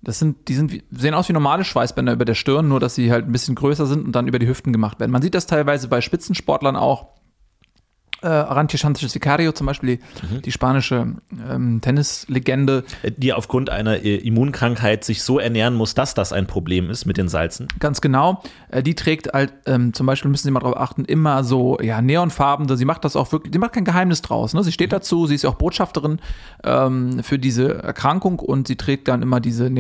Das 0.03 0.19
sind, 0.19 0.49
die 0.49 0.55
sind, 0.55 0.83
sehen 0.91 1.15
aus 1.15 1.29
wie 1.29 1.35
normale 1.35 1.65
Schweißbänder 1.65 2.15
über 2.15 2.25
der 2.25 2.35
Stirn, 2.35 2.69
nur 2.69 2.81
dass 2.81 2.95
sie 2.95 3.13
halt 3.13 3.27
ein 3.27 3.33
bisschen 3.33 3.55
größer 3.55 3.87
sind 3.87 4.05
und 4.05 4.13
dann 4.13 4.29
über 4.29 4.39
die 4.39 4.49
Hüften 4.49 4.73
gemacht 4.73 4.99
werden. 4.99 5.11
Man 5.11 5.21
sieht 5.21 5.35
das 5.35 5.47
teilweise 5.47 5.89
bei 5.89 6.01
Spitzensportlern 6.01 6.77
auch. 6.77 7.09
Äh, 8.23 8.27
Arantia 8.27 8.79
Sanchez 8.79 9.15
Vicario 9.15 9.53
zum 9.53 9.67
Beispiel, 9.67 9.97
die, 9.97 10.27
Mhm. 10.35 10.43
die 10.43 10.53
spanische 10.53 11.15
ähm, 11.51 11.81
Tennislegende, 11.81 12.85
Die 13.17 13.33
aufgrund 13.33 13.71
einer 13.71 14.03
äh, 14.05 14.17
Immunkrankheit 14.17 15.05
sich 15.05 15.23
so 15.23 15.39
ernähren 15.39 15.75
muss, 15.75 15.95
dass 15.95 16.15
das 16.15 16.33
ein 16.33 16.47
Problem 16.47 16.91
ist 16.91 17.07
mit 17.07 17.17
den 17.17 17.29
Salzen. 17.29 17.69
ganz 17.79 18.01
genau. 18.01 18.43
Äh, 18.71 18.83
die 18.83 18.95
trägt 18.95 19.33
halt, 19.33 19.53
ähm, 19.67 19.93
zum 19.95 20.07
Beispiel 20.07 20.31
müssen 20.31 20.45
Sie 20.45 20.51
mal 20.51 20.61
darauf 20.61 20.77
achten, 20.77 21.05
immer 21.05 21.45
so 21.45 21.79
ja, 21.81 22.03
Neonfarben. 22.03 22.69
Sie 22.77 22.85
macht 22.85 23.05
das 23.05 23.17
auch 23.17 23.33
wirklich, 23.33 23.53
sie 23.53 23.59
macht 23.59 23.73
kein 23.73 23.85
Geheimnis 23.85 24.23
draus. 24.23 24.55
Ne? 24.55 24.63
Sie 24.65 24.73
steht 24.73 24.93
dazu, 24.93 25.27
sie 25.27 25.35
ist 25.35 25.43
ja 25.43 25.51
auch 25.51 25.55
Botschafterin 25.55 26.19
ähm, 26.65 27.23
für 27.23 27.39
diese 27.39 27.75
Erkrankung 27.83 28.39
und 28.39 28.69
sie 28.69 28.77
trägt 28.77 29.09
dann 29.09 29.23
immer 29.23 29.41
diese 29.41 29.71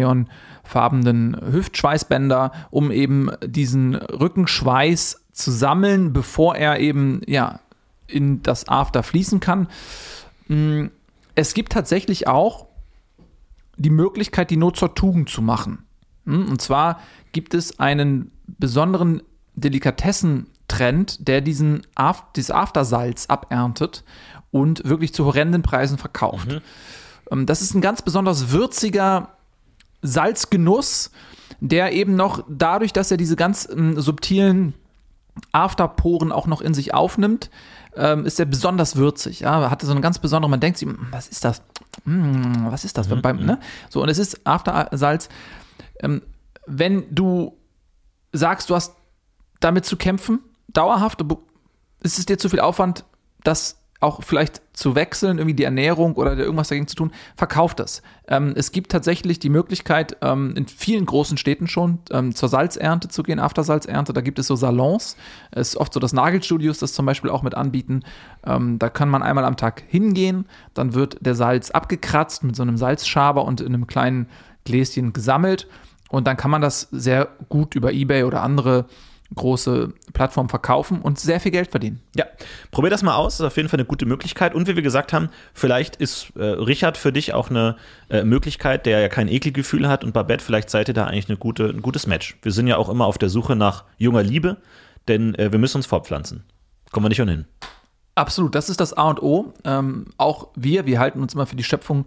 neonfarbenen 0.65 1.37
Hüftschweißbänder, 1.53 2.53
um 2.71 2.91
eben 2.91 3.31
diesen 3.47 3.95
Rückenschweiß 3.97 5.21
zu 5.33 5.51
sammeln, 5.51 6.13
bevor 6.13 6.57
er 6.57 6.79
eben 6.81 7.21
ja 7.27 7.61
in 8.11 8.43
das 8.43 8.69
After 8.69 9.03
fließen 9.03 9.41
kann. 9.41 9.69
Mm, 10.49 10.87
Es 11.35 11.55
gibt 11.55 11.73
tatsächlich 11.73 12.27
auch 12.29 12.67
die 13.77 13.91
Möglichkeit, 13.91 14.51
die 14.51 14.57
Not 14.57 14.77
zur 14.77 14.95
Tugend 14.95 15.31
zu 15.31 15.41
machen. 15.43 15.85
Hm, 16.27 16.49
Und 16.51 16.61
zwar 16.61 17.01
gibt 17.33 17.55
es 17.55 17.79
einen 17.79 18.31
besonderen 18.47 19.23
Delikatessentrend, 19.55 21.27
der 21.29 21.41
diesen 21.41 21.83
Af 21.95 22.25
dieses 22.37 22.51
Aftersalz 22.51 23.27
aberntet 23.27 24.05
und 24.51 24.85
wirklich 24.85 25.15
zu 25.15 25.25
horrenden 25.25 25.63
Preisen 25.63 25.99
verkauft. 25.99 26.61
Ähm, 27.31 27.47
Das 27.47 27.63
ist 27.63 27.75
ein 27.75 27.81
ganz 27.81 28.03
besonders 28.03 28.51
würziger 28.51 29.37
Salzgenuss, 30.03 31.11
der 31.61 31.93
eben 31.93 32.17
noch 32.17 32.45
dadurch, 32.49 32.93
dass 32.93 33.11
er 33.11 33.17
diese 33.17 33.37
ganz 33.37 33.69
ähm, 33.71 34.01
subtilen 34.01 34.75
Afterporen 35.53 36.33
auch 36.33 36.47
noch 36.47 36.61
in 36.61 36.75
sich 36.75 36.93
aufnimmt, 36.95 37.51
ähm, 37.97 38.27
ist 38.27 38.39
er 38.39 38.47
besonders 38.47 38.97
würzig. 38.97 39.41
Ja, 39.41 39.71
hatte 39.71 39.87
so 39.87 39.93
eine 39.93 40.01
ganz 40.01 40.19
besondere, 40.19 40.51
man 40.51 40.61
denkt 40.61 40.79
sich, 40.79 40.89
"Mm, 40.89 41.09
was 41.11 41.29
ist 41.29 41.45
das? 41.45 41.63
Mm, 42.05 42.67
was 42.71 42.85
ist 42.85 42.97
das? 42.97 43.09
Beim, 43.09 43.45
ne? 43.45 43.59
So, 43.89 44.03
und 44.03 44.09
es 44.09 44.19
ist 44.19 44.47
Aftersalz. 44.47 45.29
Ähm, 46.01 46.23
wenn 46.67 47.15
du 47.15 47.57
sagst, 48.33 48.71
du 48.71 48.75
hast 48.75 48.95
damit 49.59 49.85
zu 49.85 49.97
kämpfen, 49.97 50.41
dauerhaft, 50.69 51.21
ist 52.03 52.19
es 52.19 52.27
dir 52.27 52.39
zu 52.39 52.49
viel 52.49 52.61
Aufwand, 52.61 53.05
das 53.43 53.77
auch 54.01 54.23
vielleicht 54.23 54.63
zu 54.73 54.95
wechseln, 54.95 55.39
irgendwie 55.39 55.55
die 55.55 55.65
Ernährung 55.65 56.15
oder 56.15 56.37
irgendwas 56.37 56.69
dagegen 56.69 56.89
zu 56.89 56.97
tun, 56.97 57.13
verkauf 57.37 57.75
das. 57.75 58.03
Ähm, 58.29 58.55
es 58.57 58.73
gibt 58.73 58.91
tatsächlich 58.91 59.39
die 59.39 59.51
Möglichkeit, 59.51 60.17
ähm, 60.23 60.55
in 60.57 60.67
vielen 60.67 61.05
großen 61.05 61.37
Städten 61.37 61.69
schon 61.69 61.99
ähm, 62.11 62.35
zur 62.35 62.49
Salzernte 62.49 63.09
zu 63.09 63.23
gehen, 63.23 63.39
Aftersalzernte. 63.39 64.15
Da 64.15 64.23
gibt 64.23 64.39
es 64.39 64.47
so 64.47 64.57
Salons. 64.57 65.17
Es 65.51 65.71
ist 65.71 65.77
oft 65.77 65.93
so, 65.93 66.01
dass 66.01 66.15
Nagelstudios 66.15 66.79
das 66.79 66.95
zum 66.95 67.05
Beispiel 67.05 67.31
auch 67.31 67.43
mit 67.43 67.55
anbieten. 67.55 68.03
Ähm, 68.45 68.79
da 68.79 68.89
kann 68.89 69.11
man 69.11 69.23
einmal 69.23 69.45
am 69.45 69.59
Tag 69.59 69.83
hingehen, 69.87 70.47
dann 70.73 70.95
wird 70.95 71.19
der 71.21 71.35
Salz 71.35 71.71
abgekratzt 71.71 72.43
mit 72.43 72.57
so 72.57 72.63
einem 72.63 72.79
Salzschaber 72.79 73.45
und 73.45 73.61
in 73.61 73.75
einem 73.75 73.87
kleinen 73.87 74.29
Gläschen 74.65 75.13
gesammelt. 75.13 75.69
Und 76.09 76.27
dann 76.27 76.37
kann 76.37 76.51
man 76.51 76.63
das 76.63 76.89
sehr 76.91 77.29
gut 77.51 77.75
über 77.75 77.93
Ebay 77.93 78.25
oder 78.25 78.43
andere 78.43 78.87
große 79.35 79.93
Plattformen 80.13 80.49
verkaufen 80.49 81.01
und 81.01 81.19
sehr 81.19 81.41
viel 81.41 81.53
Geld 81.53 81.71
verdienen. 81.71 82.01
Ja, 82.17 82.25
probier 82.71 82.91
das 82.91 83.03
mal 83.03 83.15
aus, 83.15 83.35
ist 83.35 83.47
auf 83.47 83.57
jeden 83.57 83.69
Fall 83.69 83.79
eine 83.79 83.87
gute 83.87 84.07
Möglichkeit. 84.07 84.55
Und 84.55 84.67
wie 84.67 84.77
wir 84.77 84.83
gesagt 84.83 85.13
haben, 85.13 85.29
vielleicht 85.55 85.97
ist 85.97 86.33
äh, 86.37 86.43
Richard 86.43 86.97
für 86.97 87.13
dich 87.13 87.33
auch 87.33 87.51
eine 87.51 87.77
äh, 88.09 88.25
Möglichkeit, 88.25 88.87
der 88.87 89.01
ja 89.01 89.09
kein 89.09 89.29
Ekelgefühl 89.29 89.89
hat. 89.89 90.05
Und 90.05 90.13
Babette, 90.13 90.45
vielleicht 90.45 90.71
seid 90.71 90.89
ihr 90.89 90.95
da 90.95 91.07
eigentlich 91.07 91.29
eine 91.29 91.39
gute, 91.39 91.69
ein 91.69 91.83
gutes 91.83 92.07
Match. 92.07 92.37
Wir 92.43 92.53
sind 92.53 92.67
ja 92.67 92.77
auch 92.77 92.89
immer 92.89 93.07
auf 93.07 93.19
der 93.19 93.29
Suche 93.29 93.55
nach 93.55 93.85
junger 93.99 94.23
Liebe, 94.23 94.57
denn 95.09 95.35
äh, 95.37 95.53
wir 95.53 95.59
müssen 95.59 95.79
uns 95.79 95.87
fortpflanzen. 95.87 96.45
Kommen 96.91 97.05
wir 97.05 97.11
nicht 97.11 97.23
ohnehin. 97.23 97.47
Absolut, 98.17 98.55
das 98.55 98.69
ist 98.69 98.81
das 98.81 98.93
A 98.93 99.09
und 99.09 99.23
O. 99.23 99.55
Ähm, 99.65 100.07
auch 100.17 100.49
wir, 100.57 100.87
wir 100.87 100.99
halten 100.99 101.23
uns 101.23 101.35
immer 101.35 101.47
für 101.47 101.57
die 101.57 101.65
Schöpfung, 101.65 102.07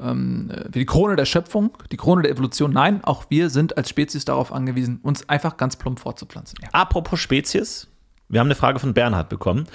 ähm, 0.00 0.50
äh, 0.50 0.64
für 0.64 0.78
die 0.78 0.86
Krone 0.86 1.16
der 1.16 1.24
Schöpfung, 1.24 1.76
die 1.90 1.96
Krone 1.96 2.22
der 2.22 2.30
Evolution. 2.30 2.72
Nein, 2.72 3.02
auch 3.04 3.26
wir 3.28 3.50
sind 3.50 3.76
als 3.76 3.88
Spezies 3.88 4.24
darauf 4.24 4.52
angewiesen, 4.52 5.00
uns 5.02 5.28
einfach 5.28 5.56
ganz 5.56 5.76
plump 5.76 6.00
fortzupflanzen. 6.00 6.58
Ja. 6.62 6.68
Apropos 6.72 7.20
Spezies, 7.20 7.88
wir 8.28 8.40
haben 8.40 8.48
eine 8.48 8.54
Frage 8.54 8.78
von 8.78 8.94
Bernhard 8.94 9.28
bekommen. 9.28 9.66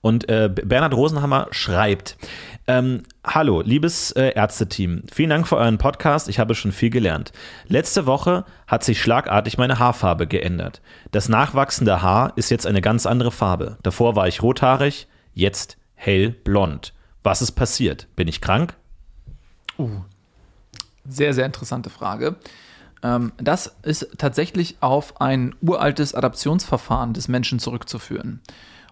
Und 0.00 0.28
äh, 0.28 0.48
Bernhard 0.48 0.94
Rosenhammer 0.94 1.48
schreibt: 1.50 2.16
ähm, 2.68 3.02
Hallo, 3.26 3.62
liebes 3.62 4.12
äh, 4.12 4.30
Ärzteteam, 4.30 5.02
vielen 5.12 5.30
Dank 5.30 5.48
für 5.48 5.56
euren 5.56 5.78
Podcast. 5.78 6.28
Ich 6.28 6.38
habe 6.38 6.54
schon 6.54 6.70
viel 6.70 6.90
gelernt. 6.90 7.32
Letzte 7.66 8.06
Woche 8.06 8.44
hat 8.68 8.84
sich 8.84 9.02
schlagartig 9.02 9.58
meine 9.58 9.80
Haarfarbe 9.80 10.28
geändert. 10.28 10.82
Das 11.10 11.28
nachwachsende 11.28 12.00
Haar 12.00 12.32
ist 12.36 12.50
jetzt 12.50 12.66
eine 12.66 12.80
ganz 12.80 13.06
andere 13.06 13.32
Farbe. 13.32 13.78
Davor 13.82 14.14
war 14.14 14.28
ich 14.28 14.40
rothaarig, 14.40 15.08
jetzt 15.34 15.78
hellblond. 15.94 16.94
Was 17.24 17.42
ist 17.42 17.52
passiert? 17.52 18.06
Bin 18.14 18.28
ich 18.28 18.40
krank? 18.40 18.76
Sehr, 21.08 21.32
sehr 21.32 21.46
interessante 21.46 21.90
Frage. 21.90 22.36
Ähm, 23.02 23.32
das 23.38 23.76
ist 23.82 24.08
tatsächlich 24.18 24.76
auf 24.80 25.20
ein 25.20 25.54
uraltes 25.62 26.14
Adaptionsverfahren 26.14 27.14
des 27.14 27.28
Menschen 27.28 27.58
zurückzuführen. 27.58 28.40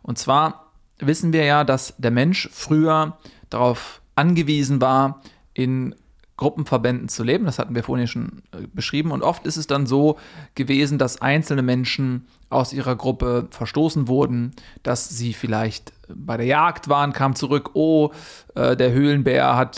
Und 0.02 0.18
zwar 0.18 0.72
wissen 0.98 1.32
wir 1.32 1.44
ja, 1.44 1.64
dass 1.64 1.94
der 1.98 2.10
Mensch 2.10 2.48
früher 2.52 3.18
darauf 3.50 4.00
angewiesen 4.14 4.80
war, 4.80 5.20
in 5.52 5.94
Gruppenverbänden 6.36 7.08
zu 7.08 7.22
leben. 7.22 7.46
Das 7.46 7.58
hatten 7.58 7.74
wir 7.74 7.82
vorhin 7.82 8.06
schon 8.06 8.42
äh, 8.52 8.66
beschrieben. 8.72 9.10
Und 9.10 9.22
oft 9.22 9.46
ist 9.46 9.56
es 9.56 9.66
dann 9.66 9.86
so 9.86 10.18
gewesen, 10.54 10.98
dass 10.98 11.22
einzelne 11.22 11.62
Menschen 11.62 12.26
aus 12.50 12.72
ihrer 12.72 12.94
Gruppe 12.94 13.48
verstoßen 13.50 14.06
wurden, 14.06 14.52
dass 14.82 15.08
sie 15.08 15.32
vielleicht 15.32 15.92
bei 16.08 16.36
der 16.36 16.46
Jagd 16.46 16.88
waren, 16.88 17.12
kam 17.12 17.34
zurück, 17.34 17.70
oh, 17.74 18.12
äh, 18.54 18.76
der 18.76 18.92
Höhlenbär 18.92 19.56
hat 19.56 19.76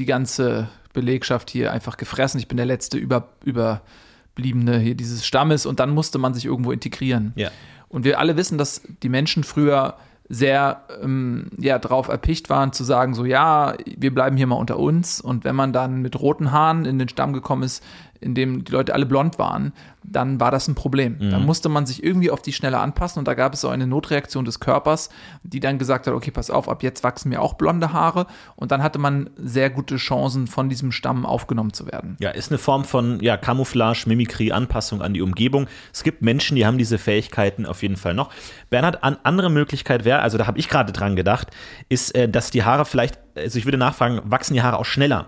die 0.00 0.06
ganze 0.06 0.68
Belegschaft 0.94 1.50
hier 1.50 1.72
einfach 1.72 1.98
gefressen. 1.98 2.40
Ich 2.40 2.48
bin 2.48 2.56
der 2.56 2.66
letzte 2.66 2.96
über, 2.98 3.28
Überbliebene 3.44 4.78
hier 4.78 4.94
dieses 4.94 5.26
Stammes 5.26 5.66
und 5.66 5.78
dann 5.78 5.90
musste 5.90 6.18
man 6.18 6.32
sich 6.34 6.46
irgendwo 6.46 6.72
integrieren. 6.72 7.32
Ja. 7.36 7.50
Und 7.88 8.04
wir 8.04 8.18
alle 8.18 8.36
wissen, 8.36 8.56
dass 8.56 8.82
die 9.02 9.08
Menschen 9.10 9.44
früher 9.44 9.96
sehr 10.28 10.84
ähm, 11.02 11.50
ja, 11.58 11.78
drauf 11.78 12.08
erpicht 12.08 12.48
waren, 12.50 12.72
zu 12.72 12.84
sagen, 12.84 13.14
so 13.14 13.24
ja, 13.24 13.74
wir 13.84 14.14
bleiben 14.14 14.36
hier 14.36 14.46
mal 14.46 14.56
unter 14.56 14.78
uns. 14.78 15.20
Und 15.20 15.44
wenn 15.44 15.56
man 15.56 15.72
dann 15.72 16.02
mit 16.02 16.18
roten 16.18 16.50
Haaren 16.52 16.86
in 16.86 16.98
den 16.98 17.08
Stamm 17.08 17.32
gekommen 17.32 17.64
ist, 17.64 17.84
in 18.20 18.34
dem 18.34 18.64
die 18.64 18.72
Leute 18.72 18.94
alle 18.94 19.06
blond 19.06 19.38
waren, 19.38 19.72
dann 20.02 20.40
war 20.40 20.50
das 20.50 20.66
ein 20.68 20.74
Problem. 20.74 21.18
Dann 21.30 21.44
musste 21.44 21.68
man 21.68 21.86
sich 21.86 22.02
irgendwie 22.02 22.30
auf 22.30 22.42
die 22.42 22.52
Schnelle 22.52 22.78
anpassen 22.78 23.18
und 23.18 23.28
da 23.28 23.34
gab 23.34 23.54
es 23.54 23.60
so 23.60 23.68
eine 23.68 23.86
Notreaktion 23.86 24.44
des 24.44 24.60
Körpers, 24.60 25.10
die 25.42 25.60
dann 25.60 25.78
gesagt 25.78 26.06
hat, 26.06 26.14
okay, 26.14 26.30
pass 26.30 26.50
auf, 26.50 26.68
ab 26.68 26.82
jetzt 26.82 27.04
wachsen 27.04 27.28
mir 27.28 27.40
auch 27.40 27.54
blonde 27.54 27.92
Haare 27.92 28.26
und 28.56 28.72
dann 28.72 28.82
hatte 28.82 28.98
man 28.98 29.30
sehr 29.36 29.70
gute 29.70 29.96
Chancen, 29.96 30.46
von 30.46 30.68
diesem 30.68 30.92
Stamm 30.92 31.26
aufgenommen 31.26 31.72
zu 31.72 31.86
werden. 31.86 32.16
Ja, 32.20 32.30
ist 32.30 32.50
eine 32.50 32.58
Form 32.58 32.84
von 32.84 33.20
ja, 33.20 33.36
Camouflage, 33.36 34.04
Mimikrie, 34.06 34.52
Anpassung 34.52 35.02
an 35.02 35.14
die 35.14 35.22
Umgebung. 35.22 35.66
Es 35.92 36.02
gibt 36.02 36.22
Menschen, 36.22 36.56
die 36.56 36.66
haben 36.66 36.78
diese 36.78 36.98
Fähigkeiten 36.98 37.66
auf 37.66 37.82
jeden 37.82 37.96
Fall 37.96 38.14
noch. 38.14 38.30
Bernhard, 38.70 39.04
an 39.04 39.18
andere 39.22 39.50
Möglichkeit 39.50 40.04
wäre, 40.04 40.20
also 40.20 40.38
da 40.38 40.46
habe 40.46 40.58
ich 40.58 40.68
gerade 40.68 40.92
dran 40.92 41.16
gedacht, 41.16 41.48
ist, 41.88 42.14
äh, 42.14 42.28
dass 42.28 42.50
die 42.50 42.64
Haare 42.64 42.84
vielleicht, 42.84 43.18
also 43.34 43.58
ich 43.58 43.64
würde 43.64 43.78
nachfragen, 43.78 44.20
wachsen 44.24 44.54
die 44.54 44.62
Haare 44.62 44.78
auch 44.78 44.84
schneller? 44.84 45.26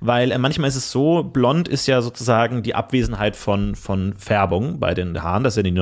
Weil 0.00 0.30
äh, 0.30 0.38
manchmal 0.38 0.68
ist 0.68 0.76
es 0.76 0.90
so, 0.90 1.22
blond 1.22 1.68
ist 1.68 1.86
ja 1.86 2.02
sozusagen 2.02 2.62
die 2.62 2.74
Abwesenheit 2.74 3.36
von, 3.36 3.74
von 3.74 4.14
Färbung 4.14 4.80
bei 4.80 4.94
den 4.94 5.22
Haaren, 5.22 5.44
das 5.44 5.54
ist 5.54 5.56
ja 5.58 5.62
die 5.62 5.72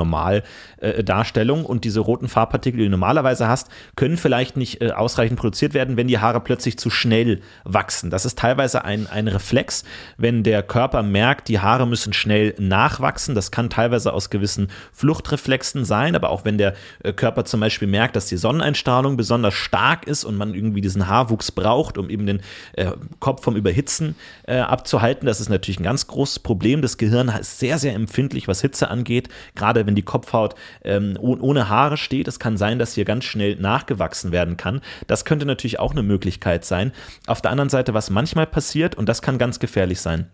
Normaldarstellung 1.08 1.64
und 1.64 1.84
diese 1.84 2.00
roten 2.00 2.28
Farbpartikel, 2.28 2.78
die 2.78 2.84
du 2.84 2.90
normalerweise 2.90 3.48
hast, 3.48 3.68
können 3.96 4.16
vielleicht 4.16 4.56
nicht 4.56 4.80
äh, 4.80 4.90
ausreichend 4.90 5.38
produziert 5.38 5.74
werden, 5.74 5.96
wenn 5.96 6.08
die 6.08 6.18
Haare 6.18 6.40
plötzlich 6.40 6.78
zu 6.78 6.90
schnell 6.90 7.40
wachsen. 7.64 8.10
Das 8.10 8.24
ist 8.24 8.38
teilweise 8.38 8.84
ein, 8.84 9.06
ein 9.06 9.28
Reflex, 9.28 9.84
wenn 10.16 10.42
der 10.42 10.62
Körper 10.62 11.02
merkt, 11.02 11.48
die 11.48 11.60
Haare 11.60 11.86
müssen 11.86 12.12
schnell 12.12 12.54
nachwachsen. 12.58 13.34
Das 13.34 13.50
kann 13.50 13.70
teilweise 13.70 14.12
aus 14.12 14.30
gewissen 14.30 14.68
Fluchtreflexen 14.92 15.84
sein, 15.84 16.14
aber 16.14 16.30
auch 16.30 16.44
wenn 16.44 16.58
der 16.58 16.74
äh, 17.02 17.12
Körper 17.12 17.44
zum 17.44 17.60
Beispiel 17.60 17.88
merkt, 17.88 18.16
dass 18.16 18.26
die 18.26 18.36
Sonneneinstrahlung 18.36 19.16
besonders 19.16 19.54
stark 19.54 20.06
ist 20.06 20.24
und 20.24 20.36
man 20.36 20.54
irgendwie 20.54 20.80
diesen 20.80 21.08
Haarwuchs 21.08 21.52
braucht, 21.52 21.98
um 21.98 22.10
eben 22.10 22.26
den 22.26 22.40
äh, 22.74 22.92
Kopf 23.20 23.42
vom 23.42 23.56
Überhitzen 23.56 24.14
äh, 24.46 24.58
abzuhalten. 24.58 25.26
Das 25.26 25.40
ist 25.40 25.48
natürlich 25.48 25.80
ein 25.80 25.84
ganz 25.84 26.06
großes 26.06 26.40
Problem. 26.40 26.82
Das 26.82 26.98
Gehirn 26.98 27.28
ist 27.28 27.58
sehr, 27.58 27.78
sehr 27.78 27.94
empfindlich, 27.94 28.48
was 28.48 28.60
Hitze 28.60 28.88
angeht, 28.88 29.28
gerade 29.54 29.86
wenn 29.86 29.94
die 29.94 30.02
Kopfhaut 30.02 30.54
ähm, 30.84 31.16
oh- 31.20 31.38
ohne 31.40 31.68
Haare 31.68 31.96
steht. 31.96 32.28
Es 32.28 32.38
kann 32.38 32.56
sein, 32.56 32.78
dass 32.78 32.94
hier 32.94 33.04
ganz 33.04 33.24
schnell 33.24 33.56
nachgewachsen 33.56 34.32
werden 34.32 34.56
kann. 34.56 34.80
Das 35.06 35.24
könnte 35.24 35.46
natürlich 35.46 35.78
auch 35.78 35.92
eine 35.92 36.02
Möglichkeit 36.02 36.64
sein. 36.64 36.92
Auf 37.26 37.42
der 37.42 37.50
anderen 37.50 37.70
Seite, 37.70 37.94
was 37.94 38.10
manchmal 38.10 38.46
passiert, 38.46 38.94
und 38.94 39.08
das 39.08 39.22
kann 39.22 39.38
ganz 39.38 39.58
gefährlich 39.58 40.00
sein, 40.00 40.30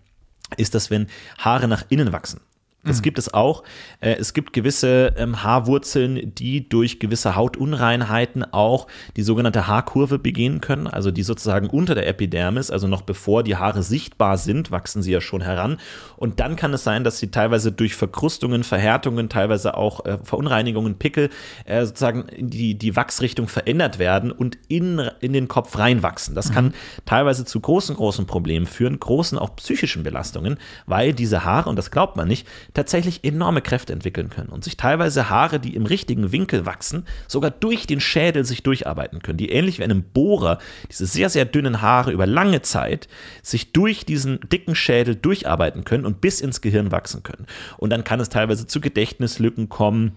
ist, 0.57 0.75
dass 0.75 0.91
wenn 0.91 1.07
Haare 1.39 1.69
nach 1.69 1.85
innen 1.89 2.13
wachsen, 2.13 2.41
Das 2.87 3.03
gibt 3.03 3.19
es 3.19 3.33
auch. 3.33 3.63
Äh, 4.01 4.17
es 4.19 4.35
gibt 4.35 4.53
gewisse 4.53 5.15
ähm, 5.17 5.43
Haarwurzeln, 5.43 6.35
die 6.35 6.69
durch 6.69 7.01
gewisse 7.01 7.35
Hautunreinheiten 7.35 8.45
auch 8.53 8.87
die 9.17 9.23
sogenannte 9.23 9.67
Haarkurve 9.67 10.19
begehen 10.19 10.61
können, 10.61 10.87
also 10.87 11.11
die 11.11 11.23
sozusagen 11.23 11.69
unter 11.69 11.95
der 11.95 12.07
Epidermis, 12.07 12.71
also 12.71 12.87
noch 12.87 13.03
bevor 13.03 13.43
die 13.43 13.57
Haare 13.57 13.83
sichtbar 13.83 14.37
sind, 14.37 14.71
wachsen 14.71 15.03
sie 15.03 15.13
ja 15.13 15.21
schon 15.21 15.41
heran. 15.41 15.79
Und 16.17 16.41
dann 16.41 16.57
kann 16.57 16.75
es 16.75 16.85
sein, 16.85 17.05
dass 17.05 17.19
sie 17.19 17.31
teilweise 17.31 17.73
durch 17.73 17.95
Verkrustungen, 17.95 18.65
Verhärtungen, 18.65 19.29
teilweise 19.29 19.77
auch 19.77 20.05
äh, 20.05 20.19
Verunreinigungen, 20.23 20.97
Pickel, 20.97 21.31
äh, 21.65 21.87
sozusagen 21.87 22.27
die, 22.39 22.77
die 22.77 22.97
Wachsrichtung 22.97 23.49
verändert 23.49 23.99
werden 23.99 24.31
und 24.31 24.59
in, 24.69 24.99
in 25.21 25.33
den 25.33 25.49
Kopf 25.49 25.79
reinwachsen. 25.79 26.35
Das 26.35 26.53
kann 26.53 26.75
teilweise 27.07 27.45
zu 27.45 27.61
großen, 27.61 27.97
großen 27.97 28.27
Problemen 28.27 28.67
führen, 28.67 29.01
großen 29.01 29.39
auch 29.39 29.57
psychischen 29.57 30.03
Belastungen, 30.03 30.59
weil 30.87 31.13
diese 31.15 31.45
Haare, 31.45 31.71
und 31.71 31.77
das 31.77 31.91
glaubt 31.91 32.17
man 32.17 32.29
nicht, 32.29 32.47
tatsächlich 32.75 33.25
enorme 33.25 33.63
Kräfte 33.63 33.93
entwickeln 33.93 34.31
können 34.31 34.51
und 34.51 34.65
sich 34.65 34.77
teilweise 34.77 35.31
Haare, 35.31 35.61
die 35.61 35.75
im 35.75 35.87
richtigen 35.87 36.33
Winkel 36.33 36.67
wachsen, 36.67 37.07
sogar 37.29 37.51
durch 37.51 37.87
den 37.87 38.01
Schädel 38.01 38.45
sich 38.45 38.63
durcharbeiten 38.63 39.23
können, 39.23 39.39
die 39.39 39.51
ähnlich 39.51 39.79
wie 39.79 39.85
einem 39.85 40.03
Bohrer 40.03 40.59
diese 40.91 41.07
sehr, 41.07 41.31
sehr 41.31 41.45
dünnen 41.45 41.81
Haare 41.81 42.11
über 42.11 42.27
lange 42.27 42.63
Zeit 42.63 43.09
sich 43.43 43.73
durch 43.73 44.05
diesen 44.05 44.41
dicken 44.53 44.75
Schädel 44.75 45.15
durcharbeiten 45.15 45.85
können 45.85 46.05
und 46.05 46.21
bis 46.21 46.41
ins 46.41 46.61
Gehirn 46.61 46.91
wachsen 46.91 47.23
können. 47.23 47.47
Und 47.79 47.91
dann 47.91 48.05
kann 48.05 48.21
es 48.21 48.29
teilweise 48.29 48.67
zu 48.67 48.81
Gedächtnislücken 48.81 49.69
kommen, 49.69 50.17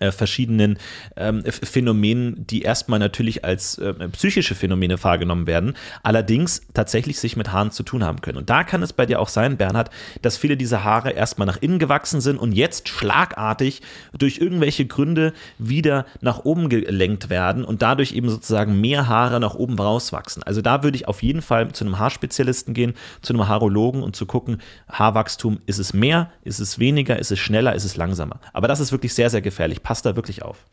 äh, 0.00 0.12
verschiedenen 0.12 0.78
ähm, 1.16 1.42
Phänomenen, 1.44 2.46
die 2.46 2.62
erstmal 2.62 2.98
natürlich 2.98 3.44
als 3.44 3.78
äh, 3.78 3.94
psychische 4.10 4.54
Phänomene 4.54 5.02
wahrgenommen 5.02 5.46
werden, 5.46 5.74
allerdings 6.02 6.62
tatsächlich 6.74 7.18
sich 7.18 7.36
mit 7.36 7.52
Haaren 7.52 7.70
zu 7.70 7.82
tun 7.82 8.04
haben 8.04 8.20
können. 8.20 8.36
Und 8.36 8.50
da 8.50 8.64
kann 8.64 8.82
es 8.82 8.92
bei 8.92 9.06
dir 9.06 9.18
auch 9.18 9.28
sein, 9.28 9.56
Bernhard, 9.56 9.90
dass 10.20 10.36
viele 10.36 10.58
dieser 10.58 10.84
Haare 10.84 11.12
erstmal 11.12 11.46
nach 11.46 11.56
innen 11.56 11.78
gewachsen 11.78 12.20
sind 12.20 12.36
und 12.36 12.52
jetzt 12.52 12.88
schlagartig 12.88 13.80
durch 14.16 14.38
irgendwelche 14.38 14.84
Gründe 14.84 15.32
wieder 15.58 16.04
nach 16.20 16.44
oben 16.44 16.68
gelenkt 16.68 17.30
werden 17.30 17.64
und 17.64 17.80
dadurch 17.80 18.12
eben 18.12 18.28
sozusagen 18.28 18.80
mehr 18.80 19.08
Haare 19.08 19.40
nach 19.40 19.54
oben 19.54 19.78
rauswachsen. 19.78 20.42
Also 20.42 20.60
da 20.60 20.82
würde 20.82 20.96
ich 20.96 21.08
auf 21.08 21.22
jeden 21.22 21.40
Fall 21.40 21.72
zu 21.72 21.84
einem 21.84 21.98
Haarspezialisten 21.98 22.74
gehen, 22.74 22.92
zu 23.22 23.32
einem 23.32 23.48
Haarologen 23.48 24.02
und 24.02 24.16
zu 24.16 24.26
gucken, 24.26 24.60
Haarwachstum, 24.90 25.60
ist 25.64 25.78
es 25.78 25.94
mehr, 25.94 26.30
ist 26.44 26.60
es 26.60 26.78
weniger, 26.78 27.18
ist 27.18 27.30
es 27.30 27.38
schneller, 27.38 27.74
ist 27.74 27.84
es 27.84 27.96
langsamer. 27.96 28.40
Aber 28.52 28.68
das 28.68 28.80
ist 28.80 28.92
wirklich 28.92 29.14
sehr, 29.14 29.30
sehr 29.30 29.40
gefährlich. 29.40 29.77
Passt 29.82 30.04
da 30.06 30.16
wirklich 30.16 30.42
auf. 30.42 30.64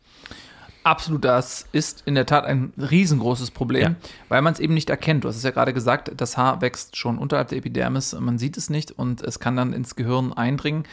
Absolut, 0.84 1.26
das 1.26 1.66
ist 1.72 2.03
in 2.06 2.14
der 2.14 2.28
Tat 2.28 2.45
ein 2.45 2.72
riesengroßes 2.78 3.49
Problem, 3.49 3.82
Ja. 3.82 3.95
weil 4.30 4.43
man 4.43 4.53
es 4.53 4.60
eben 4.60 4.76
nicht 4.76 4.91
erkennt. 4.91 5.24
Du 5.24 5.28
hast 5.30 5.36
es 5.36 5.41
ja 5.41 5.49
gerade 5.49 5.74
gesagt, 5.74 6.12
das 6.16 6.38
Haar 6.38 6.62
wächst 6.62 6.95
schon 6.95 7.18
unterhalb 7.18 7.47
der 7.47 7.58
Epidermis, 7.58 8.14
man 8.20 8.38
sieht 8.38 8.56
es 8.56 8.70
nicht 8.70 8.91
und 8.91 9.22
es 9.24 9.39
kann 9.39 9.56
dann 9.56 9.74
ins 9.74 9.95
Gehirn 9.95 10.32
eindringen. 10.32 10.84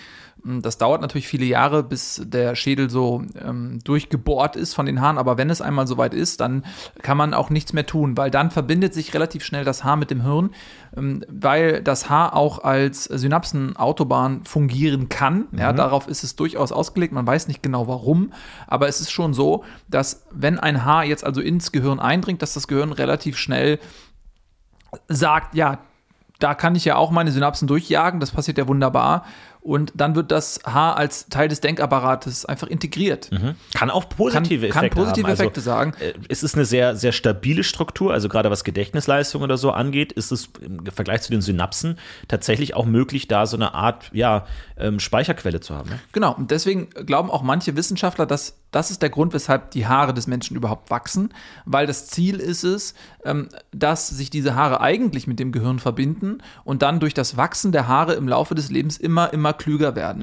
Das 0.45 0.77
dauert 0.77 1.01
natürlich 1.01 1.29
viele 1.29 1.45
Jahre, 1.45 1.85
bis 1.85 2.21
der 2.25 2.57
Schädel 2.57 2.91
so 2.91 3.23
ähm, 3.41 3.79
durchgebohrt 3.85 4.57
ist 4.57 4.75
von 4.75 4.87
den 4.87 5.01
Haaren, 5.01 5.17
aber 5.19 5.39
wenn 5.39 5.51
es 5.51 5.61
einmal 5.61 5.87
soweit 5.87 6.15
ist, 6.15 6.41
dann 6.41 6.65
kann 7.01 7.17
man 7.17 7.33
auch 7.33 7.49
nichts 7.51 7.73
mehr 7.73 7.87
tun, 7.87 8.17
weil 8.17 8.31
dann 8.31 8.51
verbindet 8.51 8.93
sich 8.93 9.15
relativ 9.15 9.45
schnell 9.45 9.65
das 9.65 9.85
Haar 9.85 9.97
mit 9.97 10.11
dem 10.11 10.23
Hirn, 10.23 10.51
ähm, 10.97 11.25
weil 11.29 11.81
das 11.83 12.11
Haar 12.11 12.35
auch 12.35 12.65
als 12.65 13.05
Synapsenautobahn 13.05 14.45
fungieren 14.45 15.09
kann. 15.09 15.47
Ja, 15.53 15.73
darauf 15.73 16.09
ist 16.09 16.25
es 16.25 16.35
durchaus 16.35 16.73
ausgelegt, 16.73 17.13
man 17.13 17.27
weiß 17.27 17.47
nicht 17.47 17.63
genau 17.63 17.87
warum, 17.87 18.33
aber 18.67 18.89
es 18.89 19.01
ist 19.01 19.13
schon 19.13 19.35
so, 19.35 19.65
dass 19.89 20.27
wenn 20.33 20.59
ein 20.59 20.85
Haar 20.85 21.05
jetzt 21.05 21.25
also 21.25 21.41
ins 21.41 21.71
Gehirn 21.71 22.01
eindringt, 22.01 22.43
dass 22.43 22.55
das 22.55 22.67
Gehirn 22.67 22.91
relativ 22.93 23.39
schnell 23.39 23.79
sagt, 25.09 25.55
ja, 25.55 25.79
da 26.43 26.55
kann 26.55 26.75
ich 26.75 26.85
ja 26.85 26.97
auch 26.97 27.11
meine 27.11 27.31
Synapsen 27.31 27.69
durchjagen, 27.69 28.19
das 28.19 28.33
passiert 28.33 28.59
ja 28.59 28.67
wunderbar. 28.67 29.25
Und 29.63 29.93
dann 29.95 30.17
wird 30.17 30.33
das 30.33 30.59
Haar 30.65 30.97
als 30.97 31.29
Teil 31.29 31.47
des 31.47 31.61
Denkapparates 31.61 32.45
einfach 32.47 32.67
integriert. 32.67 33.31
Kann 33.75 33.91
auch 33.91 34.09
positive 34.09 34.67
Kann- 34.69 34.73
kann 34.73 34.85
Effekte 34.87 35.01
positive 35.01 35.27
haben. 35.29 35.35
Effekte 35.35 35.61
sagen. 35.61 35.95
äh, 36.01 36.15
Es 36.29 36.43
ist 36.43 36.57
eine 36.57 36.65
sehr, 36.65 36.97
sehr 36.97 37.13
stabile 37.13 37.63
Struktur, 37.63 38.13
also 38.13 38.29
gerade 38.29 38.51
was 38.51 38.65
Gedächtnisleistung 38.65 39.41
oder 39.43 39.57
so 39.57 39.71
angeht, 39.71 40.11
ist 40.11 40.33
es 40.33 40.49
im 40.61 40.85
Vergleich 40.87 41.23
zu 41.23 41.31
den 41.31 41.43
Synapsen 41.43 41.97
tatsächlich 42.27 42.75
auch 42.75 42.87
möglich, 42.87 43.29
da 43.29 43.47
so 43.47 43.57
eine 43.57 43.73
Art 43.73 44.11
ja, 44.13 44.47
ähm, 44.77 44.99
Speicherquelle 44.99 45.61
zu 45.61 45.77
haben. 45.77 45.91
Ne? 45.91 45.99
Genau, 46.11 46.35
und 46.35 46.51
deswegen 46.51 46.91
glauben 46.91 47.31
auch 47.31 47.43
manche 47.43 47.77
Wissenschaftler, 47.77 48.27
dass 48.27 48.57
das 48.73 48.91
ist 48.91 49.03
der 49.03 49.11
Grund, 49.11 49.33
weshalb 49.35 49.71
die 49.73 49.87
Haare 49.87 50.15
des 50.15 50.27
Menschen 50.27 50.57
überhaupt 50.57 50.91
wachsen, 50.91 51.33
weil 51.67 51.87
das 51.87 52.07
Ziel 52.09 52.41
ist 52.41 52.65
es, 52.65 52.95
ähm, 53.25 53.49
dass 53.71 54.09
sich 54.09 54.31
diese 54.31 54.55
Haare 54.55 54.81
eigentlich 54.81 55.27
mit 55.27 55.39
dem 55.39 55.53
Gehirn 55.53 55.79
verbinden 55.79 56.39
und 56.65 56.83
dann 56.83 57.01
durch 57.01 57.15
das 57.15 57.37
Wachsen 57.37 57.73
der 57.73 57.89
Haare 57.89 58.15
im 58.15 58.29
Laufe 58.29 58.55
des 58.55 58.71
Lebens 58.71 58.97
immer, 58.97 59.33
immer 59.33 59.53
klüger 59.53 59.95
werden. 59.95 60.23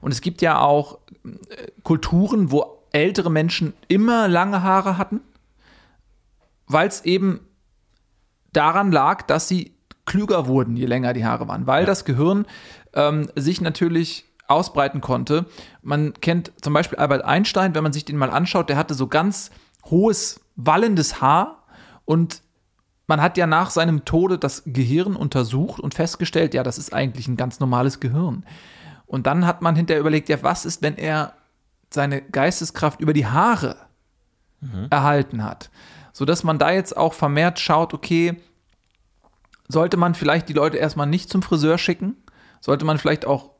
Und 0.00 0.12
es 0.12 0.20
gibt 0.20 0.42
ja 0.42 0.58
auch 0.60 0.98
äh, 1.24 1.28
Kulturen, 1.82 2.50
wo 2.50 2.84
ältere 2.92 3.30
Menschen 3.30 3.72
immer 3.88 4.28
lange 4.28 4.62
Haare 4.62 4.98
hatten, 4.98 5.20
weil 6.66 6.88
es 6.88 7.04
eben 7.04 7.40
daran 8.52 8.90
lag, 8.90 9.22
dass 9.22 9.48
sie 9.48 9.74
klüger 10.06 10.46
wurden, 10.46 10.76
je 10.76 10.86
länger 10.86 11.12
die 11.12 11.24
Haare 11.24 11.46
waren, 11.46 11.66
weil 11.66 11.86
das 11.86 12.04
Gehirn 12.04 12.46
ähm, 12.94 13.28
sich 13.36 13.60
natürlich 13.60 14.24
ausbreiten 14.48 15.00
konnte. 15.00 15.46
Man 15.82 16.14
kennt 16.14 16.52
zum 16.60 16.72
Beispiel 16.72 16.98
Albert 16.98 17.24
Einstein, 17.24 17.74
wenn 17.74 17.84
man 17.84 17.92
sich 17.92 18.04
den 18.04 18.16
mal 18.16 18.30
anschaut, 18.30 18.68
der 18.68 18.76
hatte 18.76 18.94
so 18.94 19.06
ganz 19.06 19.50
hohes, 19.84 20.40
wallendes 20.56 21.20
Haar 21.20 21.59
und 22.10 22.42
man 23.06 23.22
hat 23.22 23.36
ja 23.36 23.46
nach 23.46 23.70
seinem 23.70 24.04
Tode 24.04 24.36
das 24.36 24.64
Gehirn 24.66 25.14
untersucht 25.14 25.78
und 25.78 25.94
festgestellt, 25.94 26.54
ja, 26.54 26.64
das 26.64 26.76
ist 26.76 26.92
eigentlich 26.92 27.28
ein 27.28 27.36
ganz 27.36 27.60
normales 27.60 28.00
Gehirn. 28.00 28.44
Und 29.06 29.28
dann 29.28 29.46
hat 29.46 29.62
man 29.62 29.76
hinterher 29.76 30.00
überlegt, 30.00 30.28
ja, 30.28 30.42
was 30.42 30.64
ist, 30.64 30.82
wenn 30.82 30.96
er 30.96 31.34
seine 31.88 32.20
Geisteskraft 32.20 33.00
über 33.00 33.12
die 33.12 33.26
Haare 33.26 33.76
erhalten 34.90 35.44
hat? 35.44 35.70
Sodass 36.12 36.42
man 36.42 36.58
da 36.58 36.72
jetzt 36.72 36.96
auch 36.96 37.14
vermehrt 37.14 37.60
schaut, 37.60 37.94
okay, 37.94 38.42
sollte 39.68 39.96
man 39.96 40.16
vielleicht 40.16 40.48
die 40.48 40.52
Leute 40.52 40.78
erstmal 40.78 41.06
nicht 41.06 41.30
zum 41.30 41.42
Friseur 41.42 41.78
schicken? 41.78 42.16
Sollte 42.60 42.84
man 42.84 42.98
vielleicht 42.98 43.24
auch 43.24 43.52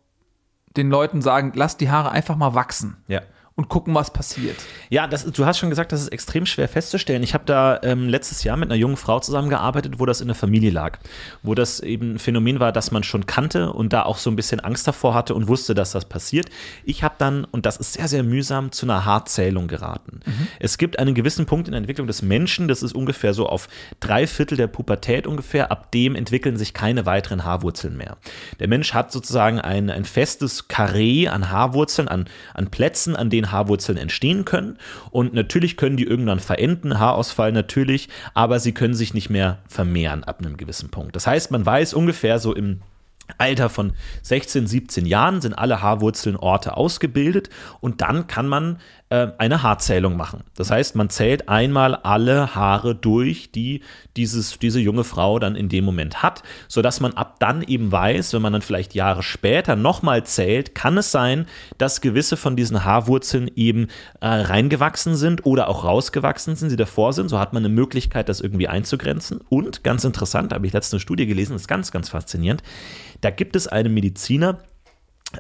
den 0.77 0.91
Leuten 0.91 1.23
sagen, 1.23 1.53
lass 1.55 1.77
die 1.77 1.89
Haare 1.89 2.11
einfach 2.11 2.35
mal 2.35 2.55
wachsen 2.55 2.97
Ja. 3.07 3.23
Und 3.57 3.69
gucken, 3.69 3.95
was 3.95 4.13
passiert? 4.13 4.57
Ja, 4.89 5.07
das, 5.07 5.25
du 5.25 5.45
hast 5.45 5.59
schon 5.59 5.71
gesagt, 5.71 5.93
das 5.93 6.01
ist 6.01 6.09
extrem 6.09 6.47
schwer 6.47 6.69
festzustellen. 6.69 7.23
Ich 7.23 7.35
habe 7.35 7.45
da 7.45 7.81
ähm, 7.83 8.09
letztes 8.09 8.43
Jahr 8.45 8.57
mit 8.57 8.71
einer 8.71 8.79
jungen 8.79 8.97
Frau 8.97 9.21
zusammengearbeitet, 9.21 9.99
wo 9.99 10.07
das 10.07 10.21
in 10.21 10.29
der 10.29 10.35
Familie 10.35 10.71
lag. 10.71 10.99
Wo 11.43 11.55
das 11.55 11.81
eben 11.81 12.15
ein 12.15 12.19
Phänomen 12.19 12.61
war, 12.61 12.73
das 12.73 12.91
man 12.91 13.03
schon 13.03 13.27
kannte 13.27 13.73
und 13.73 13.93
da 13.93 14.05
auch 14.05 14.17
so 14.17 14.31
ein 14.31 14.37
bisschen 14.37 14.61
Angst 14.61 14.87
davor 14.89 15.15
hatte 15.15 15.35
und 15.35 15.49
wusste, 15.49 15.75
dass 15.75 15.93
das 15.93 16.07
passiert. 16.07 16.49
Ich 16.85 17.03
habe 17.03 17.17
dann, 17.19 17.45
und 17.45 17.67
das 17.67 17.77
ist 17.77 17.95
sehr, 17.95 18.09
sehr 18.09 18.23
mühsam, 18.23 18.73
zu 18.73 18.87
einer 18.87 19.05
Haarzählung 19.05 19.69
geraten. 19.69 20.21
Es 20.59 20.79
gibt 20.79 20.99
einen 20.99 21.15
gewissen 21.15 21.47
Punkt 21.47 21.69
in 21.69 21.73
der 21.73 21.79
Entwicklung 21.79 22.07
des 22.07 22.23
Menschen, 22.23 22.69
das 22.69 22.83
ist 22.83 22.95
ungefähr 22.95 23.35
so 23.35 23.47
auf 23.47 23.69
drei 24.01 24.27
Viertel 24.27 24.57
der 24.57 24.69
Pubertät 24.69 25.27
ungefähr, 25.27 25.71
ab 25.71 25.93
dem 25.93 26.15
entwickeln 26.15 26.57
sich 26.57 26.73
keine 26.73 27.07
weiteren 27.07 27.45
Haarwurzeln 27.45 27.97
mehr. 27.97 28.17
Der 28.59 28.69
Mensch 28.69 28.95
hat 28.95 29.13
sozusagen 29.13 29.61
ein, 29.61 29.91
ein 29.91 30.05
festes 30.05 30.69
Karree 30.69 31.29
an 31.29 31.51
Haarwurzeln, 31.51 32.09
an, 32.09 32.29
an 32.55 32.71
Plätzen, 32.71 33.17
an 33.17 33.31
denen 33.31 33.40
Haarwurzeln 33.47 33.99
entstehen 33.99 34.45
können. 34.45 34.79
Und 35.11 35.35
natürlich 35.35 35.77
können 35.77 35.97
die 35.97 36.05
irgendwann 36.05 36.41
verenden, 36.41 36.99
Haarausfall 36.99 37.53
natürlich, 37.53 38.09
aber 38.35 38.61
sie 38.61 38.73
können 38.73 38.95
sich 38.95 39.15
nicht 39.15 39.31
mehr 39.31 39.59
vermehren 39.69 40.25
ab 40.25 40.41
einem 40.41 40.57
gewissen 40.57 40.91
Punkt. 40.91 41.17
Das 41.17 41.27
heißt, 41.27 41.51
man 41.51 41.65
weiß 41.65 41.95
ungefähr 41.95 42.39
so 42.39 42.55
im 42.55 42.81
Alter 43.39 43.69
von 43.69 43.93
16, 44.23 44.67
17 44.67 45.07
Jahren 45.07 45.41
sind 45.41 45.55
alle 45.55 45.83
Haarwurzelnorte 45.83 46.77
ausgebildet 46.77 47.51
und 47.81 48.01
dann 48.01 48.27
kann 48.27 48.49
man 48.49 48.79
äh, 49.11 49.33
eine 49.39 49.65
Haarzählung 49.65 50.17
machen. 50.17 50.45
Das 50.55 50.71
heißt, 50.71 50.95
man 50.95 51.11
zählt 51.11 51.49
einmal 51.49 51.97
alle 51.97 52.55
Haare 52.55 52.95
durch, 52.95 53.51
die 53.51 53.83
dieses, 54.17 54.59
diese 54.61 54.79
junge 54.79 55.03
Frau 55.03 55.41
dann 55.41 55.57
in 55.57 55.69
dem 55.69 55.85
Moment 55.85 56.23
hat, 56.23 56.45
sodass 56.69 57.01
man 57.01 57.15
ab 57.15 57.41
dann 57.41 57.63
eben 57.63 57.91
weiß, 57.91 58.33
wenn 58.33 58.43
man 58.43 58.53
dann 58.53 58.63
vielleicht 58.63 58.95
Jahre 58.95 59.25
später 59.25 59.75
nochmal 59.75 60.25
zählt, 60.25 60.77
kann 60.77 60.97
es 60.97 61.11
sein, 61.11 61.47
dass 61.77 62.01
gewisse 62.01 62.37
von 62.37 62.55
diesen 62.55 62.85
Haarwurzeln 62.85 63.51
eben 63.57 63.89
äh, 64.21 64.29
reingewachsen 64.29 65.17
sind 65.17 65.45
oder 65.45 65.69
auch 65.69 65.85
rausgewachsen 65.85 66.55
sind, 66.55 66.71
sie 66.71 66.77
davor 66.77 67.13
sind. 67.13 67.29
So 67.29 67.39
hat 67.41 67.53
man 67.53 67.65
eine 67.65 67.75
Möglichkeit, 67.75 68.29
das 68.29 68.41
irgendwie 68.41 68.69
einzugrenzen. 68.69 69.41
Und 69.49 69.83
ganz 69.83 70.05
interessant, 70.05 70.53
habe 70.53 70.67
ich 70.69 70.73
letzte 70.73 71.01
Studie 71.01 71.27
gelesen, 71.27 71.57
ist 71.57 71.67
ganz, 71.67 71.91
ganz 71.91 72.09
faszinierend. 72.09 72.63
Da 73.23 73.31
gibt 73.31 73.57
es 73.57 73.67
einen 73.67 73.93
Mediziner, 73.93 74.59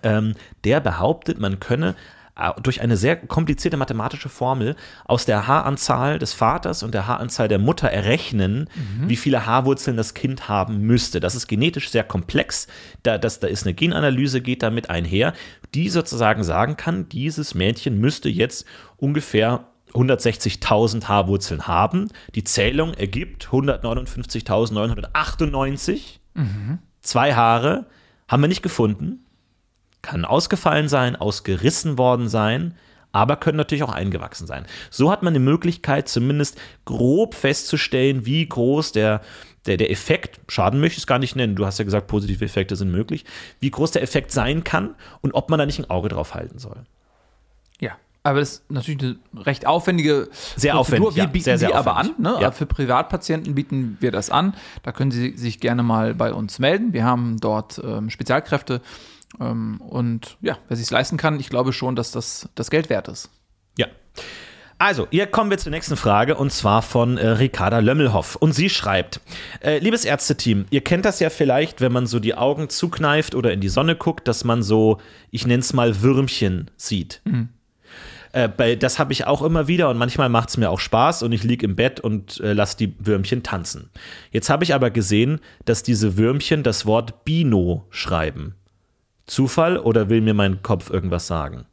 ähm, 0.02 0.34
der 0.64 0.80
behauptet, 0.80 1.38
man 1.38 1.60
könne 1.60 1.94
durch 2.62 2.80
eine 2.80 2.96
sehr 2.96 3.16
komplizierte 3.16 3.76
mathematische 3.76 4.28
Formel 4.28 4.76
aus 5.04 5.26
der 5.26 5.46
Haaranzahl 5.46 6.18
des 6.18 6.32
Vaters 6.32 6.82
und 6.82 6.94
der 6.94 7.06
Haaranzahl 7.06 7.48
der 7.48 7.58
Mutter 7.58 7.88
errechnen, 7.88 8.68
wie 9.06 9.16
viele 9.16 9.46
Haarwurzeln 9.46 9.96
das 9.96 10.14
Kind 10.14 10.48
haben 10.48 10.80
müsste. 10.80 11.20
Das 11.20 11.34
ist 11.34 11.48
genetisch 11.48 11.90
sehr 11.90 12.04
komplex. 12.04 12.66
Da, 13.02 13.18
das, 13.18 13.40
da 13.40 13.46
ist 13.46 13.66
eine 13.66 13.74
Genanalyse, 13.74 14.40
geht 14.40 14.62
damit 14.62 14.88
einher, 14.88 15.34
die 15.74 15.88
sozusagen 15.88 16.44
sagen 16.44 16.76
kann, 16.76 17.08
dieses 17.08 17.54
Mädchen 17.54 17.98
müsste 17.98 18.28
jetzt 18.28 18.64
ungefähr 18.96 19.64
160.000 19.92 21.04
Haarwurzeln 21.04 21.66
haben. 21.66 22.08
Die 22.34 22.44
Zählung 22.44 22.94
ergibt 22.94 23.48
159.998. 23.48 26.18
Zwei 27.00 27.34
Haare 27.34 27.86
haben 28.28 28.42
wir 28.42 28.48
nicht 28.48 28.62
gefunden. 28.62 29.24
Kann 30.02 30.24
ausgefallen 30.24 30.88
sein, 30.88 31.16
ausgerissen 31.16 31.98
worden 31.98 32.28
sein, 32.28 32.74
aber 33.12 33.36
können 33.36 33.56
natürlich 33.56 33.82
auch 33.82 33.92
eingewachsen 33.92 34.46
sein. 34.46 34.64
So 34.90 35.10
hat 35.10 35.22
man 35.22 35.34
die 35.34 35.40
Möglichkeit, 35.40 36.08
zumindest 36.08 36.58
grob 36.84 37.34
festzustellen, 37.34 38.24
wie 38.24 38.46
groß 38.48 38.92
der, 38.92 39.20
der, 39.66 39.76
der 39.76 39.90
Effekt, 39.90 40.40
Schaden 40.48 40.80
möchte 40.80 40.94
ich 40.94 41.02
es 41.02 41.06
gar 41.06 41.18
nicht 41.18 41.36
nennen, 41.36 41.56
du 41.56 41.66
hast 41.66 41.78
ja 41.78 41.84
gesagt, 41.84 42.06
positive 42.06 42.44
Effekte 42.44 42.76
sind 42.76 42.90
möglich, 42.90 43.24
wie 43.58 43.70
groß 43.70 43.90
der 43.90 44.02
Effekt 44.02 44.32
sein 44.32 44.64
kann 44.64 44.94
und 45.20 45.32
ob 45.32 45.50
man 45.50 45.58
da 45.58 45.66
nicht 45.66 45.78
ein 45.78 45.90
Auge 45.90 46.08
drauf 46.08 46.34
halten 46.34 46.58
soll. 46.58 46.84
Ja. 47.80 47.92
Aber 48.22 48.40
das 48.40 48.52
ist 48.52 48.70
natürlich 48.70 49.00
eine 49.02 49.46
recht 49.46 49.66
aufwendige 49.66 50.28
Sehr 50.56 50.74
Prozedur. 50.74 50.80
aufwendig, 51.08 51.16
Wir 51.16 51.22
ja. 51.24 51.28
bieten 51.30 51.44
Sehr, 51.44 51.58
sehr 51.58 51.68
sie 51.70 51.74
aber 51.74 51.92
aufwendig. 51.98 52.26
an. 52.26 52.34
Ne? 52.34 52.38
Ja. 52.42 52.50
Für 52.52 52.66
Privatpatienten 52.66 53.54
bieten 53.54 53.96
wir 54.00 54.12
das 54.12 54.30
an. 54.30 54.54
Da 54.82 54.92
können 54.92 55.10
Sie 55.10 55.36
sich 55.36 55.58
gerne 55.58 55.82
mal 55.82 56.14
bei 56.14 56.32
uns 56.32 56.58
melden. 56.58 56.92
Wir 56.92 57.04
haben 57.04 57.38
dort 57.40 57.80
ähm, 57.84 58.08
Spezialkräfte. 58.10 58.82
Ähm, 59.38 59.80
und 59.80 60.36
ja, 60.40 60.58
wer 60.68 60.76
sich 60.76 60.90
leisten 60.90 61.16
kann, 61.16 61.38
ich 61.38 61.50
glaube 61.50 61.72
schon, 61.72 61.96
dass 61.96 62.10
das 62.10 62.48
das 62.54 62.70
Geld 62.70 62.90
wert 62.90 63.08
ist. 63.08 63.30
Ja. 63.78 63.86
Also, 64.78 65.06
hier 65.10 65.26
kommen 65.26 65.50
wir 65.50 65.58
zur 65.58 65.72
nächsten 65.72 65.96
Frage 65.96 66.36
und 66.36 66.50
zwar 66.52 66.80
von 66.80 67.18
äh, 67.18 67.28
Ricarda 67.28 67.80
Lömmelhoff. 67.80 68.36
Und 68.36 68.54
sie 68.54 68.70
schreibt: 68.70 69.20
äh, 69.62 69.78
Liebes 69.78 70.06
Ärzteteam, 70.06 70.64
ihr 70.70 70.82
kennt 70.82 71.04
das 71.04 71.20
ja 71.20 71.28
vielleicht, 71.28 71.80
wenn 71.82 71.92
man 71.92 72.06
so 72.06 72.18
die 72.18 72.34
Augen 72.34 72.70
zukneift 72.70 73.34
oder 73.34 73.52
in 73.52 73.60
die 73.60 73.68
Sonne 73.68 73.94
guckt, 73.94 74.26
dass 74.26 74.42
man 74.42 74.62
so, 74.62 74.98
ich 75.30 75.46
nenne 75.46 75.60
es 75.60 75.74
mal 75.74 76.00
Würmchen 76.00 76.70
sieht. 76.76 77.20
Äh, 78.32 78.48
bei, 78.48 78.76
das 78.76 78.98
habe 78.98 79.12
ich 79.12 79.26
auch 79.26 79.42
immer 79.42 79.66
wieder 79.66 79.90
und 79.90 79.98
manchmal 79.98 80.28
macht 80.28 80.50
es 80.50 80.56
mir 80.56 80.70
auch 80.70 80.80
Spaß 80.80 81.24
und 81.24 81.32
ich 81.32 81.42
liege 81.42 81.66
im 81.66 81.76
Bett 81.76 82.00
und 82.00 82.40
äh, 82.40 82.52
lasse 82.52 82.76
die 82.76 82.94
Würmchen 82.98 83.42
tanzen. 83.42 83.90
Jetzt 84.30 84.50
habe 84.50 84.64
ich 84.64 84.72
aber 84.72 84.90
gesehen, 84.90 85.40
dass 85.64 85.82
diese 85.82 86.16
Würmchen 86.16 86.62
das 86.62 86.86
Wort 86.86 87.24
Bino 87.24 87.86
schreiben. 87.90 88.54
Zufall 89.30 89.78
oder 89.78 90.08
will 90.08 90.20
mir 90.20 90.34
mein 90.34 90.62
Kopf 90.62 90.90
irgendwas 90.90 91.26
sagen? 91.26 91.66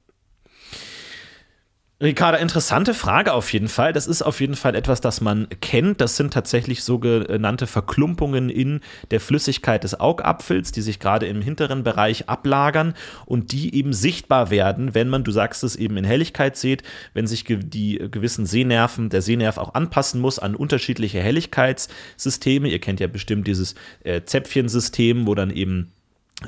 Ricarda, 1.99 2.37
interessante 2.37 2.93
Frage 2.93 3.33
auf 3.33 3.51
jeden 3.51 3.69
Fall. 3.69 3.91
Das 3.91 4.05
ist 4.05 4.21
auf 4.21 4.39
jeden 4.39 4.55
Fall 4.55 4.75
etwas, 4.75 5.01
das 5.01 5.19
man 5.19 5.47
kennt. 5.61 5.99
Das 5.99 6.15
sind 6.15 6.31
tatsächlich 6.31 6.83
sogenannte 6.83 7.65
Verklumpungen 7.65 8.51
in 8.51 8.81
der 9.09 9.19
Flüssigkeit 9.19 9.83
des 9.83 9.99
Augapfels, 9.99 10.71
die 10.71 10.83
sich 10.83 10.99
gerade 10.99 11.25
im 11.25 11.41
hinteren 11.41 11.83
Bereich 11.83 12.29
ablagern 12.29 12.93
und 13.25 13.51
die 13.51 13.73
eben 13.73 13.93
sichtbar 13.93 14.51
werden, 14.51 14.93
wenn 14.93 15.09
man, 15.09 15.23
du 15.23 15.31
sagst 15.31 15.63
es, 15.63 15.75
eben 15.75 15.97
in 15.97 16.05
Helligkeit 16.05 16.55
sieht, 16.55 16.83
wenn 17.15 17.25
sich 17.25 17.45
die 17.47 17.97
gewissen 18.11 18.45
Sehnerven, 18.45 19.09
der 19.09 19.23
Sehnerv 19.23 19.57
auch 19.57 19.73
anpassen 19.73 20.21
muss 20.21 20.37
an 20.37 20.55
unterschiedliche 20.55 21.19
Helligkeitssysteme. 21.19 22.69
Ihr 22.69 22.79
kennt 22.79 22.99
ja 22.99 23.07
bestimmt 23.07 23.47
dieses 23.47 23.73
äh, 24.03 24.21
Zäpfchensystem, 24.21 25.25
wo 25.25 25.33
dann 25.33 25.49
eben 25.49 25.93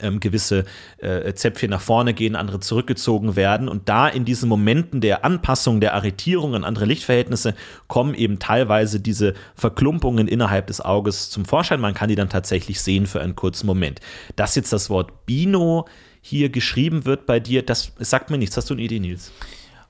ähm, 0.02 0.20
gewisse 0.20 0.66
äh, 0.98 1.34
Zäpfchen 1.34 1.72
nach 1.72 1.82
vorne 1.82 2.14
gehen, 2.14 2.36
andere 2.36 2.60
zurückgezogen 2.60 3.36
werden. 3.36 3.68
Und 3.68 3.90
da 3.90 4.08
in 4.08 4.26
diesen 4.26 4.48
Momenten 4.48 5.02
der 5.02 5.26
Anpassung, 5.26 5.82
der 5.82 5.96
Arretierung 5.96 6.56
an 6.56 6.64
andere 6.64 6.86
Lichtverhältnisse 6.86 7.56
kommen 7.88 8.14
eben 8.14 8.40
teilweise 8.40 9.00
diese 9.00 9.34
Verklumpungen 9.56 10.28
innerhalb 10.28 10.68
des 10.68 10.82
Auges 10.82 11.30
zum 11.30 11.46
Vorschein. 11.46 11.82
Man 11.82 11.94
kann 11.94 12.10
die 12.10 12.16
dann 12.16 12.30
tatsächlich 12.30 12.82
sehen 12.82 13.08
für 13.08 13.22
einen 13.22 13.36
kurzen 13.36 13.66
Moment. 13.66 14.00
Dass 14.36 14.56
jetzt 14.56 14.72
das 14.72 14.90
Wort 14.90 15.26
Bino 15.26 15.88
hier 16.22 16.50
geschrieben 16.50 17.06
wird 17.06 17.26
bei 17.26 17.40
dir, 17.40 17.66
das 17.66 17.94
sagt 17.98 18.30
mir 18.30 18.38
nichts. 18.38 18.58
Hast 18.58 18.70
du 18.70 18.76
eine 18.76 18.84
Idee, 18.84 19.00
Nils? 19.00 19.32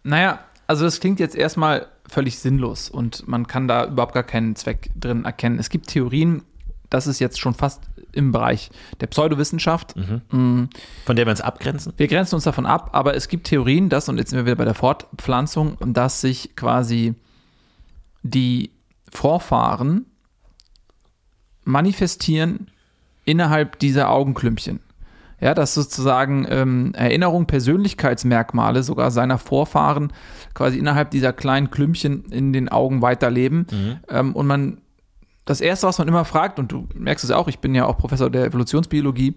Naja, 0.03 0.39
also 0.67 0.85
das 0.85 0.99
klingt 0.99 1.19
jetzt 1.19 1.35
erstmal 1.35 1.87
völlig 2.07 2.39
sinnlos 2.39 2.89
und 2.89 3.27
man 3.27 3.47
kann 3.47 3.67
da 3.67 3.85
überhaupt 3.85 4.13
gar 4.13 4.23
keinen 4.23 4.55
Zweck 4.55 4.91
drin 4.95 5.25
erkennen. 5.25 5.59
Es 5.59 5.69
gibt 5.69 5.87
Theorien, 5.87 6.43
das 6.89 7.07
ist 7.07 7.19
jetzt 7.19 7.39
schon 7.39 7.53
fast 7.53 7.83
im 8.11 8.31
Bereich 8.31 8.71
der 8.99 9.07
Pseudowissenschaft. 9.07 9.93
Von 11.05 11.15
der 11.15 11.25
wir 11.25 11.31
uns 11.31 11.41
abgrenzen? 11.41 11.93
Wir 11.97 12.07
grenzen 12.07 12.35
uns 12.35 12.43
davon 12.43 12.65
ab, 12.65 12.89
aber 12.93 13.15
es 13.15 13.27
gibt 13.27 13.47
Theorien, 13.47 13.89
dass, 13.89 14.09
und 14.09 14.17
jetzt 14.17 14.31
sind 14.31 14.37
wir 14.37 14.45
wieder 14.45 14.55
bei 14.55 14.65
der 14.65 14.73
Fortpflanzung, 14.73 15.77
dass 15.93 16.21
sich 16.21 16.55
quasi 16.55 17.13
die 18.23 18.71
Vorfahren 19.11 20.05
manifestieren 21.63 22.71
innerhalb 23.25 23.79
dieser 23.79 24.09
Augenklümpchen. 24.09 24.79
Ja, 25.41 25.53
dass 25.53 25.73
sozusagen 25.73 26.45
ähm, 26.49 26.93
Erinnerung, 26.95 27.45
Persönlichkeitsmerkmale 27.45 28.83
sogar 28.83 29.09
seiner 29.09 29.37
Vorfahren 29.37 30.11
quasi 30.53 30.77
innerhalb 30.77 31.11
dieser 31.11 31.31
kleinen 31.31 31.71
Klümpchen 31.71 32.25
in 32.25 32.51
den 32.51 32.67
Augen 32.67 33.01
weiterleben. 33.01 33.65
Ähm, 34.09 34.35
und 34.35 34.47
man, 34.47 34.81
das 35.45 35.61
Erste, 35.61 35.87
was 35.87 35.97
man 35.97 36.07
immer 36.07 36.25
fragt, 36.25 36.59
und 36.59 36.71
du 36.71 36.87
merkst 36.93 37.25
es 37.25 37.31
auch, 37.31 37.47
ich 37.47 37.59
bin 37.59 37.73
ja 37.73 37.85
auch 37.85 37.97
Professor 37.97 38.29
der 38.29 38.45
Evolutionsbiologie, 38.45 39.35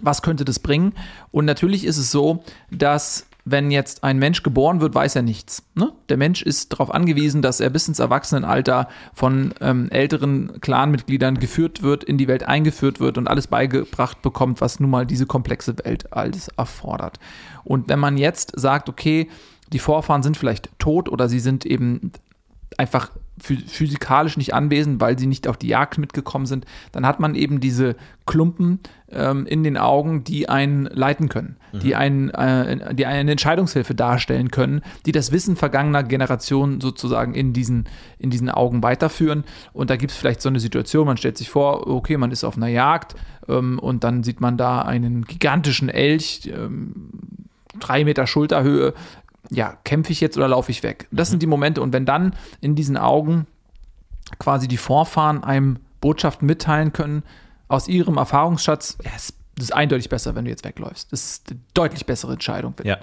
was 0.00 0.22
könnte 0.22 0.44
das 0.44 0.58
bringen? 0.58 0.94
Und 1.30 1.44
natürlich 1.44 1.84
ist 1.84 1.98
es 1.98 2.10
so, 2.10 2.42
dass 2.70 3.26
wenn 3.44 3.70
jetzt 3.70 4.04
ein 4.04 4.18
Mensch 4.18 4.42
geboren 4.42 4.80
wird, 4.80 4.94
weiß 4.94 5.16
er 5.16 5.22
nichts. 5.22 5.64
Ne? 5.74 5.92
Der 6.08 6.16
Mensch 6.16 6.42
ist 6.42 6.72
darauf 6.72 6.94
angewiesen, 6.94 7.42
dass 7.42 7.60
er 7.60 7.70
bis 7.70 7.88
ins 7.88 7.98
Erwachsenenalter 7.98 8.88
von 9.14 9.52
ähm, 9.60 9.90
älteren 9.90 10.60
Clanmitgliedern 10.60 11.38
geführt 11.38 11.82
wird, 11.82 12.04
in 12.04 12.18
die 12.18 12.28
Welt 12.28 12.44
eingeführt 12.44 13.00
wird 13.00 13.18
und 13.18 13.26
alles 13.26 13.48
beigebracht 13.48 14.22
bekommt, 14.22 14.60
was 14.60 14.78
nun 14.78 14.90
mal 14.90 15.06
diese 15.06 15.26
komplexe 15.26 15.76
Welt 15.84 16.12
alles 16.12 16.48
erfordert. 16.56 17.18
Und 17.64 17.88
wenn 17.88 17.98
man 17.98 18.16
jetzt 18.16 18.52
sagt, 18.54 18.88
okay, 18.88 19.28
die 19.72 19.80
Vorfahren 19.80 20.22
sind 20.22 20.36
vielleicht 20.36 20.70
tot 20.78 21.08
oder 21.08 21.28
sie 21.28 21.40
sind 21.40 21.66
eben 21.66 22.12
einfach 22.78 23.10
physikalisch 23.38 24.36
nicht 24.36 24.54
anwesend, 24.54 25.00
weil 25.00 25.18
sie 25.18 25.26
nicht 25.26 25.48
auf 25.48 25.56
die 25.56 25.68
Jagd 25.68 25.98
mitgekommen 25.98 26.46
sind, 26.46 26.66
dann 26.92 27.06
hat 27.06 27.18
man 27.18 27.34
eben 27.34 27.60
diese 27.60 27.96
Klumpen 28.26 28.78
ähm, 29.10 29.46
in 29.46 29.64
den 29.64 29.76
Augen, 29.76 30.22
die 30.22 30.48
einen 30.48 30.84
leiten 30.84 31.28
können, 31.28 31.56
die, 31.72 31.96
einen, 31.96 32.28
äh, 32.30 32.94
die 32.94 33.06
eine 33.06 33.32
Entscheidungshilfe 33.32 33.94
darstellen 33.94 34.50
können, 34.50 34.82
die 35.06 35.12
das 35.12 35.32
Wissen 35.32 35.56
vergangener 35.56 36.02
Generationen 36.02 36.80
sozusagen 36.80 37.34
in 37.34 37.52
diesen, 37.52 37.86
in 38.18 38.30
diesen 38.30 38.50
Augen 38.50 38.82
weiterführen. 38.82 39.44
Und 39.72 39.90
da 39.90 39.96
gibt 39.96 40.12
es 40.12 40.18
vielleicht 40.18 40.42
so 40.42 40.50
eine 40.50 40.60
Situation, 40.60 41.06
man 41.06 41.16
stellt 41.16 41.38
sich 41.38 41.48
vor, 41.48 41.86
okay, 41.86 42.16
man 42.18 42.30
ist 42.30 42.44
auf 42.44 42.56
einer 42.56 42.68
Jagd 42.68 43.16
ähm, 43.48 43.78
und 43.78 44.04
dann 44.04 44.22
sieht 44.22 44.40
man 44.40 44.56
da 44.56 44.82
einen 44.82 45.24
gigantischen 45.24 45.88
Elch, 45.88 46.50
ähm, 46.54 47.10
drei 47.80 48.04
Meter 48.04 48.26
Schulterhöhe, 48.26 48.94
ja, 49.52 49.76
kämpfe 49.84 50.12
ich 50.12 50.20
jetzt 50.20 50.36
oder 50.36 50.48
laufe 50.48 50.70
ich 50.70 50.82
weg? 50.82 51.06
Das 51.10 51.30
sind 51.30 51.42
die 51.42 51.46
Momente. 51.46 51.82
Und 51.82 51.92
wenn 51.92 52.06
dann 52.06 52.34
in 52.60 52.74
diesen 52.74 52.96
Augen 52.96 53.46
quasi 54.38 54.66
die 54.66 54.76
Vorfahren 54.76 55.44
einem 55.44 55.78
Botschaften 56.00 56.46
mitteilen 56.46 56.92
können, 56.92 57.22
aus 57.68 57.88
ihrem 57.88 58.16
Erfahrungsschatz, 58.16 58.98
ja, 59.04 59.10
es 59.16 59.34
das 59.56 59.66
ist 59.66 59.72
eindeutig 59.72 60.08
besser, 60.08 60.34
wenn 60.34 60.46
du 60.46 60.50
jetzt 60.50 60.64
wegläufst. 60.64 61.12
Das 61.12 61.24
ist 61.24 61.50
eine 61.50 61.60
deutlich 61.74 62.06
bessere 62.06 62.32
Entscheidung. 62.32 62.74
Ja. 62.84 62.98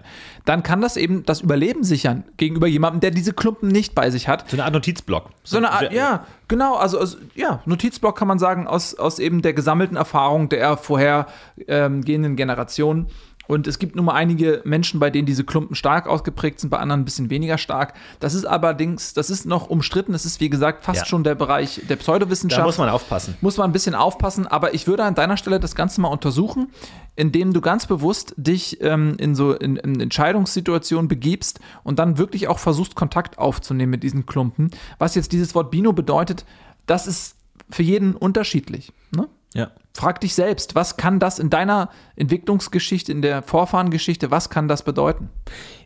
Dann 0.45 0.63
kann 0.63 0.81
das 0.81 0.97
eben 0.97 1.23
das 1.23 1.41
Überleben 1.41 1.83
sichern 1.83 2.23
gegenüber 2.37 2.65
jemandem, 2.65 3.01
der 3.01 3.11
diese 3.11 3.33
Klumpen 3.33 3.69
nicht 3.69 3.93
bei 3.93 4.09
sich 4.09 4.27
hat. 4.27 4.49
So 4.49 4.55
eine 4.55 4.65
Art 4.65 4.73
Notizblock. 4.73 5.29
So 5.43 5.57
eine 5.57 5.69
Art, 5.69 5.93
ja, 5.93 6.25
genau, 6.47 6.75
also, 6.75 6.99
also 6.99 7.17
ja, 7.35 7.61
Notizblock 7.65 8.17
kann 8.17 8.27
man 8.27 8.39
sagen, 8.39 8.65
aus, 8.65 8.95
aus 8.95 9.19
eben 9.19 9.43
der 9.43 9.53
gesammelten 9.53 9.95
Erfahrung 9.95 10.49
der 10.49 10.75
vorhergehenden 10.75 12.35
Generationen. 12.35 13.07
Und 13.49 13.65
es 13.65 13.79
gibt 13.79 13.95
nun 13.95 14.05
mal 14.05 14.13
einige 14.13 14.61
Menschen, 14.63 14.99
bei 14.99 15.09
denen 15.09 15.25
diese 15.25 15.43
Klumpen 15.43 15.75
stark 15.75 16.05
ausgeprägt 16.05 16.59
sind, 16.59 16.69
bei 16.69 16.77
anderen 16.77 17.01
ein 17.01 17.05
bisschen 17.05 17.31
weniger 17.31 17.57
stark. 17.57 17.95
Das 18.19 18.35
ist 18.35 18.45
allerdings, 18.45 19.15
das 19.15 19.31
ist 19.31 19.47
noch 19.47 19.71
umstritten. 19.71 20.11
Das 20.11 20.23
ist, 20.23 20.39
wie 20.39 20.51
gesagt, 20.51 20.83
fast 20.83 20.99
Ja. 20.99 21.05
schon 21.07 21.23
der 21.23 21.33
Bereich 21.33 21.81
der 21.89 21.95
Pseudowissenschaft 21.95 22.61
Da 22.61 22.65
muss 22.65 22.77
man 22.77 22.89
aufpassen. 22.89 23.35
muss 23.41 23.57
man 23.57 23.67
ein 23.67 23.73
bisschen 23.73 23.95
aufpassen, 23.95 24.45
aber 24.45 24.75
ich 24.75 24.85
würde 24.85 25.03
an 25.03 25.15
deiner 25.15 25.35
Stelle 25.35 25.59
das 25.59 25.73
Ganze 25.73 25.99
mal 25.99 26.09
untersuchen, 26.09 26.69
indem 27.15 27.51
du 27.51 27.59
ganz 27.59 27.87
bewusst 27.87 28.35
dich 28.37 28.81
ähm, 28.83 29.15
in 29.17 29.33
so 29.33 29.53
in, 29.53 29.77
in 29.77 29.99
Entscheidungssituationen 29.99 31.07
begibst 31.07 31.59
und 31.83 31.97
dann 31.97 32.19
wirklich 32.19 32.47
auch 32.49 32.59
versuchst, 32.59 32.93
Kontakt 32.93 33.39
aufzunehmen 33.39 33.89
mit 33.89 34.03
diesen 34.03 34.27
Klumpen. 34.27 34.69
Was 34.99 35.15
jetzt 35.15 35.31
dieses 35.31 35.55
Wort 35.55 35.71
Bino 35.71 35.91
bedeutet, 35.91 36.45
das 36.85 37.07
ist 37.07 37.35
für 37.71 37.81
jeden 37.81 38.13
unterschiedlich. 38.15 38.91
Ne? 39.09 39.27
Ja. 39.55 39.71
Frag 39.99 40.21
dich 40.21 40.33
selbst, 40.33 40.75
was 40.75 40.95
kann 40.95 41.19
das 41.19 41.39
in 41.39 41.49
deiner 41.49 41.89
Entwicklungsgeschichte, 42.15 43.11
in 43.11 43.21
der 43.21 43.43
Vorfahrengeschichte, 43.43 44.31
was 44.31 44.49
kann 44.49 44.69
das 44.69 44.83
bedeuten? 44.83 45.29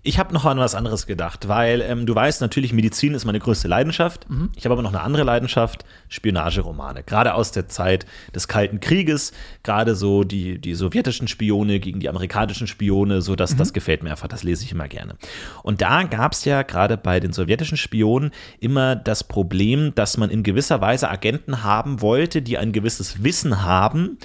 Ich 0.06 0.20
habe 0.20 0.34
noch 0.34 0.44
an 0.44 0.58
was 0.58 0.76
anderes 0.76 1.08
gedacht, 1.08 1.48
weil 1.48 1.80
ähm, 1.80 2.06
du 2.06 2.14
weißt, 2.14 2.42
natürlich 2.42 2.74
Medizin 2.74 3.14
ist 3.14 3.24
meine 3.24 3.40
größte 3.40 3.70
Leidenschaft. 3.70 4.28
Ich 4.58 4.66
habe 4.66 4.74
aber 4.74 4.82
noch 4.82 4.92
eine 4.92 5.00
andere 5.00 5.24
Leidenschaft, 5.24 5.86
Spionageromane. 6.10 7.04
Gerade 7.04 7.34
aus 7.36 7.52
der 7.52 7.70
Zeit 7.70 8.06
des 8.36 8.50
Kalten 8.50 8.82
Krieges, 8.82 9.32
gerade 9.64 9.96
so 9.96 10.26
die, 10.26 10.60
die 10.60 10.74
sowjetischen 10.74 11.30
Spione 11.30 11.80
gegen 11.80 12.02
die 12.02 12.10
amerikanischen 12.10 12.68
Spione, 12.68 13.22
so 13.22 13.38
dass 13.38 13.56
das 13.56 13.72
gefällt 13.72 14.04
mir 14.04 14.12
einfach, 14.12 14.28
das 14.28 14.44
lese 14.44 14.66
ich 14.66 14.74
immer 14.74 14.90
gerne. 14.90 15.16
Und 15.64 15.82
da 15.82 16.04
gab 16.04 16.34
es 16.34 16.44
ja 16.44 16.64
gerade 16.64 16.98
bei 16.98 17.22
den 17.22 17.32
sowjetischen 17.32 17.78
Spionen 17.78 18.32
immer 18.60 18.98
das 18.98 19.24
Problem, 19.24 19.96
dass 19.96 20.18
man 20.18 20.30
in 20.30 20.44
gewisser 20.44 20.82
Weise 20.82 21.10
Agenten 21.10 21.64
haben 21.64 22.02
wollte, 22.02 22.42
die 22.42 22.58
ein 22.58 22.74
gewisses 22.74 23.24
Wissen 23.24 23.64
haben, 23.64 24.18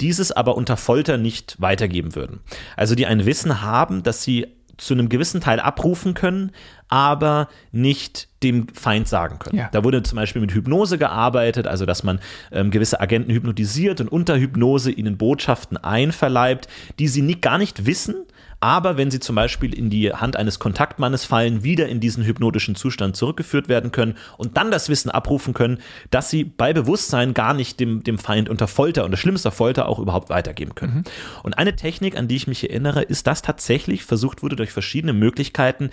dieses 0.00 0.30
aber 0.30 0.56
unter 0.56 0.76
Folter 0.76 1.18
nicht 1.18 1.60
weitergeben 1.60 2.14
würden. 2.14 2.38
Also 2.76 2.94
die 2.94 3.06
ein 3.06 3.26
Wissen 3.26 3.62
haben, 3.62 4.04
dass 4.04 4.22
sie 4.22 4.46
zu 4.76 4.94
einem 4.94 5.08
gewissen 5.08 5.40
Teil 5.40 5.60
abrufen 5.60 6.14
können, 6.14 6.52
aber 6.88 7.48
nicht 7.72 8.28
dem 8.42 8.68
Feind 8.68 9.08
sagen 9.08 9.38
können. 9.38 9.58
Ja. 9.58 9.68
Da 9.72 9.84
wurde 9.84 10.02
zum 10.02 10.16
Beispiel 10.16 10.40
mit 10.40 10.52
Hypnose 10.52 10.98
gearbeitet, 10.98 11.66
also 11.66 11.86
dass 11.86 12.02
man 12.02 12.20
ähm, 12.52 12.70
gewisse 12.70 13.00
Agenten 13.00 13.32
hypnotisiert 13.32 14.00
und 14.00 14.08
unter 14.08 14.36
Hypnose 14.38 14.90
ihnen 14.90 15.16
Botschaften 15.16 15.76
einverleibt, 15.76 16.68
die 16.98 17.08
sie 17.08 17.22
nie, 17.22 17.36
gar 17.36 17.58
nicht 17.58 17.86
wissen, 17.86 18.16
aber 18.64 18.96
wenn 18.96 19.10
sie 19.10 19.20
zum 19.20 19.36
Beispiel 19.36 19.74
in 19.74 19.90
die 19.90 20.10
Hand 20.14 20.36
eines 20.36 20.58
Kontaktmannes 20.58 21.26
fallen, 21.26 21.64
wieder 21.64 21.86
in 21.86 22.00
diesen 22.00 22.24
hypnotischen 22.24 22.76
Zustand 22.76 23.14
zurückgeführt 23.14 23.68
werden 23.68 23.92
können 23.92 24.16
und 24.38 24.56
dann 24.56 24.70
das 24.70 24.88
Wissen 24.88 25.10
abrufen 25.10 25.52
können, 25.52 25.80
dass 26.08 26.30
sie 26.30 26.44
bei 26.44 26.72
Bewusstsein 26.72 27.34
gar 27.34 27.52
nicht 27.52 27.78
dem, 27.78 28.02
dem 28.02 28.16
Feind 28.16 28.48
unter 28.48 28.66
Folter, 28.66 29.04
unter 29.04 29.18
schlimmster 29.18 29.50
Folter 29.50 29.86
auch 29.86 29.98
überhaupt 29.98 30.30
weitergeben 30.30 30.74
können. 30.74 31.04
Und 31.42 31.58
eine 31.58 31.76
Technik, 31.76 32.16
an 32.16 32.26
die 32.26 32.36
ich 32.36 32.46
mich 32.46 32.70
erinnere, 32.70 33.02
ist, 33.02 33.26
dass 33.26 33.42
tatsächlich 33.42 34.02
versucht 34.02 34.42
wurde, 34.42 34.56
durch 34.56 34.72
verschiedene 34.72 35.12
Möglichkeiten 35.12 35.90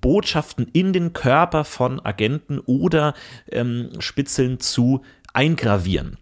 Botschaften 0.00 0.66
in 0.72 0.92
den 0.92 1.12
Körper 1.12 1.62
von 1.62 2.04
Agenten 2.04 2.58
oder 2.58 3.14
ähm, 3.52 3.90
Spitzeln 4.00 4.58
zu 4.58 5.02
eingravieren. 5.34 6.16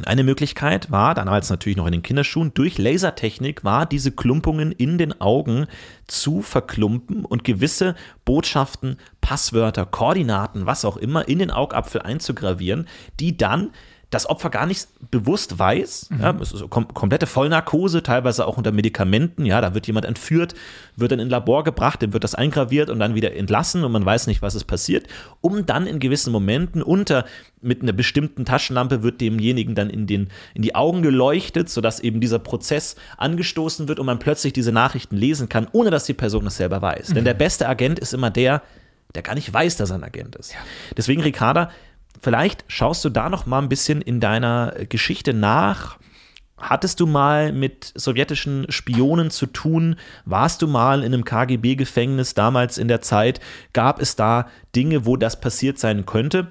Und 0.00 0.06
eine 0.06 0.24
Möglichkeit 0.24 0.90
war, 0.90 1.12
damals 1.12 1.50
natürlich 1.50 1.76
noch 1.76 1.84
in 1.84 1.92
den 1.92 2.00
Kinderschuhen, 2.00 2.54
durch 2.54 2.78
Lasertechnik 2.78 3.64
war 3.64 3.84
diese 3.84 4.12
Klumpungen 4.12 4.72
in 4.72 4.96
den 4.96 5.20
Augen 5.20 5.66
zu 6.06 6.40
verklumpen 6.40 7.26
und 7.26 7.44
gewisse 7.44 7.94
Botschaften, 8.24 8.96
Passwörter, 9.20 9.84
Koordinaten, 9.84 10.64
was 10.64 10.86
auch 10.86 10.96
immer, 10.96 11.28
in 11.28 11.38
den 11.38 11.50
Augapfel 11.50 12.00
einzugravieren, 12.00 12.88
die 13.20 13.36
dann 13.36 13.72
das 14.10 14.28
Opfer 14.28 14.50
gar 14.50 14.66
nicht 14.66 14.88
bewusst 15.12 15.58
weiß. 15.58 16.10
Ja, 16.20 16.36
es 16.40 16.52
ist 16.52 16.68
kom 16.68 16.92
komplette 16.92 17.26
Vollnarkose, 17.26 18.02
teilweise 18.02 18.46
auch 18.46 18.56
unter 18.58 18.72
Medikamenten. 18.72 19.46
Ja, 19.46 19.60
da 19.60 19.72
wird 19.72 19.86
jemand 19.86 20.04
entführt, 20.04 20.54
wird 20.96 21.12
dann 21.12 21.20
in 21.20 21.28
ein 21.28 21.30
Labor 21.30 21.62
gebracht, 21.62 22.02
dem 22.02 22.12
wird 22.12 22.24
das 22.24 22.34
eingraviert 22.34 22.90
und 22.90 22.98
dann 22.98 23.14
wieder 23.14 23.34
entlassen 23.36 23.84
und 23.84 23.92
man 23.92 24.04
weiß 24.04 24.26
nicht, 24.26 24.42
was 24.42 24.56
ist 24.56 24.64
passiert, 24.64 25.06
um 25.40 25.64
dann 25.64 25.86
in 25.86 26.00
gewissen 26.00 26.32
Momenten 26.32 26.82
unter 26.82 27.24
mit 27.62 27.82
einer 27.82 27.92
bestimmten 27.92 28.44
Taschenlampe 28.44 29.02
wird 29.02 29.20
demjenigen 29.20 29.74
dann 29.74 29.90
in, 29.90 30.06
den, 30.06 30.28
in 30.54 30.62
die 30.62 30.74
Augen 30.74 31.02
geleuchtet, 31.02 31.68
sodass 31.68 32.00
eben 32.00 32.20
dieser 32.20 32.38
Prozess 32.38 32.96
angestoßen 33.16 33.86
wird 33.86 34.00
und 34.00 34.06
man 34.06 34.18
plötzlich 34.18 34.52
diese 34.52 34.72
Nachrichten 34.72 35.16
lesen 35.16 35.48
kann, 35.48 35.68
ohne 35.72 35.90
dass 35.90 36.04
die 36.06 36.14
Person 36.14 36.46
es 36.46 36.56
selber 36.56 36.82
weiß. 36.82 37.08
Denn 37.08 37.24
der 37.24 37.34
beste 37.34 37.68
Agent 37.68 37.98
ist 37.98 38.14
immer 38.14 38.30
der, 38.30 38.62
der 39.14 39.22
gar 39.22 39.34
nicht 39.34 39.52
weiß, 39.52 39.76
dass 39.76 39.90
er 39.90 39.96
ein 39.96 40.04
Agent 40.04 40.36
ist. 40.36 40.54
Deswegen, 40.96 41.20
Ricarda, 41.20 41.70
vielleicht 42.20 42.64
schaust 42.68 43.04
du 43.04 43.10
da 43.10 43.28
noch 43.28 43.46
mal 43.46 43.60
ein 43.60 43.68
bisschen 43.68 44.02
in 44.02 44.20
deiner 44.20 44.74
Geschichte 44.88 45.34
nach. 45.34 45.98
Hattest 46.60 47.00
du 47.00 47.06
mal 47.06 47.52
mit 47.52 47.92
sowjetischen 47.94 48.66
Spionen 48.70 49.30
zu 49.30 49.46
tun? 49.46 49.96
Warst 50.26 50.60
du 50.60 50.68
mal 50.68 51.02
in 51.02 51.14
einem 51.14 51.24
KGB-Gefängnis 51.24 52.34
damals 52.34 52.76
in 52.76 52.88
der 52.88 53.00
Zeit? 53.00 53.40
Gab 53.72 54.00
es 54.00 54.14
da 54.14 54.48
Dinge, 54.76 55.06
wo 55.06 55.16
das 55.16 55.40
passiert 55.40 55.78
sein 55.78 56.04
könnte? 56.04 56.48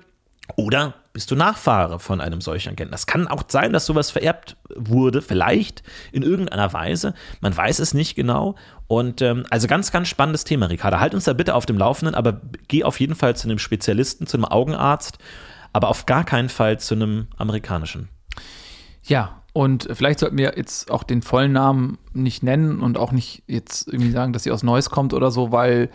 Oder 0.55 0.95
bist 1.13 1.29
du 1.31 1.35
Nachfahre 1.35 1.99
von 1.99 2.21
einem 2.21 2.41
solchen 2.41 2.69
Agenten? 2.69 2.91
Das 2.91 3.05
kann 3.05 3.27
auch 3.27 3.43
sein, 3.47 3.71
dass 3.71 3.85
sowas 3.85 4.09
vererbt 4.09 4.57
wurde, 4.75 5.21
vielleicht 5.21 5.83
in 6.11 6.23
irgendeiner 6.23 6.73
Weise. 6.73 7.13
Man 7.41 7.55
weiß 7.55 7.79
es 7.79 7.93
nicht 7.93 8.15
genau. 8.15 8.55
Und 8.87 9.21
ähm, 9.21 9.45
also 9.49 9.67
ganz, 9.67 9.91
ganz 9.91 10.07
spannendes 10.07 10.43
Thema, 10.43 10.67
Ricarda. 10.67 10.99
Halt 10.99 11.13
uns 11.13 11.25
da 11.25 11.33
bitte 11.33 11.55
auf 11.55 11.65
dem 11.65 11.77
Laufenden, 11.77 12.15
aber 12.15 12.41
geh 12.67 12.83
auf 12.83 12.99
jeden 12.99 13.15
Fall 13.15 13.35
zu 13.35 13.47
einem 13.47 13.59
Spezialisten, 13.59 14.27
zu 14.27 14.37
einem 14.37 14.45
Augenarzt, 14.45 15.19
aber 15.73 15.89
auf 15.89 16.05
gar 16.05 16.23
keinen 16.23 16.49
Fall 16.49 16.79
zu 16.79 16.95
einem 16.95 17.27
amerikanischen. 17.37 18.09
Ja, 19.03 19.41
und 19.53 19.87
vielleicht 19.91 20.19
sollten 20.19 20.37
wir 20.37 20.53
jetzt 20.57 20.91
auch 20.91 21.03
den 21.03 21.21
vollen 21.21 21.51
Namen 21.51 21.97
nicht 22.13 22.43
nennen 22.43 22.81
und 22.81 22.97
auch 22.97 23.11
nicht 23.11 23.43
jetzt 23.47 23.87
irgendwie 23.87 24.11
sagen, 24.11 24.33
dass 24.33 24.43
sie 24.43 24.51
aus 24.51 24.63
Neuss 24.63 24.89
kommt 24.89 25.13
oder 25.13 25.31
so, 25.31 25.51
weil 25.51 25.89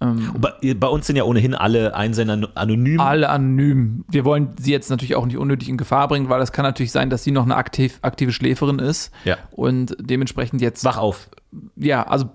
ähm, 0.00 0.32
Bei, 0.38 0.74
bei 0.74 0.86
uns 0.86 1.06
sind 1.08 1.16
ja 1.16 1.24
ohnehin 1.24 1.54
alle 1.54 1.94
Einsender 1.96 2.48
anonym. 2.54 3.00
alle 3.00 3.30
anonym. 3.30 4.04
Wir 4.08 4.24
wollen 4.24 4.50
sie 4.60 4.70
jetzt 4.70 4.90
natürlich 4.90 5.16
auch 5.16 5.26
nicht 5.26 5.38
unnötig 5.38 5.68
in 5.68 5.76
Gefahr 5.76 6.06
bringen, 6.06 6.28
weil 6.28 6.40
es 6.40 6.52
kann 6.52 6.64
natürlich 6.64 6.92
sein, 6.92 7.10
dass 7.10 7.24
sie 7.24 7.32
noch 7.32 7.44
eine 7.44 7.56
aktiv, 7.56 7.98
aktive 8.02 8.32
Schläferin 8.32 8.78
ist 8.78 9.10
Ja. 9.24 9.36
und 9.50 9.96
dementsprechend 9.98 10.60
jetzt 10.60 10.84
Wach 10.84 10.98
auf. 10.98 11.30
ja, 11.76 12.04
also 12.06 12.26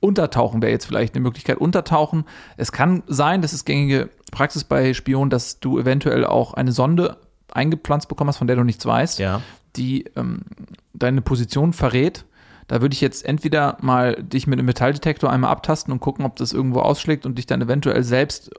untertauchen 0.00 0.62
wäre 0.62 0.72
jetzt 0.72 0.86
vielleicht 0.86 1.14
eine 1.14 1.22
Möglichkeit. 1.22 1.58
Untertauchen. 1.58 2.24
Es 2.56 2.72
kann 2.72 3.02
sein, 3.06 3.42
das 3.42 3.52
ist 3.52 3.64
gängige 3.66 4.08
Praxis 4.32 4.64
bei 4.64 4.94
Spionen, 4.94 5.30
dass 5.30 5.60
du 5.60 5.78
eventuell 5.78 6.24
auch 6.24 6.54
eine 6.54 6.72
Sonde 6.72 7.18
eingepflanzt 7.52 8.08
bekommen 8.08 8.28
hast, 8.28 8.38
von 8.38 8.46
der 8.46 8.56
du 8.56 8.64
nichts 8.64 8.86
weißt, 8.86 9.18
Ja. 9.18 9.42
die 9.76 10.04
ähm, 10.16 10.40
deine 10.94 11.20
Position 11.20 11.72
verrät. 11.72 12.24
Da 12.68 12.80
würde 12.80 12.92
ich 12.94 13.00
jetzt 13.00 13.24
entweder 13.24 13.76
mal 13.80 14.14
dich 14.22 14.46
mit 14.46 14.58
einem 14.58 14.66
Metalldetektor 14.66 15.28
einmal 15.30 15.50
abtasten 15.50 15.92
und 15.92 15.98
gucken, 16.00 16.24
ob 16.24 16.36
das 16.36 16.52
irgendwo 16.52 16.80
ausschlägt 16.80 17.26
und 17.26 17.36
dich 17.36 17.46
dann 17.46 17.60
eventuell 17.60 18.04
selbst 18.04 18.50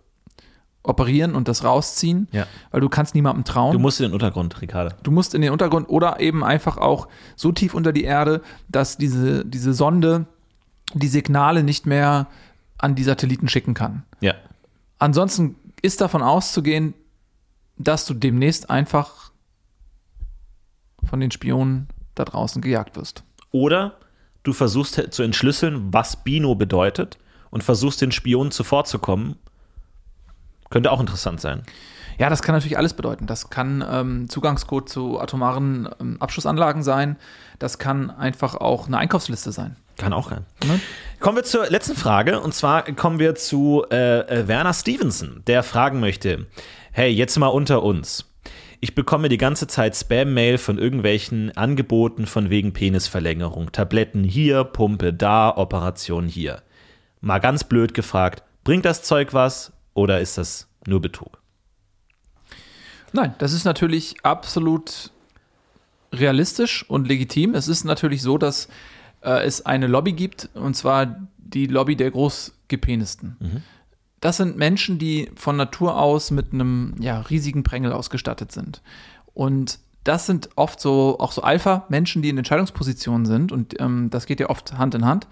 operieren 0.84 1.36
und 1.36 1.48
das 1.48 1.64
rausziehen, 1.64 2.28
Ja. 2.32 2.46
weil 2.72 2.82
du 2.82 2.90
kannst 2.90 3.14
niemandem 3.16 3.44
trauen. 3.44 3.72
Du 3.74 3.80
musst 3.80 4.00
in 4.00 4.08
den 4.08 4.14
Untergrund, 4.14 4.62
Ricarda. 4.62 4.96
Du 5.04 5.12
musst 5.12 5.36
in 5.36 5.42
den 5.42 5.52
Untergrund 5.52 5.88
oder 5.90 6.20
eben 6.20 6.44
einfach 6.44 6.78
auch 6.78 7.08
so 7.36 7.52
tief 7.52 7.74
unter 7.76 7.94
die 7.94 8.04
Erde, 8.04 8.42
dass 8.68 8.98
diese, 8.98 9.46
diese 9.46 9.74
Sonde 9.74 10.26
die 10.94 11.08
Signale 11.08 11.64
nicht 11.64 11.86
mehr 11.86 12.28
an 12.78 12.96
die 12.96 13.04
Satelliten 13.04 13.48
schicken 13.48 13.74
kann. 13.74 14.04
Ja. 14.20 14.34
Ansonsten 15.00 15.56
ist 15.82 16.02
davon 16.02 16.22
auszugehen, 16.22 16.94
dass 17.78 18.06
du 18.06 18.14
demnächst 18.14 18.70
einfach 18.70 19.32
von 21.04 21.20
den 21.20 21.32
Spionen 21.32 21.88
da 22.16 22.26
draußen 22.26 22.62
gejagt 22.62 22.96
wirst. 22.96 23.24
Oder 23.52 23.98
du 24.44 24.54
versuchst 24.54 25.02
zu 25.12 25.24
entschlüsseln, 25.24 25.94
was 25.94 26.24
Bino 26.24 26.56
bedeutet 26.56 27.18
und 27.50 27.64
versuchst 27.64 28.02
den 28.02 28.12
Spionen 28.12 28.52
zuvorzukommen. 28.52 29.36
Könnte 30.70 30.92
auch 30.92 31.02
interessant 31.02 31.42
sein. 31.42 31.64
Ja, 32.18 32.30
das 32.30 32.42
kann 32.42 32.54
natürlich 32.54 32.78
alles 32.78 32.94
bedeuten. 32.94 33.26
Das 33.26 33.50
kann 33.50 33.84
ähm, 33.88 34.30
Zugangscode 34.30 34.88
zu 34.88 35.20
atomaren 35.20 35.90
ähm, 36.00 36.18
Abschlussanlagen 36.22 36.84
sein. 36.84 37.18
Das 37.60 37.80
kann 37.80 38.10
einfach 38.10 38.56
auch 38.56 38.88
eine 38.88 38.98
Einkaufsliste 38.98 39.52
sein. 39.52 39.76
Kann 40.02 40.14
auch 40.14 40.32
rein. 40.32 40.48
Ne? 40.66 40.80
Kommen 41.20 41.38
wir 41.38 41.44
zur 41.44 41.70
letzten 41.70 41.96
Frage 41.96 42.40
und 42.40 42.56
zwar 42.56 42.82
kommen 42.94 43.20
wir 43.20 43.36
zu 43.36 43.86
äh, 43.92 44.22
äh, 44.22 44.48
Werner 44.48 44.74
Stevenson, 44.74 45.44
der 45.46 45.62
fragen 45.62 46.00
möchte: 46.00 46.48
Hey, 46.92 47.12
jetzt 47.12 47.38
mal 47.38 47.48
unter 47.48 47.84
uns. 47.84 48.28
Ich 48.80 48.96
bekomme 48.96 49.30
die 49.30 49.38
ganze 49.38 49.68
Zeit 49.68 49.96
Spam-Mail 49.96 50.58
von 50.58 50.80
irgendwelchen 50.80 51.56
Angeboten 51.56 52.26
von 52.26 52.50
wegen 52.50 52.74
Penisverlängerung. 52.74 53.72
Tabletten 53.72 54.24
hier, 54.24 54.64
Pumpe 54.64 55.14
da, 55.14 55.56
Operation 55.56 56.28
hier. 56.28 56.64
Mal 57.20 57.38
ganz 57.38 57.64
blöd 57.64 57.94
gefragt: 57.94 58.42
Bringt 58.64 58.86
das 58.86 59.04
Zeug 59.04 59.36
was 59.36 59.72
oder 59.94 60.20
ist 60.20 60.40
das 60.40 60.68
nur 60.88 61.00
Betrug? 61.00 61.40
Nein, 63.14 63.36
das 63.38 63.54
ist 63.54 63.66
natürlich 63.66 64.16
absolut 64.24 65.12
realistisch 66.12 66.84
und 66.90 67.08
legitim. 67.08 67.54
Es 67.54 67.68
ist 67.68 67.84
natürlich 67.84 68.24
so, 68.24 68.40
dass 68.40 68.68
äh, 69.22 69.46
es 69.46 69.66
eine 69.66 69.88
Lobby 69.88 70.14
gibt, 70.14 70.50
und 70.54 70.76
zwar 70.76 71.28
die 71.38 71.68
Lobby 71.68 71.96
der 71.96 72.12
Großgepenisten. 72.12 73.38
Das 74.20 74.38
sind 74.38 74.58
Menschen, 74.58 75.00
die 75.00 75.32
von 75.36 75.58
Natur 75.58 76.00
aus 76.00 76.32
mit 76.32 76.54
einem 76.54 76.96
ja, 77.00 77.22
riesigen 77.22 77.64
Prängel 77.64 77.92
ausgestattet 77.92 78.52
sind. 78.52 78.82
Und 79.34 79.80
das 80.04 80.26
sind 80.26 80.50
oft 80.56 80.80
so 80.80 81.18
auch 81.20 81.32
so 81.32 81.42
Alpha-Menschen, 81.42 82.22
die 82.22 82.30
in 82.30 82.38
Entscheidungspositionen 82.38 83.26
sind, 83.26 83.52
und 83.52 83.80
ähm, 83.80 84.10
das 84.10 84.26
geht 84.26 84.40
ja 84.40 84.50
oft 84.50 84.78
Hand 84.78 84.96
in 84.96 85.06
Hand. 85.06 85.28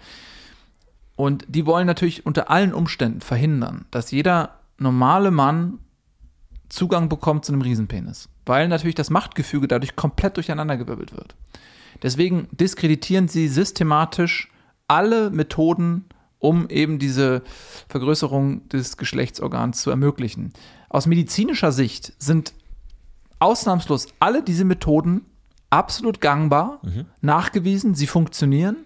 Und 1.16 1.44
die 1.48 1.66
wollen 1.66 1.86
natürlich 1.86 2.24
unter 2.24 2.50
allen 2.50 2.72
Umständen 2.72 3.20
verhindern, 3.20 3.84
dass 3.90 4.10
jeder 4.10 4.60
normale 4.78 5.30
Mann 5.30 5.78
Zugang 6.70 7.08
bekommt 7.08 7.44
zu 7.44 7.52
einem 7.52 7.62
Riesenpenis. 7.62 8.28
Weil 8.46 8.68
natürlich 8.68 8.94
das 8.94 9.10
Machtgefüge 9.10 9.68
dadurch 9.68 9.96
komplett 9.96 10.36
durcheinandergewirbelt 10.36 11.12
wird. 11.14 11.34
Deswegen 12.02 12.48
diskreditieren 12.52 13.28
sie 13.28 13.48
systematisch 13.48 14.50
alle 14.88 15.30
Methoden, 15.30 16.06
um 16.38 16.68
eben 16.68 16.98
diese 16.98 17.42
Vergrößerung 17.88 18.68
des 18.68 18.96
Geschlechtsorgans 18.96 19.82
zu 19.82 19.90
ermöglichen. 19.90 20.52
Aus 20.88 21.06
medizinischer 21.06 21.70
Sicht 21.70 22.12
sind 22.18 22.54
ausnahmslos 23.38 24.08
alle 24.18 24.42
diese 24.42 24.64
Methoden 24.64 25.26
absolut 25.70 26.20
gangbar, 26.20 26.80
nachgewiesen, 27.20 27.94
sie 27.94 28.06
funktionieren. 28.06 28.76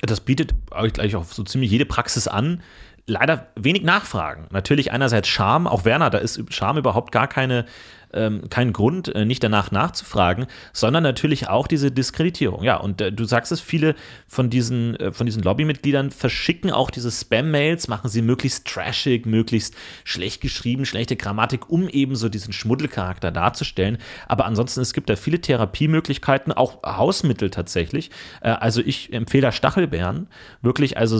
Das 0.00 0.20
bietet 0.20 0.54
gleich 0.92 1.14
auch 1.14 1.24
so 1.24 1.42
ziemlich 1.42 1.70
jede 1.70 1.84
Praxis 1.84 2.26
an. 2.26 2.62
Leider 3.06 3.48
wenig 3.56 3.82
Nachfragen. 3.82 4.46
Natürlich 4.50 4.92
einerseits 4.92 5.28
Scham, 5.28 5.66
auch 5.66 5.84
Werner, 5.84 6.10
da 6.10 6.18
ist 6.18 6.40
Scham 6.54 6.78
überhaupt 6.78 7.12
gar 7.12 7.26
keine 7.26 7.66
ähm, 8.14 8.42
kein 8.50 8.72
Grund, 8.72 9.14
äh, 9.14 9.24
nicht 9.24 9.42
danach 9.42 9.70
nachzufragen, 9.70 10.46
sondern 10.72 11.02
natürlich 11.02 11.48
auch 11.48 11.66
diese 11.66 11.90
Diskreditierung. 11.90 12.64
Ja, 12.64 12.76
und 12.76 13.00
äh, 13.00 13.12
du 13.12 13.24
sagst 13.24 13.52
es, 13.52 13.60
viele 13.60 13.94
von 14.26 14.48
diesen, 14.48 14.96
äh, 14.96 15.12
von 15.12 15.26
diesen 15.26 15.42
Lobbymitgliedern 15.42 16.10
verschicken 16.10 16.70
auch 16.70 16.90
diese 16.90 17.10
Spam-Mails, 17.10 17.88
machen 17.88 18.08
sie 18.08 18.22
möglichst 18.22 18.66
trashig, 18.66 19.26
möglichst 19.26 19.74
schlecht 20.04 20.40
geschrieben, 20.40 20.86
schlechte 20.86 21.16
Grammatik, 21.16 21.68
um 21.68 21.88
eben 21.88 22.16
so 22.16 22.28
diesen 22.28 22.52
Schmuddelcharakter 22.52 23.30
darzustellen. 23.30 23.98
Aber 24.26 24.46
ansonsten, 24.46 24.80
es 24.80 24.94
gibt 24.94 25.10
da 25.10 25.16
viele 25.16 25.40
Therapiemöglichkeiten, 25.40 26.52
auch 26.52 26.82
Hausmittel 26.82 27.50
tatsächlich. 27.50 28.10
Äh, 28.40 28.50
also 28.50 28.80
ich 28.80 29.12
empfehle 29.12 29.50
Stachelbeeren, 29.52 30.28
wirklich 30.62 30.96
also 30.96 31.18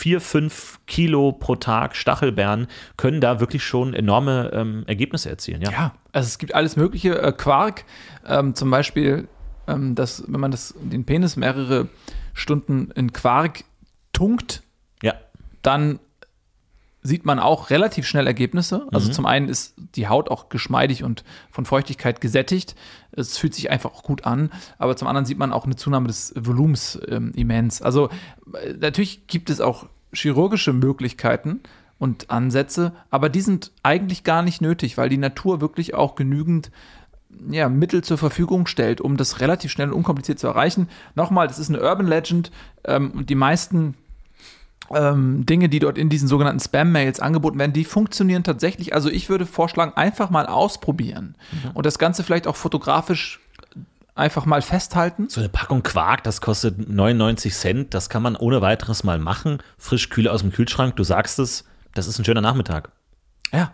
vier, 0.00 0.20
fünf 0.22 0.80
Kilo 0.86 1.32
pro 1.32 1.56
Tag 1.56 1.94
Stachelbeeren 1.94 2.68
können 2.96 3.20
da 3.20 3.38
wirklich 3.38 3.62
schon 3.62 3.92
enorme 3.92 4.50
ähm, 4.54 4.84
Ergebnisse 4.86 5.28
erzielen. 5.28 5.60
Ja. 5.60 5.70
Ja, 5.70 5.94
also 6.12 6.26
es 6.26 6.38
gibt 6.38 6.54
alles 6.54 6.76
mögliche. 6.76 7.20
Äh, 7.20 7.32
Quark, 7.32 7.84
ähm, 8.26 8.54
zum 8.54 8.70
Beispiel, 8.70 9.28
ähm, 9.68 9.94
dass, 9.94 10.24
wenn 10.26 10.40
man 10.40 10.50
das, 10.50 10.74
den 10.80 11.04
Penis 11.04 11.36
mehrere 11.36 11.88
Stunden 12.32 12.90
in 12.92 13.12
Quark 13.12 13.64
tunkt, 14.14 14.62
ja. 15.02 15.14
dann 15.60 16.00
sieht 17.02 17.24
man 17.24 17.38
auch 17.38 17.70
relativ 17.70 18.06
schnell 18.06 18.26
Ergebnisse. 18.26 18.86
Also 18.92 19.08
Mhm. 19.08 19.12
zum 19.12 19.26
einen 19.26 19.48
ist 19.48 19.74
die 19.96 20.08
Haut 20.08 20.30
auch 20.30 20.48
geschmeidig 20.50 21.02
und 21.02 21.24
von 21.50 21.64
Feuchtigkeit 21.64 22.20
gesättigt. 22.20 22.74
Es 23.12 23.38
fühlt 23.38 23.54
sich 23.54 23.70
einfach 23.70 23.92
auch 23.92 24.02
gut 24.02 24.24
an. 24.26 24.50
Aber 24.78 24.96
zum 24.96 25.08
anderen 25.08 25.24
sieht 25.24 25.38
man 25.38 25.52
auch 25.52 25.64
eine 25.64 25.76
Zunahme 25.76 26.08
des 26.08 26.34
Volumens 26.36 27.00
ähm, 27.08 27.32
immens. 27.34 27.80
Also 27.80 28.10
äh, 28.52 28.74
natürlich 28.78 29.26
gibt 29.26 29.48
es 29.50 29.60
auch 29.60 29.86
chirurgische 30.12 30.72
Möglichkeiten 30.72 31.60
und 31.98 32.30
Ansätze, 32.30 32.92
aber 33.10 33.28
die 33.28 33.40
sind 33.42 33.72
eigentlich 33.82 34.24
gar 34.24 34.42
nicht 34.42 34.60
nötig, 34.60 34.96
weil 34.98 35.08
die 35.08 35.18
Natur 35.18 35.60
wirklich 35.60 35.94
auch 35.94 36.14
genügend 36.16 36.70
ja, 37.50 37.68
Mittel 37.68 38.02
zur 38.02 38.18
Verfügung 38.18 38.66
stellt, 38.66 39.00
um 39.00 39.16
das 39.16 39.40
relativ 39.40 39.70
schnell 39.70 39.88
und 39.90 39.94
unkompliziert 39.94 40.38
zu 40.38 40.48
erreichen. 40.48 40.88
Nochmal, 41.14 41.46
das 41.46 41.58
ist 41.58 41.68
eine 41.68 41.80
Urban 41.80 42.06
Legend 42.06 42.50
ähm, 42.84 43.12
und 43.12 43.30
die 43.30 43.34
meisten 43.36 43.94
ähm, 44.92 45.46
Dinge, 45.46 45.68
die 45.68 45.78
dort 45.78 45.98
in 45.98 46.08
diesen 46.08 46.28
sogenannten 46.28 46.60
Spam-Mails 46.60 47.20
angeboten 47.20 47.58
werden, 47.58 47.72
die 47.72 47.84
funktionieren 47.84 48.42
tatsächlich. 48.42 48.94
Also 48.94 49.08
ich 49.08 49.28
würde 49.28 49.46
vorschlagen, 49.46 49.92
einfach 49.94 50.30
mal 50.30 50.46
ausprobieren 50.46 51.36
und 51.74 51.86
das 51.86 51.98
Ganze 51.98 52.22
vielleicht 52.24 52.46
auch 52.46 52.56
fotografisch 52.56 53.40
einfach 54.14 54.46
mal 54.46 54.62
festhalten. 54.62 55.28
So 55.28 55.40
eine 55.40 55.48
Packung 55.48 55.82
Quark, 55.82 56.24
das 56.24 56.40
kostet 56.40 56.88
99 56.88 57.54
Cent, 57.54 57.94
das 57.94 58.08
kann 58.10 58.22
man 58.22 58.36
ohne 58.36 58.60
weiteres 58.60 59.04
mal 59.04 59.18
machen. 59.18 59.58
Frisch 59.78 60.10
kühl 60.10 60.28
aus 60.28 60.42
dem 60.42 60.52
Kühlschrank, 60.52 60.96
du 60.96 61.04
sagst 61.04 61.38
es, 61.38 61.64
das 61.94 62.06
ist 62.06 62.18
ein 62.18 62.24
schöner 62.24 62.40
Nachmittag. 62.40 62.90
Ja, 63.52 63.72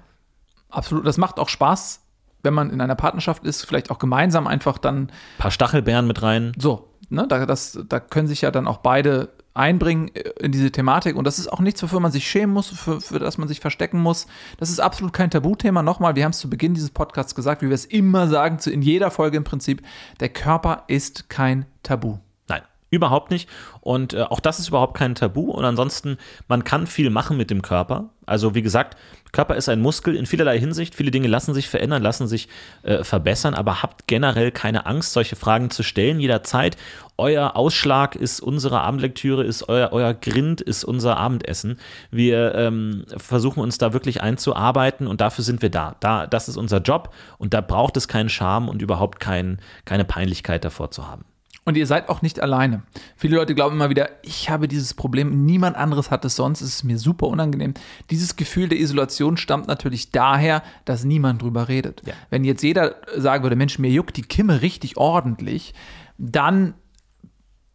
absolut. 0.71 1.07
Das 1.07 1.19
macht 1.19 1.39
auch 1.39 1.49
Spaß, 1.49 2.01
wenn 2.43 2.55
man 2.55 2.71
in 2.71 2.81
einer 2.81 2.95
Partnerschaft 2.95 3.45
ist, 3.45 3.65
vielleicht 3.65 3.91
auch 3.91 3.99
gemeinsam 3.99 4.47
einfach 4.47 4.79
dann 4.79 4.97
Ein 5.05 5.11
paar 5.39 5.51
Stachelbeeren 5.51 6.07
mit 6.07 6.23
rein. 6.23 6.53
so, 6.59 6.91
ne, 7.09 7.27
da, 7.27 7.45
das, 7.47 7.79
da 7.89 8.01
können 8.01 8.29
sich 8.29 8.43
ja 8.43 8.51
dann 8.51 8.69
auch 8.69 8.79
beide 8.79 9.31
einbringen 9.57 10.15
äh, 10.15 10.31
in 10.41 10.53
diese 10.53 10.71
Thematik 10.71 11.17
und 11.17 11.25
das 11.25 11.39
ist 11.39 11.53
auch 11.53 11.61
nichts, 11.61 11.83
wofür 11.83 12.01
man 12.01 12.13
sich 12.13 12.29
schämen 12.29 12.53
muss, 12.55 12.69
für, 12.69 13.01
für 13.01 13.19
das 13.19 13.39
man 13.39 13.49
sich 13.49 13.61
verstecken 13.61 14.01
muss. 14.01 14.27
Das 14.59 14.71
ist 14.71 14.81
absolut 14.81 15.13
kein 15.13 15.31
Tabuthema. 15.31 15.83
Nochmal, 15.83 16.15
wir 16.17 16.25
haben 16.25 16.33
es 16.33 16.39
zu 16.39 16.51
Beginn 16.51 16.75
dieses 16.75 16.91
Podcasts 16.91 17.35
gesagt, 17.35 17.63
wie 17.63 17.69
wir 17.69 17.75
es 17.75 17.85
immer 17.85 18.29
sagen, 18.29 18.59
zu, 18.59 18.71
in 18.71 18.83
jeder 18.83 19.11
Folge 19.11 19.37
im 19.37 19.45
Prinzip, 19.45 19.83
der 20.21 20.29
Körper 20.29 20.85
ist 20.89 21.29
kein 21.29 21.67
Tabu. 21.83 22.19
Nein, 22.49 22.63
überhaupt 22.91 23.31
nicht. 23.31 23.49
Und 23.81 24.15
äh, 24.15 24.23
auch 24.23 24.41
das 24.41 24.59
ist 24.59 24.69
überhaupt 24.69 24.97
kein 24.97 25.15
Tabu. 25.15 25.51
Und 25.51 25.65
ansonsten, 25.65 26.19
man 26.49 26.65
kann 26.65 26.87
viel 26.87 27.11
machen 27.11 27.37
mit 27.37 27.51
dem 27.51 27.63
Körper. 27.63 28.11
Also 28.27 28.55
wie 28.55 28.63
gesagt, 28.63 28.97
Körper 29.37 29.57
ist 29.57 29.69
ein 29.69 29.83
Muskel 29.83 30.17
in 30.17 30.25
vielerlei 30.25 30.59
Hinsicht. 30.59 30.95
Viele 30.95 31.11
Dinge 31.11 31.29
lassen 31.29 31.53
sich 31.53 31.69
verändern, 31.69 32.03
lassen 32.03 32.27
sich 32.27 32.49
äh, 32.85 33.05
verbessern, 33.05 33.53
aber 33.53 33.83
habt 33.83 34.07
generell 34.07 34.51
keine 34.51 34.87
Angst, 34.87 35.13
solche 35.13 35.37
Fragen 35.37 35.69
zu 35.69 35.83
stellen 35.83 36.21
jederzeit. 36.21 36.79
Euer 37.19 37.55
Ausschlag 37.55 38.17
ist 38.17 38.41
unsere 38.41 38.81
Abendlektüre, 38.81 39.45
ist 39.45 39.69
euer, 39.69 39.91
euer 39.93 40.15
Grind 40.15 40.63
ist 40.63 40.85
unser 40.85 41.19
Abendessen. 41.19 41.79
Wir 42.11 42.55
ähm, 42.55 43.05
versuchen 43.15 43.61
uns 43.61 43.77
da 43.77 43.93
wirklich 43.93 44.23
einzuarbeiten 44.23 45.07
und 45.07 45.21
dafür 45.21 45.45
sind 45.45 45.61
wir 45.61 45.71
da. 45.71 45.97
da. 46.01 46.27
Das 46.27 46.49
ist 46.49 46.57
unser 46.57 46.79
Job 46.79 47.13
und 47.37 47.53
da 47.53 47.61
braucht 47.61 47.99
es 47.99 48.09
keinen 48.09 48.31
Charme 48.31 48.71
und 48.71 48.81
überhaupt 48.81 49.21
kein, 49.21 49.59
keine 49.85 50.07
Peinlichkeit 50.07 50.65
davor 50.65 50.91
zu 50.91 51.09
haben. 51.09 51.27
Und 51.67 51.77
ihr 51.77 51.89
seid 51.89 52.09
auch 52.09 52.23
nicht 52.23 52.39
alleine. 52.39 52.83
Viele 53.17 53.37
Leute 53.37 53.57
glauben 53.57 53.75
immer 53.75 53.91
wieder, 53.91 54.09
ich 54.23 54.49
habe 54.49 54.69
dieses 54.69 54.95
Problem, 54.95 55.45
niemand 55.45 55.77
anderes 55.77 56.13
hat 56.13 56.25
es 56.25 56.37
sonst, 56.37 56.61
es 56.61 56.69
ist 56.69 56.85
mir 56.85 56.97
super 56.97 57.27
unangenehm. 57.27 57.75
Dieses 58.09 58.37
Gefühl 58.37 58.69
der 58.69 58.79
Isolation 58.79 59.37
stammt 59.37 59.67
natürlich 59.67 60.13
daher, 60.13 60.63
dass 60.85 61.03
niemand 61.03 61.43
drüber 61.43 61.67
redet. 61.67 62.03
Ja. 62.07 62.15
Wenn 62.31 62.45
jetzt 62.45 62.63
jeder 62.63 62.95
sagen 63.17 63.43
würde, 63.43 63.57
Mensch, 63.57 63.81
mir 63.81 63.91
juckt 63.91 64.17
die 64.17 64.23
Kimme 64.23 64.63
richtig 64.63 64.97
ordentlich, 64.97 65.75
dann 66.19 66.75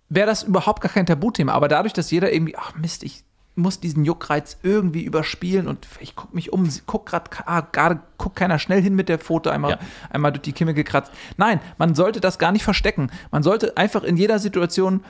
wäre 0.07 0.27
das 0.27 0.43
überhaupt 0.43 0.81
gar 0.81 0.91
kein 0.91 1.05
Tabuthema. 1.05 1.51
Aber 1.51 1.67
dadurch, 1.67 1.93
dass 1.93 2.11
jeder 2.11 2.31
irgendwie, 2.31 2.55
ach 2.55 2.75
Mist, 2.75 3.03
ich 3.03 3.25
muss 3.55 3.79
diesen 3.79 4.05
Juckreiz 4.05 4.57
irgendwie 4.63 5.03
überspielen 5.03 5.67
und 5.67 5.85
ich 5.99 6.15
gucke 6.15 6.33
mich 6.35 6.53
um, 6.53 6.67
guck 6.85 7.05
gerade, 7.05 7.29
ah, 7.45 7.61
gerade 7.61 7.99
guckt 8.17 8.35
keiner 8.37 8.59
schnell 8.59 8.81
hin 8.81 8.95
mit 8.95 9.09
der 9.09 9.19
Foto, 9.19 9.49
einmal, 9.49 9.71
Ja. 9.71 9.79
einmal 10.09 10.31
durch 10.31 10.43
die 10.43 10.53
Kimme 10.53 10.73
gekratzt. 10.73 11.11
Nein, 11.37 11.59
man 11.77 11.93
sollte 11.93 12.21
das 12.21 12.39
gar 12.39 12.51
nicht 12.51 12.63
verstecken. 12.63 13.11
Man 13.29 13.43
sollte 13.43 13.75
einfach 13.77 14.03
in 14.03 14.15
jeder 14.17 14.39
Situation 14.39 15.03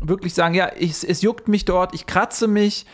wirklich 0.00 0.34
sagen, 0.34 0.54
ja, 0.54 0.72
ich, 0.76 1.08
es 1.08 1.22
juckt 1.22 1.46
mich 1.46 1.64
dort, 1.64 1.94
ich 1.94 2.06
kratze 2.06 2.48
mich, 2.48 2.84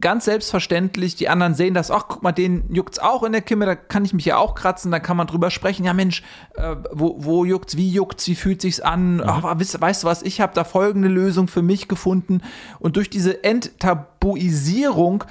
ganz 0.00 0.24
selbstverständlich. 0.24 1.16
Die 1.16 1.28
anderen 1.28 1.54
sehen 1.54 1.74
das, 1.74 1.90
ach, 1.90 2.04
guck 2.08 2.22
mal, 2.22 2.32
den 2.32 2.64
juckt's 2.72 2.98
auch 2.98 3.22
in 3.22 3.32
der 3.32 3.42
Kimme, 3.42 3.66
da 3.66 3.74
kann 3.74 4.04
ich 4.04 4.12
mich 4.12 4.24
ja 4.24 4.36
auch 4.36 4.54
kratzen, 4.54 4.90
da 4.90 4.98
kann 4.98 5.16
man 5.16 5.26
drüber 5.26 5.50
sprechen. 5.50 5.84
Ja, 5.84 5.92
Mensch, 5.92 6.22
äh, 6.54 6.76
wo, 6.92 7.16
wo 7.18 7.44
juckt's, 7.44 7.76
wie 7.76 7.90
juckt's, 7.90 8.26
wie 8.26 8.34
fühlt 8.34 8.60
sich's 8.60 8.80
an? 8.80 9.22
Ach, 9.24 9.42
weißt, 9.42 9.80
weißt 9.80 10.02
du 10.02 10.06
was, 10.06 10.22
ich 10.22 10.40
habe 10.40 10.54
da 10.54 10.64
folgende 10.64 11.08
Lösung 11.08 11.48
für 11.48 11.62
mich 11.62 11.88
gefunden. 11.88 12.42
Und 12.78 12.96
durch 12.96 13.10
diese 13.10 13.44
Enttabuisierung 13.44 15.24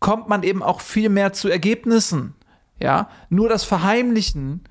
kommt 0.00 0.28
man 0.28 0.42
eben 0.42 0.62
auch 0.62 0.80
viel 0.80 1.08
mehr 1.08 1.32
zu 1.32 1.48
Ergebnissen. 1.48 2.34
Ja, 2.80 3.08
nur 3.30 3.48
das 3.48 3.64
Verheimlichen 3.64 4.64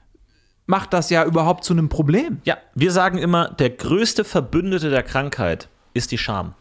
macht 0.68 0.94
das 0.94 1.10
ja 1.10 1.26
überhaupt 1.26 1.64
zu 1.64 1.74
einem 1.74 1.90
Problem. 1.90 2.40
Ja, 2.44 2.58
wir 2.74 2.92
sagen 2.92 3.18
immer, 3.18 3.50
der 3.50 3.72
größte 3.72 4.24
Verbündete 4.24 4.90
der 4.90 5.04
Krankheit 5.04 5.70
ist 5.94 6.12
die 6.12 6.18
Scham. 6.18 6.54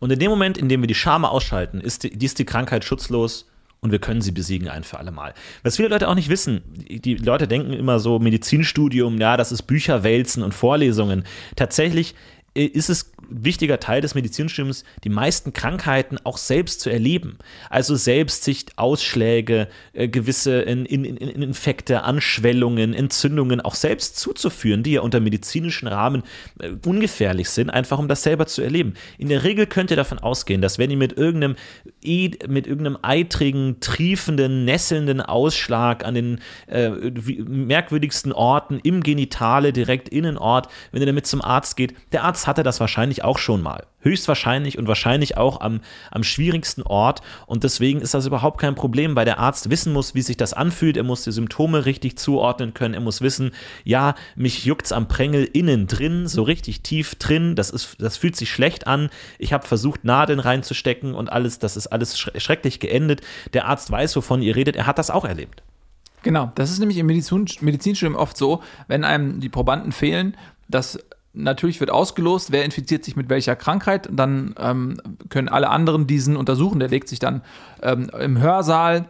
Und 0.00 0.10
in 0.10 0.18
dem 0.18 0.30
Moment, 0.30 0.58
in 0.58 0.68
dem 0.68 0.80
wir 0.82 0.88
die 0.88 0.94
Scham 0.94 1.24
ausschalten, 1.24 1.80
ist 1.80 2.02
die, 2.02 2.24
ist 2.24 2.38
die 2.38 2.44
Krankheit 2.44 2.84
schutzlos 2.84 3.46
und 3.80 3.92
wir 3.92 3.98
können 3.98 4.20
sie 4.20 4.32
besiegen 4.32 4.68
ein 4.68 4.82
für 4.82 4.98
alle 4.98 5.10
Mal. 5.10 5.34
Was 5.62 5.76
viele 5.76 5.88
Leute 5.88 6.08
auch 6.08 6.14
nicht 6.14 6.28
wissen, 6.28 6.62
die 6.74 7.14
Leute 7.14 7.46
denken 7.46 7.72
immer 7.72 7.98
so, 7.98 8.18
Medizinstudium, 8.18 9.18
ja, 9.18 9.36
das 9.36 9.52
ist 9.52 9.62
Bücher 9.62 10.02
wälzen 10.02 10.42
und 10.42 10.54
Vorlesungen. 10.54 11.24
Tatsächlich 11.56 12.14
äh, 12.54 12.64
ist 12.64 12.90
es 12.90 13.12
wichtiger 13.30 13.80
Teil 13.80 14.00
des 14.00 14.14
Medizinstudiums, 14.14 14.84
die 15.04 15.08
meisten 15.08 15.52
Krankheiten 15.52 16.18
auch 16.24 16.36
selbst 16.36 16.80
zu 16.80 16.90
erleben. 16.90 17.38
Also 17.70 17.96
selbst 17.96 18.44
sich 18.44 18.66
Ausschläge, 18.76 19.68
äh, 19.92 20.08
gewisse 20.08 20.60
in, 20.62 20.84
in, 20.84 21.04
in 21.04 21.16
in 21.16 21.42
Infekte, 21.42 22.02
Anschwellungen, 22.02 22.94
Entzündungen 22.94 23.60
auch 23.60 23.74
selbst 23.74 24.18
zuzuführen, 24.18 24.82
die 24.82 24.92
ja 24.92 25.00
unter 25.00 25.20
medizinischen 25.20 25.88
Rahmen 25.88 26.22
äh, 26.58 26.70
ungefährlich 26.86 27.48
sind, 27.50 27.70
einfach 27.70 27.98
um 27.98 28.08
das 28.08 28.22
selber 28.22 28.46
zu 28.46 28.62
erleben. 28.62 28.94
In 29.18 29.28
der 29.28 29.44
Regel 29.44 29.66
könnt 29.66 29.90
ihr 29.90 29.96
davon 29.96 30.18
ausgehen, 30.18 30.60
dass 30.60 30.78
wenn 30.78 30.90
ihr 30.90 30.96
mit 30.96 31.12
irgendeinem, 31.14 31.56
e- 32.02 32.30
mit 32.48 32.66
irgendeinem 32.66 32.98
eitrigen, 33.02 33.80
triefenden, 33.80 34.64
nesselnden 34.64 35.20
Ausschlag 35.20 36.04
an 36.04 36.14
den 36.14 36.40
äh, 36.66 36.90
merkwürdigsten 36.90 38.32
Orten 38.32 38.80
im 38.82 39.02
Genitale, 39.02 39.72
direkt 39.72 40.08
Innenort, 40.08 40.68
wenn 40.92 41.00
ihr 41.02 41.06
damit 41.06 41.26
zum 41.26 41.42
Arzt 41.42 41.76
geht, 41.76 41.94
der 42.12 42.24
Arzt 42.24 42.46
hatte 42.46 42.62
das 42.62 42.80
wahrscheinlich 42.80 43.19
auch 43.22 43.38
schon 43.38 43.62
mal. 43.62 43.86
Höchstwahrscheinlich 44.02 44.78
und 44.78 44.88
wahrscheinlich 44.88 45.36
auch 45.36 45.60
am, 45.60 45.80
am 46.10 46.24
schwierigsten 46.24 46.82
Ort. 46.82 47.20
Und 47.46 47.64
deswegen 47.64 48.00
ist 48.00 48.14
das 48.14 48.24
überhaupt 48.24 48.60
kein 48.60 48.74
Problem, 48.74 49.14
weil 49.14 49.26
der 49.26 49.38
Arzt 49.38 49.68
wissen 49.68 49.92
muss, 49.92 50.14
wie 50.14 50.22
sich 50.22 50.38
das 50.38 50.54
anfühlt. 50.54 50.96
Er 50.96 51.02
muss 51.02 51.24
die 51.24 51.32
Symptome 51.32 51.84
richtig 51.84 52.16
zuordnen 52.16 52.72
können. 52.72 52.94
Er 52.94 53.00
muss 53.00 53.20
wissen, 53.20 53.50
ja, 53.84 54.14
mich 54.36 54.64
juckt's 54.64 54.92
am 54.92 55.06
Prängel 55.06 55.44
innen 55.44 55.86
drin, 55.86 56.28
so 56.28 56.42
richtig 56.42 56.80
tief 56.80 57.14
drin. 57.16 57.56
Das, 57.56 57.68
ist, 57.68 57.96
das 57.98 58.16
fühlt 58.16 58.36
sich 58.36 58.50
schlecht 58.50 58.86
an. 58.86 59.10
Ich 59.38 59.52
habe 59.52 59.66
versucht, 59.66 60.04
Nadeln 60.04 60.40
reinzustecken 60.40 61.14
und 61.14 61.30
alles, 61.30 61.58
das 61.58 61.76
ist 61.76 61.88
alles 61.88 62.18
schre- 62.18 62.40
schrecklich 62.40 62.80
geendet. 62.80 63.20
Der 63.52 63.66
Arzt 63.66 63.90
weiß, 63.90 64.16
wovon 64.16 64.40
ihr 64.40 64.56
redet. 64.56 64.76
Er 64.76 64.86
hat 64.86 64.98
das 64.98 65.10
auch 65.10 65.26
erlebt. 65.26 65.62
Genau, 66.22 66.52
das 66.54 66.70
ist 66.70 66.80
nämlich 66.80 66.98
im 66.98 67.06
Medizin, 67.06 67.46
Medizinstudium 67.60 68.14
oft 68.14 68.36
so, 68.36 68.62
wenn 68.88 69.04
einem 69.04 69.40
die 69.40 69.48
Probanden 69.48 69.92
fehlen, 69.92 70.36
dass 70.68 70.98
natürlich 71.32 71.80
wird 71.80 71.90
ausgelost, 71.90 72.52
wer 72.52 72.64
infiziert 72.64 73.04
sich 73.04 73.16
mit 73.16 73.28
welcher 73.28 73.56
Krankheit, 73.56 74.08
dann 74.12 74.54
ähm, 74.58 75.00
können 75.28 75.48
alle 75.48 75.68
anderen 75.70 76.06
diesen 76.06 76.36
untersuchen. 76.36 76.80
Der 76.80 76.88
legt 76.88 77.08
sich 77.08 77.18
dann 77.18 77.42
ähm, 77.82 78.10
im 78.18 78.38
Hörsaal 78.38 79.06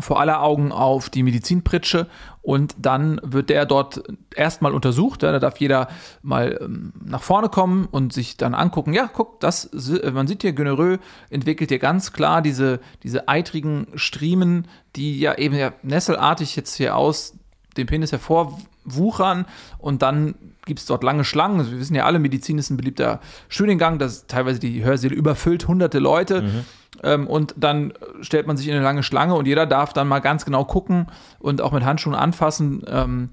vor 0.00 0.20
aller 0.20 0.42
Augen 0.42 0.72
auf 0.72 1.10
die 1.10 1.22
Medizinpritsche 1.22 2.06
und 2.40 2.74
dann 2.78 3.20
wird 3.22 3.50
der 3.50 3.66
dort 3.66 4.02
erstmal 4.34 4.72
untersucht. 4.72 5.22
Ja, 5.22 5.32
da 5.32 5.38
darf 5.38 5.58
jeder 5.58 5.88
mal 6.22 6.58
ähm, 6.62 6.94
nach 7.04 7.22
vorne 7.22 7.50
kommen 7.50 7.86
und 7.90 8.12
sich 8.14 8.38
dann 8.38 8.54
angucken. 8.54 8.94
Ja, 8.94 9.10
guck, 9.12 9.38
das, 9.40 9.62
si- 9.72 10.00
man 10.10 10.26
sieht 10.26 10.40
hier, 10.40 10.54
Gonorrhoe 10.54 10.98
entwickelt 11.28 11.68
hier 11.68 11.78
ganz 11.78 12.14
klar 12.14 12.40
diese, 12.40 12.80
diese 13.02 13.28
eitrigen 13.28 13.86
Striemen, 13.94 14.66
die 14.96 15.20
ja 15.20 15.36
eben 15.36 15.54
ja 15.54 15.72
nesselartig 15.82 16.56
jetzt 16.56 16.76
hier 16.76 16.96
aus 16.96 17.34
den 17.76 17.86
Penis 17.86 18.12
hervorwuchern 18.12 19.44
und 19.76 20.00
dann 20.00 20.34
gibt 20.66 20.80
es 20.80 20.86
dort 20.86 21.02
lange 21.02 21.24
Schlangen. 21.24 21.58
Also 21.58 21.72
wir 21.72 21.80
wissen 21.80 21.94
ja 21.94 22.04
alle, 22.04 22.18
Medizin 22.18 22.58
ist 22.58 22.70
ein 22.70 22.76
beliebter 22.76 23.20
Studiengang, 23.48 23.98
dass 23.98 24.26
teilweise 24.26 24.60
die 24.60 24.84
Hörsäle 24.84 25.14
überfüllt, 25.14 25.66
hunderte 25.66 25.98
Leute. 25.98 26.42
Mhm. 26.42 26.64
Ähm, 27.02 27.26
und 27.26 27.54
dann 27.56 27.92
stellt 28.20 28.46
man 28.46 28.56
sich 28.56 28.68
in 28.68 28.74
eine 28.74 28.82
lange 28.82 29.02
Schlange 29.02 29.34
und 29.34 29.46
jeder 29.46 29.66
darf 29.66 29.92
dann 29.92 30.08
mal 30.08 30.20
ganz 30.20 30.44
genau 30.44 30.64
gucken 30.64 31.06
und 31.38 31.60
auch 31.60 31.72
mit 31.72 31.84
Handschuhen 31.84 32.14
anfassen, 32.14 32.82
ähm, 32.86 33.30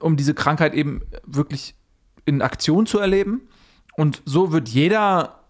um 0.00 0.16
diese 0.16 0.34
Krankheit 0.34 0.74
eben 0.74 1.02
wirklich 1.26 1.74
in 2.24 2.42
Aktion 2.42 2.86
zu 2.86 2.98
erleben. 2.98 3.42
Und 3.96 4.22
so 4.24 4.52
wird 4.52 4.68
jeder 4.68 5.41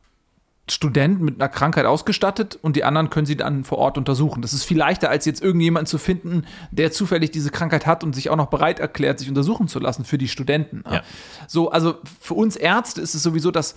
Student 0.71 1.21
mit 1.21 1.41
einer 1.41 1.49
Krankheit 1.49 1.87
ausgestattet 1.87 2.59
und 2.63 2.77
die 2.77 2.85
anderen 2.85 3.11
können 3.11 3.27
sie 3.27 3.37
dann 3.37 3.65
vor 3.65 3.79
Ort 3.79 3.99
untersuchen. 3.99 4.43
Das 4.43 4.53
ist 4.53 4.65
viel 4.65 4.79
leichter, 4.79 5.11
als 5.11 5.25
jetzt 5.25 5.43
irgendjemanden 5.43 5.87
zu 5.87 5.99
finden, 5.99 6.45
der 6.71 6.93
zufällig 6.93 7.33
diese 7.33 7.51
Krankheit 7.51 7.85
hat 7.85 8.05
und 8.05 8.15
sich 8.15 8.31
auch 8.31 8.37
noch 8.37 8.47
bereit 8.47 8.79
erklärt, 8.79 9.19
sich 9.19 9.29
untersuchen 9.29 9.67
zu 9.67 9.81
lassen 9.81 10.05
für 10.05 10.19
die 10.19 10.29
Studenten. 10.29 10.85
Ja. 10.91 11.03
So, 11.49 11.71
also 11.71 11.97
für 12.21 12.35
uns 12.35 12.55
Ärzte 12.57 13.01
ist 13.01 13.15
es 13.15 13.23
sowieso, 13.23 13.51
dass 13.51 13.75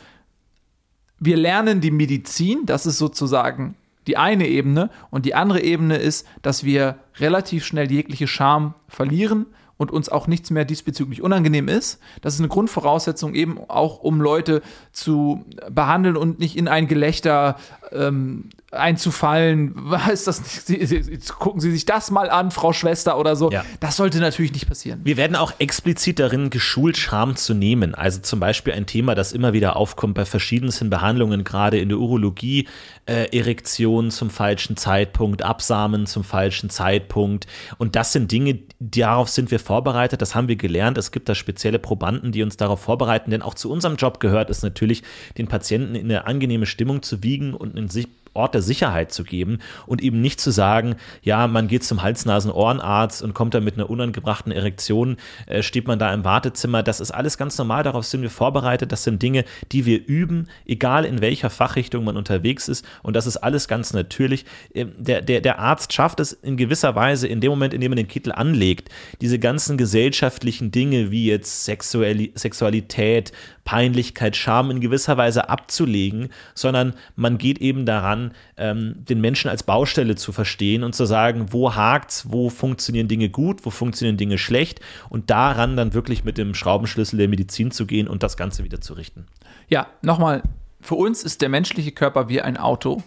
wir 1.20 1.38
lernen 1.38 1.82
die 1.82 1.92
Medizin, 1.92 2.66
das 2.66 2.86
ist 2.86 2.98
sozusagen 2.98 3.76
die 4.06 4.18
eine 4.18 4.48
Ebene 4.48 4.92
und 5.10 5.26
die 5.26 5.34
andere 5.34 5.62
Ebene 5.62 5.98
ist, 5.98 6.28
dass 6.44 6.64
wir 6.64 7.00
relativ 7.18 7.66
schnell 7.66 7.92
jegliche 7.92 8.28
Scham 8.28 8.76
verlieren 8.88 9.48
und 9.78 9.92
uns 9.92 10.10
auch 10.10 10.28
nichts 10.28 10.52
mehr 10.52 10.66
diesbezüglich 10.66 11.22
unangenehm 11.22 11.68
ist. 11.68 12.00
Das 12.22 12.34
ist 12.34 12.40
eine 12.40 12.48
Grundvoraussetzung 12.48 13.34
eben 13.36 13.60
auch, 13.68 14.00
um 14.00 14.22
Leute 14.22 14.62
zu 14.92 15.46
behandeln 15.70 16.18
und 16.18 16.40
nicht 16.40 16.58
in 16.58 16.68
ein 16.68 16.88
Gelächter 16.88 17.58
ähm, 17.92 18.50
einzufallen. 18.72 19.74
Was 19.76 20.26
das? 20.26 20.68
Jetzt 20.68 21.36
gucken 21.36 21.60
Sie 21.60 21.72
sich 21.72 21.86
das 21.86 22.12
mal 22.12 22.30
an, 22.30 22.52
Frau 22.52 22.74
Schwester 22.74 23.18
oder 23.18 23.36
so. 23.36 23.52
Ja. 23.52 23.64
Das 23.80 23.98
sollte 23.98 24.20
natürlich 24.20 24.54
nicht 24.54 24.68
passieren. 24.68 25.02
Wir 25.04 25.18
werden 25.18 25.36
auch 25.36 25.54
explizit 25.60 26.20
darin 26.20 26.50
geschult, 26.50 26.98
Scham 26.98 27.36
zu 27.36 27.54
nehmen. 27.54 27.96
Also 27.96 28.22
zum 28.22 28.40
Beispiel 28.40 28.74
ein 28.74 28.86
Thema, 28.86 29.16
das 29.16 29.34
immer 29.34 29.54
wieder 29.54 29.76
aufkommt 29.76 30.16
bei 30.16 30.26
verschiedensten 30.26 30.90
Behandlungen, 30.90 31.44
gerade 31.44 31.80
in 31.80 31.90
der 31.90 31.98
Urologie, 31.98 32.68
äh, 33.06 33.38
Erektion 33.38 34.12
zum 34.12 34.30
falschen 34.30 34.78
Zeitpunkt, 34.78 35.44
Absamen 35.44 36.06
zum 36.06 36.24
falschen 36.24 36.70
Zeitpunkt. 36.70 37.48
Und 37.78 37.96
das 37.96 38.12
sind 38.12 38.32
Dinge, 38.32 38.60
darauf 38.80 39.30
sind 39.30 39.52
wir 39.52 39.60
vorbereitet, 39.60 40.22
das 40.22 40.36
haben 40.36 40.48
wir 40.48 40.56
gelernt. 40.56 40.98
Es 40.98 41.12
gibt 41.12 41.30
da 41.30 41.36
spezielle 41.36 41.80
Probanden, 41.80 42.32
die 42.32 42.44
uns 42.44 42.58
darauf 42.58 42.82
vorbereiten, 42.82 43.32
denn 43.32 43.42
auch 43.42 43.54
zu 43.54 43.72
unserem 43.72 43.96
Job 43.96 44.20
gehört 44.20 44.50
es 44.50 44.64
natürlich, 44.64 45.04
den 45.38 45.48
Patienten 45.48 45.96
in 45.96 46.06
eine 46.06 46.26
angenehme 46.26 46.66
Stimmung 46.66 47.02
zu 47.02 47.24
wiegen 47.24 47.54
und 47.54 47.75
in 47.78 47.90
sich 47.90 48.08
Ort 48.36 48.54
der 48.54 48.62
Sicherheit 48.62 49.12
zu 49.12 49.24
geben 49.24 49.60
und 49.86 50.02
eben 50.02 50.22
nicht 50.22 50.40
zu 50.40 50.52
sagen, 50.52 50.96
ja, 51.22 51.48
man 51.48 51.68
geht 51.68 51.84
zum 51.84 52.02
Hals-Nasen-Ohrenarzt 52.02 53.22
und 53.22 53.34
kommt 53.34 53.54
dann 53.54 53.64
mit 53.64 53.76
einer 53.76 53.90
unangebrachten 53.90 54.52
Erektion, 54.52 55.18
äh, 55.48 55.64
steht 55.64 55.88
man 55.88 56.00
da 56.00 56.14
im 56.14 56.24
Wartezimmer. 56.24 56.84
Das 56.84 57.00
ist 57.00 57.12
alles 57.12 57.38
ganz 57.38 57.58
normal, 57.58 57.84
darauf 57.84 58.06
sind 58.06 58.22
wir 58.22 58.30
vorbereitet. 58.30 58.92
Das 58.92 59.04
sind 59.04 59.22
Dinge, 59.22 59.46
die 59.72 59.86
wir 59.86 60.06
üben, 60.06 60.48
egal 60.66 61.06
in 61.06 61.22
welcher 61.22 61.50
Fachrichtung 61.50 62.04
man 62.04 62.18
unterwegs 62.18 62.68
ist. 62.68 62.86
Und 63.04 63.16
das 63.16 63.28
ist 63.28 63.38
alles 63.38 63.68
ganz 63.68 63.94
natürlich. 63.94 64.46
Ähm, 64.74 64.92
Der, 64.98 65.22
der, 65.22 65.42
der 65.42 65.60
Arzt 65.60 65.94
schafft 65.94 66.20
es 66.20 66.34
in 66.34 66.58
gewisser 66.58 66.96
Weise, 66.96 67.28
in 67.28 67.42
dem 67.42 67.52
Moment, 67.52 67.74
in 67.74 67.82
dem 67.82 67.92
man 67.92 67.98
den 67.98 68.08
Kittel 68.08 68.32
anlegt, 68.32 68.90
diese 69.22 69.40
ganzen 69.40 69.78
gesellschaftlichen 69.78 70.72
Dinge 70.72 71.12
wie 71.12 71.26
jetzt 71.26 71.66
Sexuali 71.66 72.32
Sexualität, 72.36 73.32
Peinlichkeit, 73.64 74.36
Scham 74.36 74.72
in 74.72 74.80
gewisser 74.80 75.18
Weise 75.18 75.50
abzulegen, 75.50 76.30
sondern 76.54 76.94
man 77.16 77.38
geht 77.38 77.60
eben 77.60 77.86
daran, 77.86 78.25
ähm, 78.58 78.96
den 79.08 79.22
Menschen 79.22 79.50
als 79.50 79.64
Baustelle 79.64 80.16
zu 80.16 80.32
verstehen 80.32 80.84
und 80.84 80.96
zu 80.96 81.06
sagen, 81.06 81.48
wo 81.52 81.76
hakt's, 81.76 82.26
wo 82.30 82.50
funktionieren 82.50 83.08
Dinge 83.08 83.30
gut, 83.30 83.66
wo 83.66 83.70
funktionieren 83.70 84.18
Dinge 84.18 84.38
schlecht 84.38 84.80
und 85.10 85.30
daran 85.30 85.78
dann 85.78 85.94
wirklich 85.94 86.24
mit 86.24 86.38
dem 86.38 86.54
Schraubenschlüssel 86.54 87.18
der 87.18 87.28
Medizin 87.28 87.72
zu 87.72 87.86
gehen 87.86 88.08
und 88.08 88.24
das 88.24 88.38
Ganze 88.38 88.64
wieder 88.64 88.82
zu 88.82 88.94
richten. 88.94 89.26
Ja, 89.70 89.88
nochmal, 90.02 90.44
für 90.82 90.96
uns 90.96 91.24
ist 91.24 91.42
der 91.42 91.50
menschliche 91.50 91.92
Körper 91.92 92.30
wie 92.30 92.42
ein 92.42 92.58
Auto. 92.58 93.02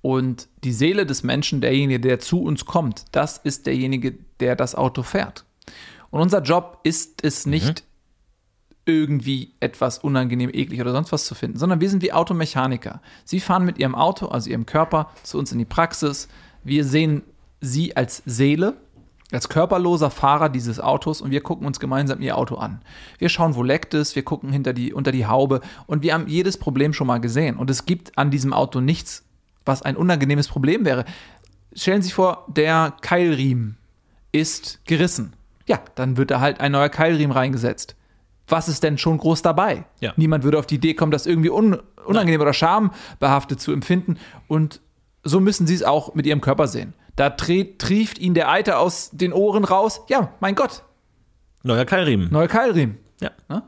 Und 0.00 0.48
die 0.62 0.72
Seele 0.72 1.06
des 1.06 1.22
Menschen, 1.22 1.60
derjenige, 1.60 2.00
der 2.00 2.20
zu 2.20 2.42
uns 2.42 2.64
kommt, 2.64 3.04
das 3.12 3.38
ist 3.38 3.66
derjenige, 3.66 4.14
der 4.38 4.54
das 4.54 4.74
Auto 4.74 5.02
fährt. 5.02 5.44
Und 6.10 6.20
unser 6.20 6.40
Job 6.40 6.80
ist 6.84 7.24
es 7.24 7.46
nicht, 7.46 7.84
irgendwie 8.88 9.52
etwas 9.60 9.98
unangenehm, 9.98 10.48
eklig 10.50 10.80
oder 10.80 10.92
sonst 10.92 11.12
was 11.12 11.26
zu 11.26 11.34
finden, 11.34 11.58
sondern 11.58 11.82
wir 11.82 11.90
sind 11.90 12.02
wie 12.02 12.14
Automechaniker. 12.14 13.02
Sie 13.24 13.38
fahren 13.38 13.66
mit 13.66 13.78
ihrem 13.78 13.94
Auto, 13.94 14.26
also 14.28 14.48
ihrem 14.48 14.64
Körper, 14.64 15.10
zu 15.22 15.38
uns 15.38 15.52
in 15.52 15.58
die 15.58 15.66
Praxis. 15.66 16.26
Wir 16.64 16.84
sehen 16.84 17.22
sie 17.60 17.96
als 17.96 18.22
Seele, 18.24 18.78
als 19.30 19.50
körperloser 19.50 20.10
Fahrer 20.10 20.48
dieses 20.48 20.80
Autos 20.80 21.20
und 21.20 21.30
wir 21.30 21.42
gucken 21.42 21.66
uns 21.66 21.80
gemeinsam 21.80 22.22
ihr 22.22 22.38
Auto 22.38 22.54
an. 22.54 22.80
Wir 23.18 23.28
schauen, 23.28 23.56
wo 23.56 23.62
leckt 23.62 23.92
es, 23.92 24.16
wir 24.16 24.22
gucken 24.22 24.52
hinter 24.52 24.72
die, 24.72 24.94
unter 24.94 25.12
die 25.12 25.26
Haube 25.26 25.60
und 25.86 26.02
wir 26.02 26.14
haben 26.14 26.26
jedes 26.26 26.56
Problem 26.56 26.94
schon 26.94 27.06
mal 27.06 27.20
gesehen. 27.20 27.58
Und 27.58 27.68
es 27.68 27.84
gibt 27.84 28.16
an 28.16 28.30
diesem 28.30 28.54
Auto 28.54 28.80
nichts, 28.80 29.22
was 29.66 29.82
ein 29.82 29.98
unangenehmes 29.98 30.48
Problem 30.48 30.86
wäre. 30.86 31.04
Stellen 31.74 32.00
Sie 32.00 32.06
sich 32.06 32.14
vor, 32.14 32.46
der 32.48 32.94
Keilriemen 33.02 33.76
ist 34.32 34.80
gerissen. 34.86 35.34
Ja, 35.66 35.78
dann 35.94 36.16
wird 36.16 36.30
da 36.30 36.40
halt 36.40 36.60
ein 36.60 36.72
neuer 36.72 36.88
Keilriemen 36.88 37.32
reingesetzt. 37.36 37.96
Was 38.48 38.68
ist 38.68 38.82
denn 38.82 38.98
schon 38.98 39.18
groß 39.18 39.42
dabei? 39.42 39.84
Ja. 40.00 40.12
Niemand 40.16 40.44
würde 40.44 40.58
auf 40.58 40.66
die 40.66 40.76
Idee 40.76 40.94
kommen, 40.94 41.12
das 41.12 41.26
irgendwie 41.26 41.50
un 41.50 41.78
unangenehm 42.04 42.40
oder 42.40 42.54
schambehaftet 42.54 43.60
zu 43.60 43.72
empfinden. 43.72 44.16
Und 44.46 44.80
so 45.24 45.40
müssen 45.40 45.66
Sie 45.66 45.74
es 45.74 45.82
auch 45.82 46.14
mit 46.14 46.24
Ihrem 46.26 46.40
Körper 46.40 46.66
sehen. 46.66 46.94
Da 47.16 47.28
trieft 47.30 48.18
Ihnen 48.18 48.34
der 48.34 48.48
Eiter 48.50 48.78
aus 48.78 49.10
den 49.12 49.32
Ohren 49.32 49.64
raus. 49.64 50.00
Ja, 50.08 50.32
mein 50.40 50.54
Gott, 50.54 50.84
Neuer 51.64 51.84
Keilriemen. 51.84 52.28
neuer 52.32 52.48
Keilriemen. 52.48 52.98
Ja. 53.20 53.30
Ne? 53.48 53.62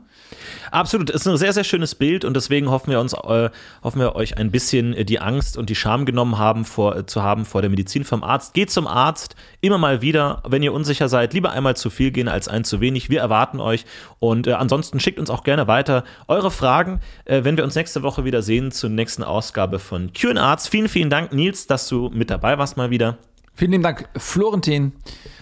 Absolut, 0.71 1.09
ist 1.09 1.27
ein 1.27 1.35
sehr, 1.35 1.51
sehr 1.51 1.65
schönes 1.65 1.95
Bild 1.95 2.23
und 2.23 2.33
deswegen 2.33 2.71
hoffen 2.71 2.91
wir 2.91 3.01
uns, 3.01 3.11
äh, 3.13 3.49
hoffen 3.83 3.99
wir 3.99 4.15
euch 4.15 4.37
ein 4.37 4.51
bisschen 4.51 4.93
äh, 4.93 5.03
die 5.03 5.19
Angst 5.19 5.57
und 5.57 5.69
die 5.69 5.75
Scham 5.75 6.05
genommen 6.05 6.37
haben 6.37 6.63
vor, 6.63 6.95
äh, 6.95 7.05
zu 7.05 7.21
haben 7.21 7.43
vor 7.43 7.61
der 7.61 7.69
Medizin 7.69 8.05
vom 8.05 8.23
Arzt. 8.23 8.53
Geht 8.53 8.71
zum 8.71 8.87
Arzt, 8.87 9.35
immer 9.59 9.77
mal 9.77 10.01
wieder, 10.01 10.41
wenn 10.47 10.63
ihr 10.63 10.71
unsicher 10.71 11.09
seid, 11.09 11.33
lieber 11.33 11.51
einmal 11.51 11.75
zu 11.75 11.89
viel 11.89 12.11
gehen 12.11 12.29
als 12.29 12.47
ein 12.47 12.63
zu 12.63 12.79
wenig. 12.79 13.09
Wir 13.09 13.19
erwarten 13.19 13.59
euch 13.59 13.85
und 14.19 14.47
äh, 14.47 14.53
ansonsten 14.53 15.01
schickt 15.01 15.19
uns 15.19 15.29
auch 15.29 15.43
gerne 15.43 15.67
weiter 15.67 16.05
eure 16.29 16.51
Fragen, 16.51 17.01
äh, 17.25 17.43
wenn 17.43 17.57
wir 17.57 17.65
uns 17.65 17.75
nächste 17.75 18.01
Woche 18.01 18.23
wieder 18.23 18.41
sehen 18.41 18.71
zur 18.71 18.89
nächsten 18.89 19.23
Ausgabe 19.23 19.77
von 19.77 20.11
Q 20.13 20.31
Arzt. 20.37 20.69
Vielen, 20.69 20.87
vielen 20.87 21.09
Dank, 21.09 21.33
Nils, 21.33 21.67
dass 21.67 21.89
du 21.89 22.09
mit 22.13 22.29
dabei 22.29 22.57
warst 22.57 22.77
mal 22.77 22.89
wieder. 22.89 23.17
Vielen 23.53 23.71
lieben 23.71 23.83
Dank, 23.83 24.07
Florentin. 24.15 24.93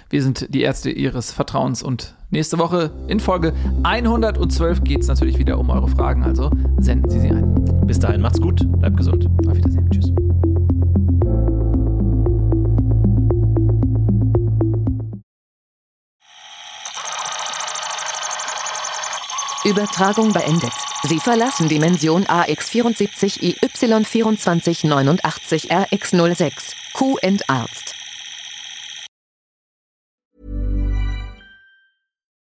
Wir 0.10 0.24
sind 0.24 0.48
die 0.54 0.62
Ärzte 0.62 0.90
Ihres 0.90 1.32
Vertrauens 1.32 1.84
und 1.84 2.16
nächste 2.30 2.60
Woche 2.60 2.92
in 3.08 3.20
Folge 3.20 3.54
112 3.84 4.84
geht 4.84 5.02
es 5.02 5.08
natürlich 5.08 5.38
wieder 5.38 5.58
um 5.58 5.70
eure 5.70 5.88
Fragen, 5.88 6.24
also 6.24 6.52
senden 6.78 7.10
Sie 7.10 7.20
sie 7.20 7.30
ein. 7.30 7.56
Bis 7.86 8.00
dahin, 8.00 8.22
macht's 8.22 8.42
gut, 8.42 8.66
bleibt 8.80 8.98
gesund. 8.98 9.28
Auf 9.48 9.58
Wiedersehen. 9.58 9.90
Tschüss. 9.90 10.12
Übertragung 19.66 20.32
beendet. 20.34 20.74
Sie 21.04 21.20
verlassen 21.20 21.70
Dimension 21.70 22.26
AX74 22.26 23.60
IY2489 23.62 25.70
RX06. 25.70 26.74
Q 26.94 27.18